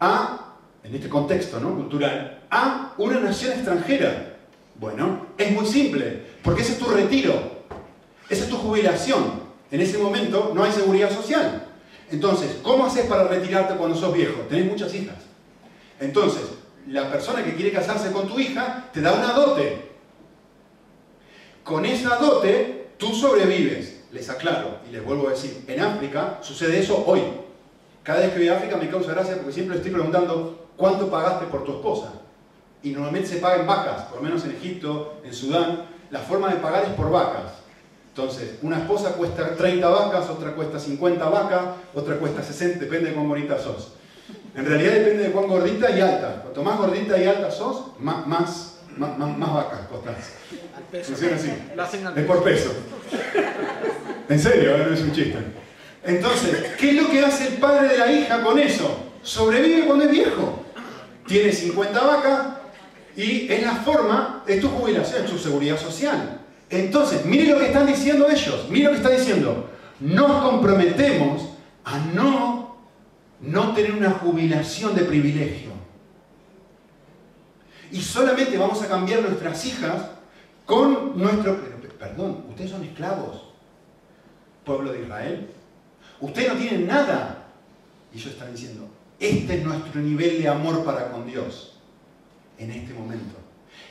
a, 0.00 0.54
en 0.82 0.94
este 0.94 1.10
contexto 1.10 1.60
¿no? 1.60 1.74
cultural, 1.74 2.42
a 2.50 2.94
una 2.96 3.20
nación 3.20 3.52
extranjera? 3.52 4.36
Bueno, 4.76 5.26
es 5.36 5.52
muy 5.52 5.66
simple, 5.66 6.22
porque 6.42 6.62
ese 6.62 6.72
es 6.72 6.78
tu 6.78 6.86
retiro, 6.86 7.34
esa 8.30 8.44
es 8.44 8.48
tu 8.48 8.56
jubilación. 8.56 9.44
En 9.70 9.80
ese 9.82 9.98
momento 9.98 10.52
no 10.54 10.64
hay 10.64 10.72
seguridad 10.72 11.10
social. 11.10 11.66
Entonces, 12.10 12.58
¿cómo 12.62 12.86
haces 12.86 13.04
para 13.06 13.28
retirarte 13.28 13.74
cuando 13.74 13.96
sos 13.96 14.14
viejo? 14.14 14.40
Tenés 14.48 14.66
muchas 14.66 14.94
hijas. 14.94 15.16
Entonces, 16.00 16.42
la 16.88 17.10
persona 17.10 17.44
que 17.44 17.54
quiere 17.54 17.70
casarse 17.70 18.12
con 18.12 18.28
tu 18.28 18.38
hija 18.40 18.88
te 18.94 19.02
da 19.02 19.12
una 19.12 19.32
dote. 19.32 19.90
Con 21.62 21.84
esa 21.84 22.16
dote, 22.16 22.88
tú 22.96 23.14
sobrevives. 23.14 24.04
Les 24.10 24.30
aclaro 24.30 24.78
y 24.88 24.92
les 24.92 25.04
vuelvo 25.04 25.28
a 25.28 25.32
decir, 25.32 25.64
en 25.66 25.80
África 25.80 26.38
sucede 26.40 26.78
eso 26.78 27.04
hoy. 27.06 27.43
Cada 28.04 28.20
vez 28.20 28.32
que 28.32 28.38
voy 28.38 28.48
a 28.48 28.56
África 28.56 28.76
me 28.76 28.90
causa 28.90 29.12
gracia 29.12 29.36
porque 29.36 29.52
siempre 29.52 29.78
estoy 29.78 29.90
preguntando 29.90 30.68
cuánto 30.76 31.10
pagaste 31.10 31.46
por 31.46 31.64
tu 31.64 31.72
esposa. 31.72 32.12
Y 32.82 32.90
normalmente 32.90 33.30
se 33.30 33.36
paga 33.38 33.56
en 33.56 33.66
vacas, 33.66 34.02
por 34.02 34.18
lo 34.18 34.24
menos 34.24 34.44
en 34.44 34.50
Egipto, 34.50 35.20
en 35.24 35.32
Sudán. 35.32 35.86
La 36.10 36.20
forma 36.20 36.50
de 36.50 36.56
pagar 36.56 36.84
es 36.84 36.90
por 36.90 37.10
vacas. 37.10 37.54
Entonces, 38.08 38.58
una 38.60 38.78
esposa 38.78 39.14
cuesta 39.14 39.56
30 39.56 39.88
vacas, 39.88 40.28
otra 40.28 40.52
cuesta 40.54 40.78
50 40.78 41.28
vacas, 41.30 41.62
otra 41.94 42.16
cuesta 42.16 42.42
60, 42.42 42.78
depende 42.78 43.08
de 43.08 43.14
cuán 43.14 43.26
bonita 43.26 43.58
sos. 43.58 43.94
En 44.54 44.66
realidad 44.66 44.92
depende 44.92 45.24
de 45.24 45.30
cuán 45.32 45.48
gordita 45.48 45.90
y 45.90 46.00
alta. 46.02 46.42
Cuanto 46.42 46.62
más 46.62 46.76
gordita 46.76 47.18
y 47.18 47.26
alta 47.26 47.50
sos, 47.50 47.98
más, 47.98 48.26
más, 48.26 48.80
más, 48.98 49.54
vacas 49.54 49.80
costás. 49.88 50.32
Funciona 51.06 51.36
así. 51.36 51.52
Es 52.16 52.26
por 52.26 52.44
peso. 52.44 52.70
En 54.28 54.38
serio, 54.38 54.76
no 54.76 54.94
es 54.94 55.00
un 55.00 55.12
chiste. 55.12 55.63
Entonces, 56.04 56.72
¿qué 56.78 56.90
es 56.90 57.02
lo 57.02 57.08
que 57.08 57.24
hace 57.24 57.48
el 57.48 57.54
padre 57.54 57.88
de 57.88 57.98
la 57.98 58.12
hija 58.12 58.42
con 58.42 58.58
eso? 58.58 59.12
Sobrevive 59.22 59.86
cuando 59.86 60.04
es 60.04 60.10
viejo. 60.10 60.64
Tiene 61.26 61.50
50 61.50 62.00
vacas 62.02 62.46
y 63.16 63.50
es 63.50 63.62
la 63.62 63.76
forma, 63.76 64.44
es 64.46 64.60
tu 64.60 64.68
jubilación, 64.68 65.24
es 65.24 65.30
tu 65.30 65.38
seguridad 65.38 65.78
social. 65.78 66.40
Entonces, 66.68 67.24
mire 67.24 67.46
lo 67.46 67.58
que 67.58 67.66
están 67.66 67.86
diciendo 67.86 68.28
ellos, 68.28 68.66
mire 68.68 68.84
lo 68.84 68.90
que 68.90 68.96
está 68.96 69.10
diciendo. 69.10 69.70
Nos 70.00 70.42
comprometemos 70.42 71.48
a 71.84 71.98
no, 71.98 72.76
no 73.40 73.72
tener 73.72 73.92
una 73.92 74.10
jubilación 74.10 74.94
de 74.94 75.04
privilegio. 75.04 75.70
Y 77.90 78.02
solamente 78.02 78.58
vamos 78.58 78.82
a 78.82 78.88
cambiar 78.88 79.22
nuestras 79.22 79.64
hijas 79.66 80.10
con 80.66 81.16
nuestro... 81.16 81.56
Perdón, 81.98 82.44
ustedes 82.50 82.72
son 82.72 82.84
esclavos, 82.84 83.44
pueblo 84.64 84.92
de 84.92 85.02
Israel. 85.02 85.48
Ustedes 86.20 86.52
no 86.52 86.58
tienen 86.58 86.86
nada. 86.86 87.48
Y 88.12 88.18
ellos 88.18 88.32
están 88.32 88.52
diciendo, 88.52 88.88
este 89.18 89.58
es 89.58 89.64
nuestro 89.64 90.00
nivel 90.00 90.42
de 90.42 90.48
amor 90.48 90.84
para 90.84 91.10
con 91.10 91.26
Dios 91.26 91.78
en 92.58 92.70
este 92.70 92.94
momento. 92.94 93.34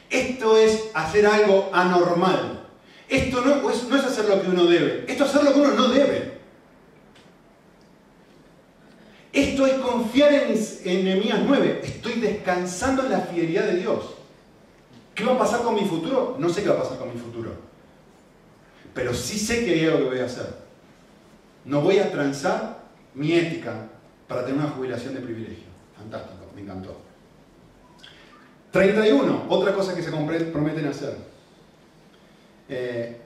Esto 0.09 0.57
es 0.57 0.91
hacer 0.93 1.25
algo 1.25 1.69
anormal. 1.73 2.67
Esto 3.09 3.41
no 3.41 3.69
es, 3.69 3.83
no 3.87 3.95
es 3.95 4.03
hacer 4.03 4.25
lo 4.25 4.41
que 4.41 4.49
uno 4.49 4.65
debe, 4.65 5.05
esto 5.07 5.25
es 5.25 5.29
hacer 5.29 5.43
lo 5.43 5.53
que 5.53 5.59
uno 5.59 5.73
no 5.73 5.87
debe. 5.89 6.33
Esto 9.31 9.65
es 9.65 9.73
confiar 9.73 10.31
en, 10.31 10.53
en 10.85 11.05
Nehemías 11.05 11.39
9. 11.45 11.81
Estoy 11.83 12.13
descansando 12.13 13.03
en 13.03 13.11
la 13.11 13.21
fidelidad 13.21 13.63
de 13.63 13.77
Dios. 13.77 14.05
¿Qué 15.15 15.23
va 15.23 15.33
a 15.33 15.37
pasar 15.39 15.63
con 15.63 15.75
mi 15.75 15.85
futuro? 15.85 16.37
No 16.39 16.49
sé 16.49 16.61
qué 16.61 16.69
va 16.69 16.75
a 16.75 16.83
pasar 16.83 16.99
con 16.99 17.11
mi 17.11 17.19
futuro. 17.19 17.51
Pero 18.93 19.13
sí 19.13 19.39
sé 19.39 19.65
que 19.65 19.73
hay 19.73 19.85
algo 19.85 19.97
que 19.99 20.15
voy 20.15 20.19
a 20.19 20.25
hacer. 20.25 20.55
No 21.65 21.81
voy 21.81 21.99
a 21.99 22.11
transar 22.11 22.83
mi 23.13 23.33
ética 23.33 23.87
para 24.27 24.45
tener 24.45 24.59
una 24.59 24.71
jubilación 24.71 25.13
de 25.13 25.21
privilegio. 25.21 25.65
Fantástico, 25.97 26.45
me 26.55 26.61
encantó. 26.61 26.97
31, 28.71 29.45
otra 29.49 29.73
cosa 29.73 29.95
que 29.95 30.01
se 30.01 30.11
prometen 30.11 30.87
hacer. 30.87 31.15
Eh, 32.67 33.17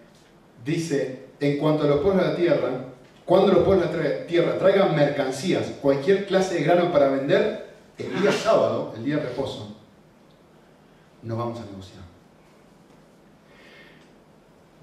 dice, 0.66 1.28
en 1.40 1.58
cuanto 1.58 1.84
a 1.84 1.88
los 1.88 2.02
pueblos 2.02 2.26
de 2.26 2.32
la 2.32 2.36
tierra, 2.36 2.70
cuando 3.26 3.54
los 3.54 3.64
pueblos 3.64 3.92
de 3.92 4.04
la 4.04 4.28
tierra 4.28 4.58
traigan 4.58 4.96
mercancías, 4.96 5.68
cualquier 5.82 6.26
clase 6.26 6.56
de 6.56 6.64
grano 6.64 6.92
para 6.92 7.10
vender, 7.10 7.68
el 7.98 8.22
día 8.22 8.32
sábado, 8.32 8.94
el 8.96 9.04
día 9.04 9.18
de 9.18 9.24
reposo, 9.24 9.76
no 11.24 11.36
vamos 11.38 11.60
a 11.60 11.66
negociar. 11.66 12.07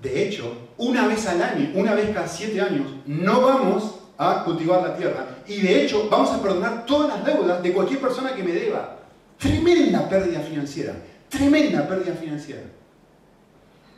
De 0.04 0.22
hecho, 0.22 0.52
una 0.76 1.08
vez 1.08 1.26
al 1.26 1.40
año, 1.42 1.70
una 1.74 1.94
vez 1.94 2.10
cada 2.10 2.28
siete 2.28 2.60
años, 2.60 2.86
no 3.06 3.40
vamos 3.40 3.94
a 4.18 4.44
cultivar 4.44 4.82
la 4.82 4.94
tierra. 4.94 5.26
Y 5.48 5.62
de 5.62 5.82
hecho, 5.82 6.08
vamos 6.10 6.30
a 6.30 6.42
perdonar 6.42 6.84
todas 6.84 7.08
las 7.08 7.24
deudas 7.24 7.62
de 7.62 7.72
cualquier 7.72 8.00
persona 8.00 8.34
que 8.34 8.42
me 8.42 8.52
deba. 8.52 8.98
Tremenda 9.38 10.06
pérdida 10.06 10.40
financiera. 10.40 10.94
Tremenda 11.30 11.88
pérdida 11.88 12.14
financiera. 12.14 12.64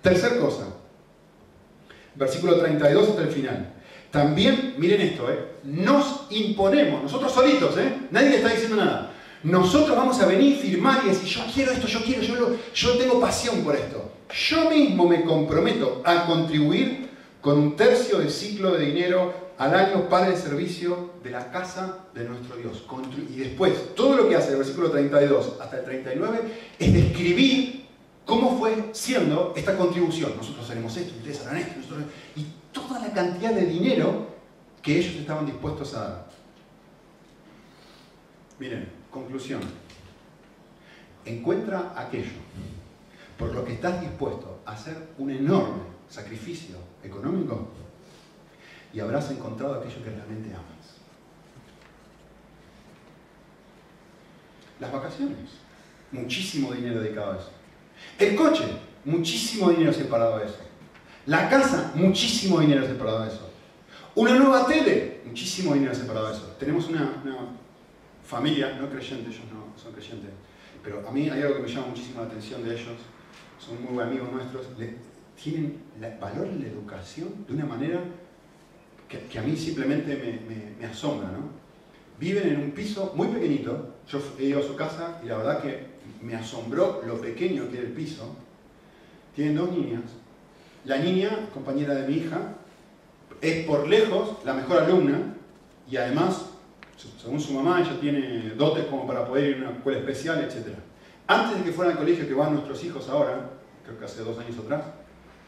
Tercer 0.01 0.39
cosa. 0.39 0.69
Versículo 2.15 2.57
32 2.61 3.09
hasta 3.09 3.23
el 3.23 3.31
final. 3.31 3.73
También, 4.13 4.77
miren 4.79 5.01
esto, 5.01 5.29
¿eh? 5.29 5.57
nos 5.65 6.29
imponemos, 6.31 7.03
nosotros 7.03 7.33
solitos, 7.33 7.77
¿eh? 7.77 7.93
nadie 8.13 8.37
está 8.37 8.49
diciendo 8.51 8.77
nada. 8.77 9.13
Nosotros 9.43 9.97
vamos 9.97 10.21
a 10.21 10.27
venir, 10.27 10.59
firmar 10.59 11.03
y 11.05 11.09
decir, 11.09 11.29
yo 11.29 11.43
quiero 11.53 11.73
esto, 11.73 11.87
yo 11.87 12.03
quiero, 12.03 12.23
yo, 12.23 12.57
yo 12.75 12.99
tengo 12.99 13.21
pasión 13.21 13.63
por 13.63 13.77
esto. 13.77 14.13
Yo 14.49 14.71
mismo 14.71 15.09
me 15.09 15.23
comprometo 15.23 16.03
a 16.05 16.27
contribuir 16.27 17.09
con 17.41 17.59
un 17.59 17.77
tercio 17.77 18.19
del 18.19 18.31
ciclo 18.31 18.73
de 18.73 18.87
dinero 18.87 19.47
al 19.59 19.75
año 19.75 20.09
para 20.09 20.29
el 20.29 20.37
servicio 20.37 21.13
de 21.23 21.31
la 21.31 21.51
casa 21.51 22.07
de 22.15 22.25
nuestro 22.25 22.57
Dios. 22.57 22.85
Y 23.31 23.37
después, 23.37 23.95
todo 23.95 24.17
lo 24.17 24.29
que 24.29 24.37
hace 24.37 24.51
el 24.51 24.59
versículo 24.59 24.91
32 24.91 25.55
hasta 25.61 25.79
el 25.79 25.85
39 25.85 26.41
es 26.79 26.93
describir 26.93 27.87
cómo 28.25 28.59
fue 28.59 28.91
siendo 28.93 29.55
esta 29.57 29.77
contribución. 29.77 30.33
Nosotros 30.37 30.69
haremos 30.69 30.97
esto, 30.97 31.15
ustedes 31.17 31.47
harán 31.47 31.59
esto, 31.59 31.81
y 32.35 32.47
toda 32.73 33.01
la 33.01 33.13
cantidad 33.13 33.53
de 33.53 33.67
dinero 33.67 34.27
que 34.83 34.99
ellos 34.99 35.15
estaban 35.15 35.47
dispuestos 35.47 35.95
a 35.95 36.01
dar. 36.01 36.27
Miren, 38.59 38.89
conclusión. 39.17 39.61
Encuentra 41.25 41.95
aquello 41.97 42.39
por 43.39 43.55
lo 43.55 43.65
que 43.65 43.73
estás 43.73 44.01
dispuesto 44.01 44.61
a 44.65 44.73
hacer 44.73 44.97
un 45.19 45.31
enorme 45.31 45.83
sacrificio 46.09 46.77
económico 47.03 47.69
y 48.93 49.01
habrás 49.01 49.31
encontrado 49.31 49.75
aquello 49.75 50.05
que 50.05 50.11
realmente 50.11 50.51
amas. 50.51 50.87
Las 54.79 54.93
vacaciones, 54.93 55.51
muchísimo 56.13 56.73
dinero 56.73 57.01
dedicado 57.01 57.33
a 57.33 57.37
eso. 57.37 57.51
El 58.19 58.37
coche, 58.37 58.65
muchísimo 59.05 59.71
dinero 59.71 59.93
separado 59.93 60.37
a 60.37 60.45
eso. 60.45 60.59
La 61.25 61.49
casa, 61.49 61.93
muchísimo 61.95 62.61
dinero 62.61 62.87
separado 62.87 63.23
a 63.23 63.27
eso. 63.27 63.51
Una 64.15 64.35
nueva 64.37 64.67
tele, 64.67 65.23
muchísimo 65.27 65.75
dinero 65.75 65.95
separado 65.95 66.29
a 66.29 66.33
eso. 66.33 66.57
Tenemos 66.59 66.89
una, 66.89 67.23
familia, 68.27 68.77
no 68.81 68.91
creyente, 68.91 69.31
ellos 69.31 69.45
no 69.53 69.81
son 69.81 69.93
creyentes, 69.93 70.31
pero 70.83 71.07
a 71.09 71.13
mí 71.13 71.29
hay 71.31 71.43
algo 71.43 71.57
que 71.57 71.63
me 71.63 71.69
llama 71.69 71.89
muchísimo 71.89 72.21
la 72.21 72.27
atención 72.27 72.65
de 72.65 72.75
ellos, 72.75 72.97
son 73.59 73.83
muy 73.83 74.03
amigos 74.03 74.31
nuestros, 74.33 74.67
tienen 75.43 75.83
valor 76.21 76.47
en 76.47 76.63
la 76.63 76.69
educación 76.69 77.45
de 77.47 77.55
una 77.55 77.67
manera 77.67 78.01
que, 79.09 79.39
a 79.39 79.43
mí 79.43 79.57
simplemente 79.57 80.41
me, 80.81 80.87
asombra. 80.87 81.29
¿no? 81.31 81.51
Viven 82.19 82.49
en 82.49 82.61
un 82.61 82.71
piso 82.73 83.13
muy 83.15 83.29
pequeñito, 83.29 83.95
yo 84.09 84.21
he 84.39 84.45
ido 84.45 84.61
a 84.61 84.63
su 84.63 84.75
casa 84.75 85.21
y 85.23 85.29
la 85.29 85.37
verdad 85.37 85.63
que 85.63 85.87
me 86.23 86.35
asombró 86.35 87.03
lo 87.07 87.21
pequeño 87.21 87.69
que 87.71 87.79
era 87.79 87.87
el 87.87 87.93
piso. 87.93 88.35
Tienen 89.35 89.57
dos 89.57 89.71
niñas. 89.71 90.03
La 90.85 90.99
niña, 90.99 91.49
compañera 91.53 91.95
de 91.95 92.09
mi 92.09 92.15
hija, 92.15 92.55
es 93.41 93.67
por 93.67 93.87
lejos 93.87 94.39
la 94.45 94.55
mejor 94.55 94.83
alumna 94.83 95.35
y 95.91 95.97
además, 95.97 96.51
según 96.97 97.41
su 97.41 97.53
mamá, 97.53 97.81
ella 97.81 97.99
tiene 98.01 98.51
dotes 98.57 98.87
como 98.87 99.07
para 99.07 99.27
poder 99.27 99.51
ir 99.51 99.57
a 99.57 99.69
una 99.69 99.77
escuela 99.77 99.99
especial, 99.99 100.43
etc. 100.43 100.75
Antes 101.27 101.59
de 101.59 101.65
que 101.65 101.73
fuera 101.73 101.93
al 101.93 101.99
colegio 101.99 102.27
que 102.27 102.35
van 102.35 102.55
nuestros 102.55 102.83
hijos 102.85 103.09
ahora, 103.09 103.51
creo 103.85 103.99
que 103.99 104.05
hace 104.05 104.23
dos 104.23 104.39
años 104.39 104.59
atrás, 104.59 104.85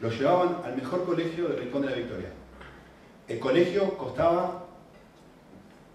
los 0.00 0.18
llevaban 0.18 0.58
al 0.64 0.76
mejor 0.76 1.04
colegio 1.04 1.48
del 1.48 1.58
Rincón 1.58 1.82
de 1.82 1.90
la 1.90 1.96
Victoria. 1.96 2.28
El 3.26 3.38
colegio 3.38 3.96
costaba 3.96 4.66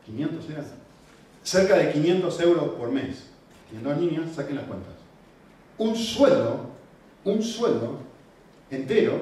500, 0.06 0.50
¿era? 0.50 0.64
Cerca 1.44 1.78
de 1.78 1.92
500 1.92 2.40
euros 2.42 2.70
por 2.76 2.92
mes. 2.92 3.30
Tienen 3.70 3.88
dos 3.88 3.98
niñas, 3.98 4.36
saquen 4.36 4.58
las 4.58 4.66
cuentas. 4.66 4.94
Un 5.78 5.96
sueldo, 5.96 6.70
un 7.24 7.42
sueldo 7.42 8.00
entero 8.70 9.20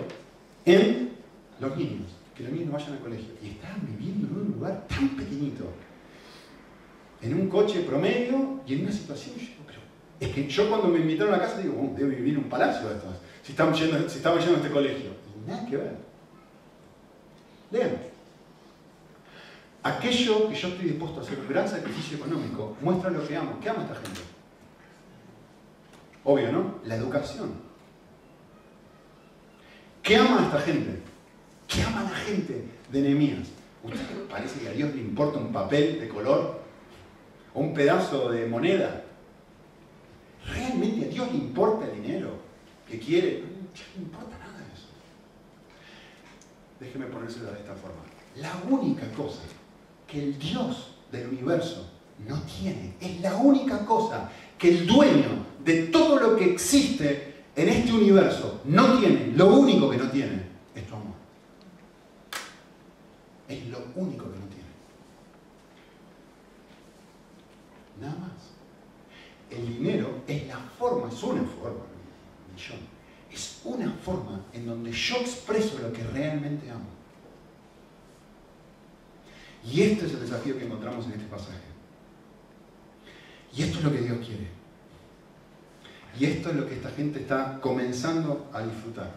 en 0.66 1.12
los 1.60 1.78
niños. 1.78 2.08
Que 2.36 2.44
los 2.44 2.52
niños 2.54 2.72
vayan 2.72 2.94
al 2.94 3.00
colegio. 3.00 3.34
Y 3.42 3.50
estaban 3.50 3.82
viviendo 3.86 4.28
en 4.28 4.36
un 4.36 4.54
lugar 4.54 4.86
tan 4.88 5.10
pequeñito. 5.10 5.66
En 7.22 7.34
un 7.34 7.50
coche 7.50 7.82
promedio 7.82 8.62
y 8.66 8.76
en 8.76 8.84
una 8.84 8.92
situación. 8.92 9.36
Pero 9.68 9.80
es 10.20 10.30
que 10.30 10.48
yo 10.48 10.70
cuando 10.70 10.88
me 10.88 11.00
invitaron 11.00 11.34
a 11.34 11.40
casa 11.40 11.60
digo, 11.60 11.76
oh, 11.80 11.96
debo 11.96 12.10
vivir 12.10 12.34
en 12.34 12.40
un 12.40 12.50
palacio 12.50 12.88
de 12.90 12.96
estas. 12.96 13.12
Si 13.44 13.52
estamos 13.52 13.80
yendo, 13.80 14.10
si 14.10 14.18
estamos 14.18 14.40
yendo 14.40 14.56
a 14.56 14.62
este 14.62 14.72
colegio. 14.72 15.12
Y 15.46 15.50
nada 15.50 15.66
que 15.66 15.78
ver. 15.78 15.96
Lean. 17.72 18.12
Aquello 19.84 20.48
que 20.50 20.56
yo 20.56 20.68
estoy 20.68 20.86
dispuesto 20.86 21.20
a 21.20 21.24
hacer 21.24 21.40
un 21.40 21.48
gran 21.48 21.68
sacrificio 21.68 22.18
económico 22.18 22.78
muestra 22.82 23.10
lo 23.10 23.28
que 23.28 23.36
amo. 23.36 23.58
¿Qué 23.62 23.70
ama 23.70 23.84
esta 23.84 23.96
gente? 23.96 24.22
Obvio, 26.24 26.52
¿no? 26.52 26.76
La 26.86 26.96
educación. 26.96 27.54
¿Qué 30.04 30.18
ama 30.18 30.44
esta 30.46 30.60
gente? 30.62 31.00
¿Qué 31.68 31.82
ama 31.82 32.04
la 32.04 32.10
gente 32.10 32.66
de 32.92 33.02
Nehemías? 33.02 33.48
¿Usted 33.84 34.00
parece 34.30 34.60
que 34.60 34.68
a 34.68 34.72
Dios 34.72 34.94
le 34.94 35.02
importa 35.02 35.40
un 35.40 35.52
papel 35.52 36.00
de 36.00 36.08
color? 36.10 36.61
¿O 37.54 37.60
un 37.60 37.74
pedazo 37.74 38.30
de 38.30 38.46
moneda? 38.48 39.04
¿Realmente 40.48 41.06
a 41.06 41.10
Dios 41.10 41.32
le 41.32 41.38
importa 41.38 41.86
el 41.86 42.02
dinero 42.02 42.32
que 42.88 43.00
quiere? 43.00 43.44
No 43.96 44.04
importa 44.04 44.42
déjeme 46.82 47.06
ponérselo 47.06 47.52
de 47.52 47.60
esta 47.60 47.76
forma. 47.76 48.02
La 48.38 48.52
única 48.70 49.08
cosa 49.12 49.42
que 50.08 50.22
el 50.22 50.40
Dios 50.40 50.96
del 51.12 51.28
universo 51.28 51.88
no 52.28 52.42
tiene, 52.42 52.96
es 53.00 53.22
la 53.22 53.36
única 53.36 53.86
cosa 53.86 54.30
que 54.58 54.70
el 54.70 54.88
dueño 54.88 55.46
de 55.64 55.84
todo 55.88 56.20
lo 56.20 56.36
que 56.36 56.52
existe 56.52 57.44
en 57.56 57.70
este 57.70 57.94
universo 57.94 58.62
no 58.66 59.00
tiene, 59.00 59.32
lo 59.36 59.56
único 59.56 59.90
que 59.90 59.98
no 59.98 60.10
tiene, 60.10 60.42
es 60.76 60.88
tu 60.88 60.96
amor. 60.96 61.14
Es 63.48 63.68
lo 63.68 63.80
único 63.96 64.26
que 64.32 64.40
no 64.40 64.46
tiene. 64.46 64.71
Nada 68.02 68.16
más. 68.16 68.32
El 69.52 69.68
dinero 69.68 70.24
es 70.28 70.48
la 70.48 70.58
forma, 70.58 71.10
es 71.10 71.22
una 71.24 71.44
forma, 71.44 71.86
millón, 72.52 72.80
es 73.32 73.62
una 73.64 73.92
forma 73.92 74.42
en 74.54 74.66
donde 74.66 74.92
yo 74.92 75.18
expreso 75.18 75.78
lo 75.80 75.94
que 75.94 76.04
realmente 76.04 76.70
amo. 76.72 76.90
Y 79.64 79.82
este 79.82 80.08
es 80.08 80.14
el 80.14 80.22
desafío 80.22 80.58
que 80.58 80.66
encontramos 80.66 81.06
en 81.06 81.12
este 81.14 81.26
pasaje. 81.26 81.60
Y 83.56 83.64
esto 83.64 83.78
es 83.78 83.84
lo 83.84 83.92
que 83.92 84.02
Dios 84.02 84.26
quiere. 84.26 84.48
Y 86.20 86.26
esto 86.26 86.50
es 86.50 86.56
lo 86.56 86.68
que 86.68 86.76
esta 86.76 86.90
gente 86.92 87.20
está 87.20 87.60
comenzando 87.62 88.50
a 88.54 88.64
disfrutar. 88.64 89.12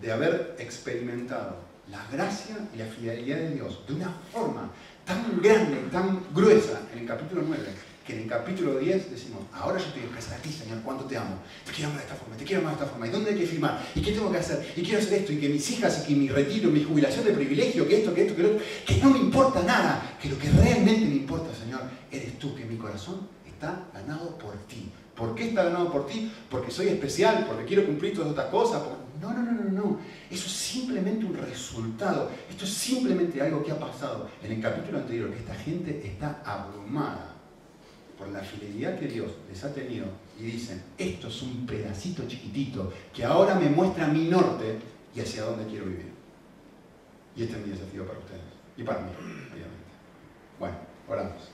De 0.00 0.12
haber 0.12 0.56
experimentado 0.58 1.56
la 1.90 2.04
gracia 2.12 2.56
y 2.74 2.78
la 2.78 2.86
fidelidad 2.86 3.38
de 3.38 3.50
Dios 3.50 3.82
de 3.86 3.94
una 3.94 4.10
forma 4.32 4.70
tan 5.04 5.40
grande, 5.40 5.76
tan 5.90 6.20
gruesa 6.34 6.80
en 6.92 7.00
el 7.00 7.06
capítulo 7.06 7.42
9, 7.46 7.62
que 8.04 8.12
en 8.12 8.22
el 8.22 8.28
capítulo 8.28 8.78
10 8.78 9.10
decimos, 9.10 9.40
ahora 9.52 9.78
yo 9.78 9.86
estoy 9.86 10.02
expresar 10.02 10.38
a 10.38 10.42
ti, 10.42 10.50
Señor, 10.50 10.80
cuánto 10.84 11.04
te 11.04 11.16
amo. 11.16 11.38
Te 11.64 11.72
quiero 11.72 11.88
amar 11.88 12.02
de 12.02 12.06
esta 12.06 12.16
forma, 12.16 12.36
te 12.36 12.44
quiero 12.44 12.60
amar 12.60 12.76
de 12.76 12.82
esta 12.82 12.90
forma. 12.90 13.06
¿Y 13.06 13.10
dónde 13.10 13.30
hay 13.30 13.38
que 13.38 13.46
firmar? 13.46 13.88
¿Y 13.94 14.02
qué 14.02 14.12
tengo 14.12 14.30
que 14.30 14.38
hacer? 14.38 14.72
Y 14.76 14.82
quiero 14.82 14.98
hacer 14.98 15.14
esto, 15.14 15.32
y 15.32 15.38
que 15.38 15.48
mis 15.48 15.70
hijas, 15.70 16.04
y 16.04 16.08
que 16.08 16.20
mi 16.20 16.28
retiro, 16.28 16.70
mi 16.70 16.84
jubilación 16.84 17.24
de 17.24 17.32
privilegio, 17.32 17.88
que 17.88 17.98
esto, 17.98 18.14
que 18.14 18.22
esto, 18.22 18.36
que 18.36 18.42
lo 18.42 18.48
otro, 18.50 18.60
que 18.86 18.96
no 18.98 19.10
me 19.10 19.18
importa 19.18 19.62
nada, 19.62 20.18
que 20.20 20.28
lo 20.28 20.38
que 20.38 20.50
realmente 20.50 21.06
me 21.06 21.14
importa, 21.14 21.48
Señor, 21.54 21.80
eres 22.10 22.38
tú, 22.38 22.54
que 22.54 22.66
mi 22.66 22.76
corazón 22.76 23.26
está 23.46 23.86
ganado 23.94 24.36
por 24.36 24.54
ti. 24.66 24.90
¿Por 25.16 25.34
qué 25.34 25.48
está 25.48 25.64
ganado 25.64 25.90
por 25.90 26.06
ti? 26.06 26.30
Porque 26.50 26.70
soy 26.70 26.88
especial, 26.88 27.46
porque 27.48 27.64
quiero 27.64 27.86
cumplir 27.86 28.12
todas 28.12 28.30
estas 28.30 28.46
cosas. 28.46 28.82
No, 29.22 29.32
no, 29.32 29.42
no, 29.42 29.52
no, 29.52 29.70
no. 29.70 30.00
Eso 30.30 30.46
es 30.46 30.52
simplemente 30.52 31.24
un 31.24 31.34
resultado. 31.34 32.30
Esto 32.50 32.64
es 32.64 32.72
simplemente 32.72 33.40
algo 33.40 33.64
que 33.64 33.70
ha 33.70 33.78
pasado 33.78 34.28
en 34.42 34.52
el 34.52 34.60
capítulo 34.60 34.98
anterior, 34.98 35.30
que 35.30 35.38
esta 35.38 35.54
gente 35.54 36.02
está 36.04 36.42
abrumada 36.44 37.33
por 38.18 38.28
la 38.28 38.40
fidelidad 38.40 38.98
que 38.98 39.08
Dios 39.08 39.30
les 39.48 39.62
ha 39.64 39.72
tenido 39.72 40.06
y 40.38 40.44
dicen, 40.44 40.82
esto 40.98 41.28
es 41.28 41.42
un 41.42 41.66
pedacito 41.66 42.26
chiquitito 42.26 42.92
que 43.12 43.24
ahora 43.24 43.54
me 43.54 43.68
muestra 43.68 44.06
mi 44.08 44.28
norte 44.28 44.78
y 45.14 45.20
hacia 45.20 45.44
dónde 45.44 45.66
quiero 45.66 45.86
vivir. 45.86 46.12
Y 47.36 47.44
este 47.44 47.56
es 47.56 47.66
mi 47.66 47.72
desafío 47.72 48.06
para 48.06 48.18
ustedes 48.18 48.42
y 48.76 48.82
para 48.82 49.00
mí, 49.00 49.10
obviamente. 49.18 49.84
Bueno, 50.58 50.76
oramos. 51.08 51.50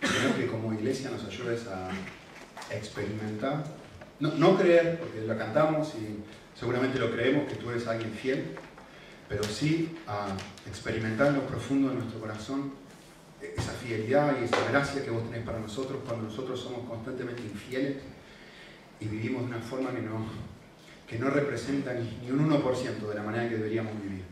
Espero 0.00 0.36
que 0.36 0.46
como 0.48 0.72
iglesia 0.72 1.10
nos 1.10 1.24
ayudes 1.24 1.66
a 1.68 1.90
experimentar, 2.70 3.64
no, 4.18 4.34
no 4.34 4.56
creer, 4.56 4.98
porque 4.98 5.20
la 5.22 5.36
cantamos 5.36 5.94
y 5.94 6.22
seguramente 6.58 6.98
lo 6.98 7.10
creemos, 7.10 7.48
que 7.48 7.56
tú 7.56 7.70
eres 7.70 7.86
alguien 7.86 8.12
fiel, 8.12 8.56
pero 9.32 9.44
sí 9.44 9.96
a 10.06 10.26
experimentar 10.68 11.28
en 11.28 11.36
lo 11.36 11.46
profundo 11.46 11.88
de 11.88 11.94
nuestro 11.94 12.20
corazón 12.20 12.70
esa 13.40 13.72
fidelidad 13.72 14.36
y 14.38 14.44
esa 14.44 14.62
gracia 14.70 15.02
que 15.02 15.10
vos 15.10 15.24
tenés 15.24 15.42
para 15.46 15.58
nosotros 15.58 16.00
cuando 16.06 16.24
nosotros 16.28 16.60
somos 16.60 16.86
constantemente 16.86 17.40
infieles 17.40 17.96
y 19.00 19.06
vivimos 19.06 19.44
de 19.44 19.56
una 19.56 19.60
forma 19.60 19.90
que 19.90 20.02
no, 20.02 20.26
que 21.08 21.18
no 21.18 21.30
representa 21.30 21.94
ni, 21.94 22.30
un 22.30 22.50
1% 22.50 23.08
de 23.08 23.14
la 23.14 23.22
manera 23.22 23.48
que 23.48 23.56
deberíamos 23.56 23.94
vivir. 24.02 24.22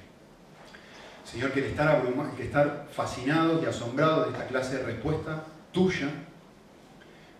Señor, 1.24 1.50
que 1.52 1.60
el 1.60 1.66
estar, 1.66 1.88
abruma, 1.88 2.34
que 2.36 2.44
estar 2.44 2.86
fascinados 2.92 3.62
y 3.62 3.66
asombrados 3.66 4.26
de 4.26 4.32
esta 4.32 4.48
clase 4.48 4.76
de 4.76 4.82
respuesta 4.82 5.44
tuya 5.72 6.10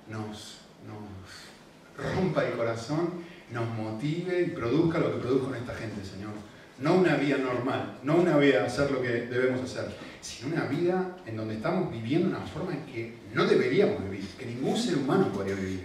nos, 0.09 0.61
nos 0.87 2.15
rompa 2.15 2.47
el 2.47 2.55
corazón, 2.55 3.23
nos 3.51 3.69
motive 3.69 4.41
y 4.45 4.51
produzca 4.51 4.99
lo 4.99 5.13
que 5.13 5.19
produjo 5.19 5.55
en 5.55 5.61
esta 5.61 5.75
gente, 5.75 6.03
Señor. 6.07 6.33
No 6.81 6.95
una 6.95 7.17
vida 7.17 7.37
normal, 7.37 7.99
no 8.03 8.17
una 8.17 8.39
vida 8.39 8.65
hacer 8.65 8.91
lo 8.91 9.03
que 9.03 9.27
debemos 9.27 9.63
hacer, 9.63 9.95
sino 10.21 10.55
una 10.55 10.65
vida 10.65 11.17
en 11.27 11.37
donde 11.37 11.55
estamos 11.55 11.93
viviendo 11.93 12.29
una 12.29 12.47
forma 12.47 12.73
en 12.73 12.87
que 12.87 13.15
no 13.35 13.45
deberíamos 13.45 14.03
vivir, 14.05 14.27
que 14.39 14.47
ningún 14.47 14.77
ser 14.77 14.97
humano 14.97 15.29
podría 15.29 15.55
vivir. 15.55 15.85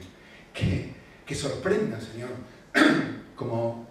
Que, 0.53 0.93
que 1.25 1.35
sorprenda, 1.35 1.99
Señor, 1.99 2.29
como, 3.35 3.85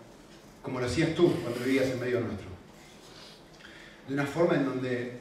como 0.63 0.81
lo 0.81 0.87
hacías 0.87 1.15
tú 1.15 1.31
cuando 1.43 1.61
vivías 1.63 1.89
en 1.89 2.01
medio 2.01 2.21
nuestro. 2.21 2.49
De 4.09 4.15
una 4.15 4.25
forma 4.25 4.55
en 4.55 4.65
donde 4.65 5.13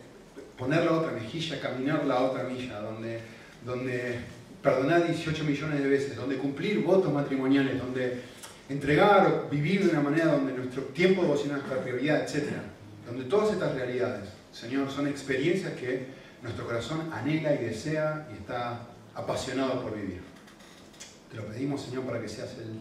poner 0.58 0.86
la 0.86 0.94
otra 0.94 1.12
mejilla, 1.12 1.60
caminar 1.60 2.06
la 2.06 2.22
otra 2.22 2.46
milla, 2.46 2.80
donde, 2.80 3.20
donde 3.66 4.20
perdonar 4.62 5.06
18 5.06 5.44
millones 5.44 5.84
de 5.84 5.90
veces, 5.90 6.16
donde 6.16 6.38
cumplir 6.38 6.82
votos 6.82 7.12
matrimoniales, 7.12 7.78
donde 7.78 8.22
entregar 8.70 9.28
o 9.28 9.50
vivir 9.50 9.84
de 9.84 9.92
una 9.92 10.02
manera 10.02 10.32
donde 10.32 10.54
nuestro 10.54 10.84
tiempo 10.84 11.22
devocional 11.22 11.60
es 11.60 11.68
nuestra 11.68 11.84
prioridad, 11.84 12.24
etc. 12.24 12.52
Donde 13.06 13.26
todas 13.26 13.54
estas 13.54 13.76
realidades, 13.76 14.30
Señor, 14.52 14.90
son 14.92 15.08
experiencias 15.08 15.74
que 15.74 16.08
nuestro 16.42 16.66
corazón 16.66 17.12
anhela 17.14 17.54
y 17.54 17.66
desea 17.66 18.28
y 18.32 18.38
está 18.38 18.82
apasionado 19.16 19.82
por 19.82 19.96
vivir. 19.96 20.22
Te 21.32 21.38
lo 21.38 21.48
pedimos, 21.48 21.82
Señor, 21.82 22.04
para 22.04 22.22
que 22.22 22.30
seas 22.30 22.52
el, 22.58 22.80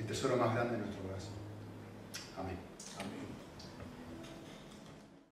el 0.00 0.06
tesoro 0.06 0.36
más 0.36 0.54
grande 0.54 0.72
de 0.72 0.78
nuestro 0.78 1.02
corazón. 1.02 1.32
Amén. 2.38 2.63